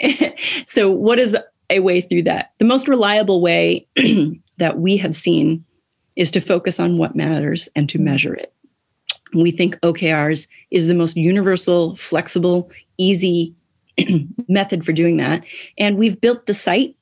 so, 0.65 0.91
what 0.91 1.19
is 1.19 1.37
a 1.69 1.79
way 1.79 2.01
through 2.01 2.23
that? 2.23 2.51
The 2.59 2.65
most 2.65 2.87
reliable 2.87 3.41
way 3.41 3.87
that 4.57 4.79
we 4.79 4.97
have 4.97 5.15
seen 5.15 5.63
is 6.15 6.29
to 6.31 6.41
focus 6.41 6.79
on 6.79 6.97
what 6.97 7.15
matters 7.15 7.69
and 7.75 7.89
to 7.89 7.99
measure 7.99 8.33
it. 8.33 8.53
We 9.33 9.49
think 9.49 9.79
OKRs 9.79 10.47
is 10.69 10.87
the 10.87 10.93
most 10.93 11.17
universal, 11.17 11.95
flexible, 11.95 12.69
easy 12.97 13.55
method 14.47 14.85
for 14.85 14.91
doing 14.91 15.17
that. 15.17 15.43
And 15.77 15.97
we've 15.97 16.19
built 16.19 16.45
the 16.45 16.53
site 16.53 16.95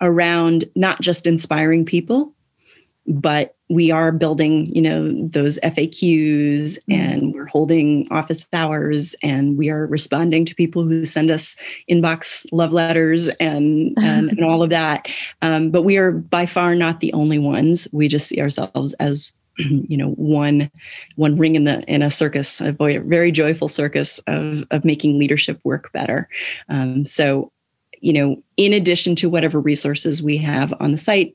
around 0.00 0.64
not 0.74 1.00
just 1.00 1.26
inspiring 1.26 1.84
people, 1.84 2.34
but 3.06 3.55
we 3.68 3.90
are 3.90 4.12
building 4.12 4.66
you 4.74 4.82
know 4.82 5.12
those 5.28 5.58
faqs 5.60 6.00
mm-hmm. 6.02 6.92
and 6.92 7.34
we're 7.34 7.46
holding 7.46 8.06
office 8.10 8.46
hours 8.52 9.14
and 9.22 9.58
we 9.58 9.70
are 9.70 9.86
responding 9.86 10.44
to 10.44 10.54
people 10.54 10.84
who 10.84 11.04
send 11.04 11.30
us 11.30 11.56
inbox 11.90 12.46
love 12.52 12.72
letters 12.72 13.28
and 13.40 13.96
and, 14.00 14.30
and 14.30 14.44
all 14.44 14.62
of 14.62 14.70
that. 14.70 15.08
Um, 15.42 15.70
but 15.70 15.82
we 15.82 15.96
are 15.96 16.12
by 16.12 16.46
far 16.46 16.74
not 16.74 17.00
the 17.00 17.12
only 17.12 17.38
ones. 17.38 17.88
We 17.92 18.08
just 18.08 18.28
see 18.28 18.40
ourselves 18.40 18.94
as 18.94 19.32
you 19.58 19.96
know 19.96 20.10
one 20.12 20.70
one 21.16 21.36
ring 21.36 21.56
in 21.56 21.64
the 21.64 21.82
in 21.84 22.02
a 22.02 22.10
circus 22.10 22.60
a 22.60 22.72
very 22.72 23.32
joyful 23.32 23.68
circus 23.68 24.20
of 24.26 24.64
of 24.70 24.84
making 24.84 25.18
leadership 25.18 25.60
work 25.64 25.92
better. 25.92 26.28
Um, 26.68 27.04
so 27.04 27.50
you 28.00 28.12
know 28.12 28.42
in 28.56 28.72
addition 28.72 29.16
to 29.16 29.28
whatever 29.28 29.60
resources 29.60 30.22
we 30.22 30.36
have 30.36 30.72
on 30.78 30.92
the 30.92 30.98
site 30.98 31.34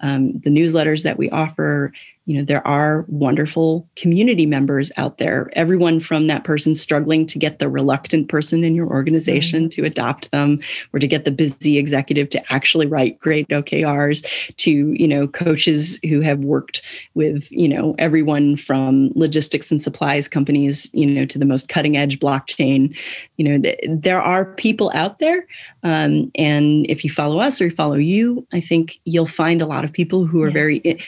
um, 0.00 0.38
the 0.38 0.50
newsletters 0.50 1.02
that 1.02 1.18
we 1.18 1.30
offer 1.30 1.92
you 2.28 2.36
know 2.36 2.44
there 2.44 2.64
are 2.66 3.06
wonderful 3.08 3.88
community 3.96 4.44
members 4.44 4.92
out 4.98 5.16
there 5.16 5.50
everyone 5.54 5.98
from 5.98 6.26
that 6.26 6.44
person 6.44 6.74
struggling 6.74 7.24
to 7.24 7.38
get 7.38 7.58
the 7.58 7.70
reluctant 7.70 8.28
person 8.28 8.62
in 8.62 8.74
your 8.74 8.86
organization 8.86 9.62
mm-hmm. 9.64 9.80
to 9.80 9.84
adopt 9.84 10.30
them 10.30 10.60
or 10.92 11.00
to 11.00 11.08
get 11.08 11.24
the 11.24 11.30
busy 11.30 11.78
executive 11.78 12.28
to 12.28 12.52
actually 12.52 12.86
write 12.86 13.18
great 13.18 13.48
okrs 13.48 14.22
to 14.56 14.92
you 14.92 15.08
know 15.08 15.26
coaches 15.26 15.98
who 16.08 16.20
have 16.20 16.40
worked 16.40 16.82
with 17.14 17.50
you 17.50 17.66
know 17.66 17.94
everyone 17.98 18.56
from 18.56 19.10
logistics 19.14 19.70
and 19.70 19.80
supplies 19.80 20.28
companies 20.28 20.90
you 20.92 21.06
know 21.06 21.24
to 21.24 21.38
the 21.38 21.46
most 21.46 21.70
cutting 21.70 21.96
edge 21.96 22.18
blockchain 22.20 22.94
you 23.38 23.44
know 23.44 23.58
th- 23.58 23.80
there 23.88 24.20
are 24.20 24.44
people 24.56 24.92
out 24.94 25.18
there 25.18 25.46
um, 25.82 26.30
and 26.34 26.84
if 26.90 27.04
you 27.04 27.10
follow 27.10 27.38
us 27.38 27.58
or 27.58 27.64
you 27.64 27.70
follow 27.70 27.96
you 27.96 28.46
i 28.52 28.60
think 28.60 29.00
you'll 29.06 29.24
find 29.24 29.57
a 29.62 29.66
lot 29.66 29.84
of 29.84 29.92
people 29.92 30.26
who 30.26 30.42
are 30.42 30.48
yeah. 30.48 30.54
very 30.54 31.00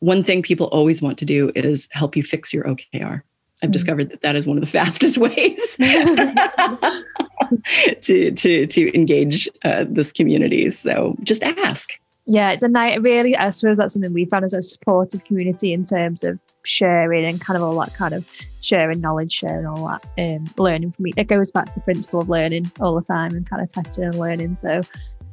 one 0.00 0.22
thing 0.22 0.42
people 0.42 0.66
always 0.66 1.02
want 1.02 1.18
to 1.18 1.24
do 1.24 1.50
is 1.54 1.88
help 1.90 2.16
you 2.16 2.22
fix 2.22 2.52
your 2.52 2.64
OKR. 2.64 2.84
I've 2.94 3.66
mm-hmm. 3.66 3.72
discovered 3.72 4.10
that 4.10 4.22
that 4.22 4.36
is 4.36 4.46
one 4.46 4.56
of 4.56 4.60
the 4.60 4.66
fastest 4.70 5.18
ways 5.18 5.76
to 8.02 8.30
to 8.30 8.66
to 8.66 8.94
engage 8.94 9.48
uh, 9.64 9.84
this 9.88 10.12
community. 10.12 10.70
So 10.70 11.16
just 11.22 11.42
ask. 11.42 11.98
Yeah, 12.30 12.50
it's 12.50 12.62
a 12.62 12.68
night. 12.68 13.00
Really, 13.00 13.34
I 13.34 13.48
suppose 13.48 13.78
that's 13.78 13.94
something 13.94 14.12
we 14.12 14.26
found 14.26 14.44
as 14.44 14.52
a 14.52 14.60
supportive 14.60 15.24
community 15.24 15.72
in 15.72 15.86
terms 15.86 16.22
of 16.22 16.38
sharing 16.62 17.24
and 17.24 17.40
kind 17.40 17.56
of 17.56 17.62
all 17.62 17.78
that 17.80 17.94
kind 17.94 18.12
of 18.12 18.30
sharing 18.60 19.00
knowledge, 19.00 19.32
sharing 19.32 19.64
all 19.64 19.88
that, 19.88 20.06
um, 20.18 20.44
learning 20.58 20.92
from 20.92 21.04
me. 21.04 21.14
It 21.16 21.28
goes 21.28 21.50
back 21.50 21.68
to 21.68 21.74
the 21.74 21.80
principle 21.80 22.20
of 22.20 22.28
learning 22.28 22.70
all 22.80 22.94
the 22.94 23.02
time 23.02 23.34
and 23.34 23.48
kind 23.48 23.62
of 23.62 23.72
testing 23.72 24.04
and 24.04 24.14
learning. 24.14 24.56
So, 24.56 24.82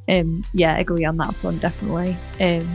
um, 0.08 0.44
yeah, 0.54 0.78
agree 0.78 1.06
on 1.06 1.18
that 1.18 1.34
front 1.34 1.62
definitely. 1.62 2.16
Um, 2.40 2.70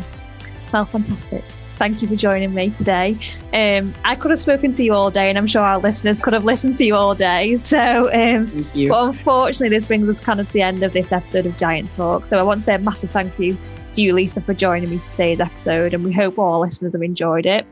well, 0.73 0.85
fantastic. 0.85 1.45
Thank 1.77 2.03
you 2.03 2.09
for 2.09 2.17
joining 2.17 2.53
me 2.53 2.71
today. 2.71 3.17
Um, 3.55 3.95
I 4.05 4.15
could 4.15 4.31
have 4.31 4.39
spoken 4.39 4.73
to 4.75 4.85
you 4.85 4.93
all 4.93 5.11
day, 5.11 5.31
and 5.31 5.39
I'm 5.39 5.47
sure 5.47 5.63
our 5.63 5.79
listeners 5.79 6.21
could 6.21 6.35
have 6.35 6.45
listened 6.45 6.77
to 6.79 6.85
you 6.85 6.95
all 6.95 7.15
day. 7.15 7.57
So, 7.59 8.13
um, 8.13 8.47
but 8.75 9.07
unfortunately, 9.07 9.71
this 9.71 9.87
brings 9.87 10.11
us 10.11 10.21
kind 10.21 10.41
of 10.41 10.47
to 10.49 10.53
the 10.53 10.63
end 10.63 10.83
of 10.83 10.93
this 10.93 11.11
episode 11.11 11.47
of 11.47 11.57
Giant 11.57 11.93
Talk. 11.93 12.27
So, 12.27 12.39
I 12.39 12.43
want 12.43 12.61
to 12.61 12.65
say 12.65 12.75
a 12.75 12.79
massive 12.79 13.11
thank 13.11 13.39
you 13.39 13.57
to 13.93 14.03
you, 14.03 14.13
Lisa, 14.13 14.43
for 14.43 14.53
joining 14.53 14.91
me 14.91 14.99
for 14.99 15.11
today's 15.11 15.41
episode, 15.41 15.95
and 15.95 16.05
we 16.05 16.13
hope 16.13 16.39
all 16.39 16.55
our 16.55 16.61
listeners 16.61 16.93
have 16.93 17.03
enjoyed 17.03 17.47
it. 17.47 17.67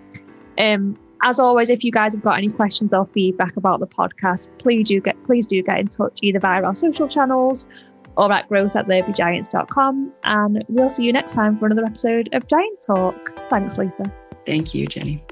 Um, 0.56 0.98
as 1.22 1.38
always, 1.38 1.68
if 1.68 1.84
you 1.84 1.92
guys 1.92 2.14
have 2.14 2.22
got 2.22 2.38
any 2.38 2.48
questions 2.48 2.94
or 2.94 3.06
feedback 3.12 3.56
about 3.56 3.80
the 3.80 3.86
podcast, 3.86 4.48
please 4.58 4.88
do 4.88 5.00
get 5.00 5.22
please 5.24 5.46
do 5.46 5.62
get 5.62 5.78
in 5.80 5.88
touch 5.88 6.18
either 6.22 6.38
via 6.38 6.62
our 6.62 6.74
social 6.74 7.08
channels 7.08 7.66
at 8.26 8.48
growth 8.48 8.76
at 8.76 8.86
thebygiants.com. 8.86 10.12
And 10.24 10.64
we'll 10.68 10.90
see 10.90 11.04
you 11.04 11.12
next 11.12 11.34
time 11.34 11.58
for 11.58 11.66
another 11.66 11.84
episode 11.84 12.28
of 12.32 12.46
Giant 12.46 12.80
Talk. 12.84 13.32
Thanks, 13.48 13.78
Lisa. 13.78 14.12
Thank 14.44 14.74
you, 14.74 14.86
Jenny. 14.86 15.22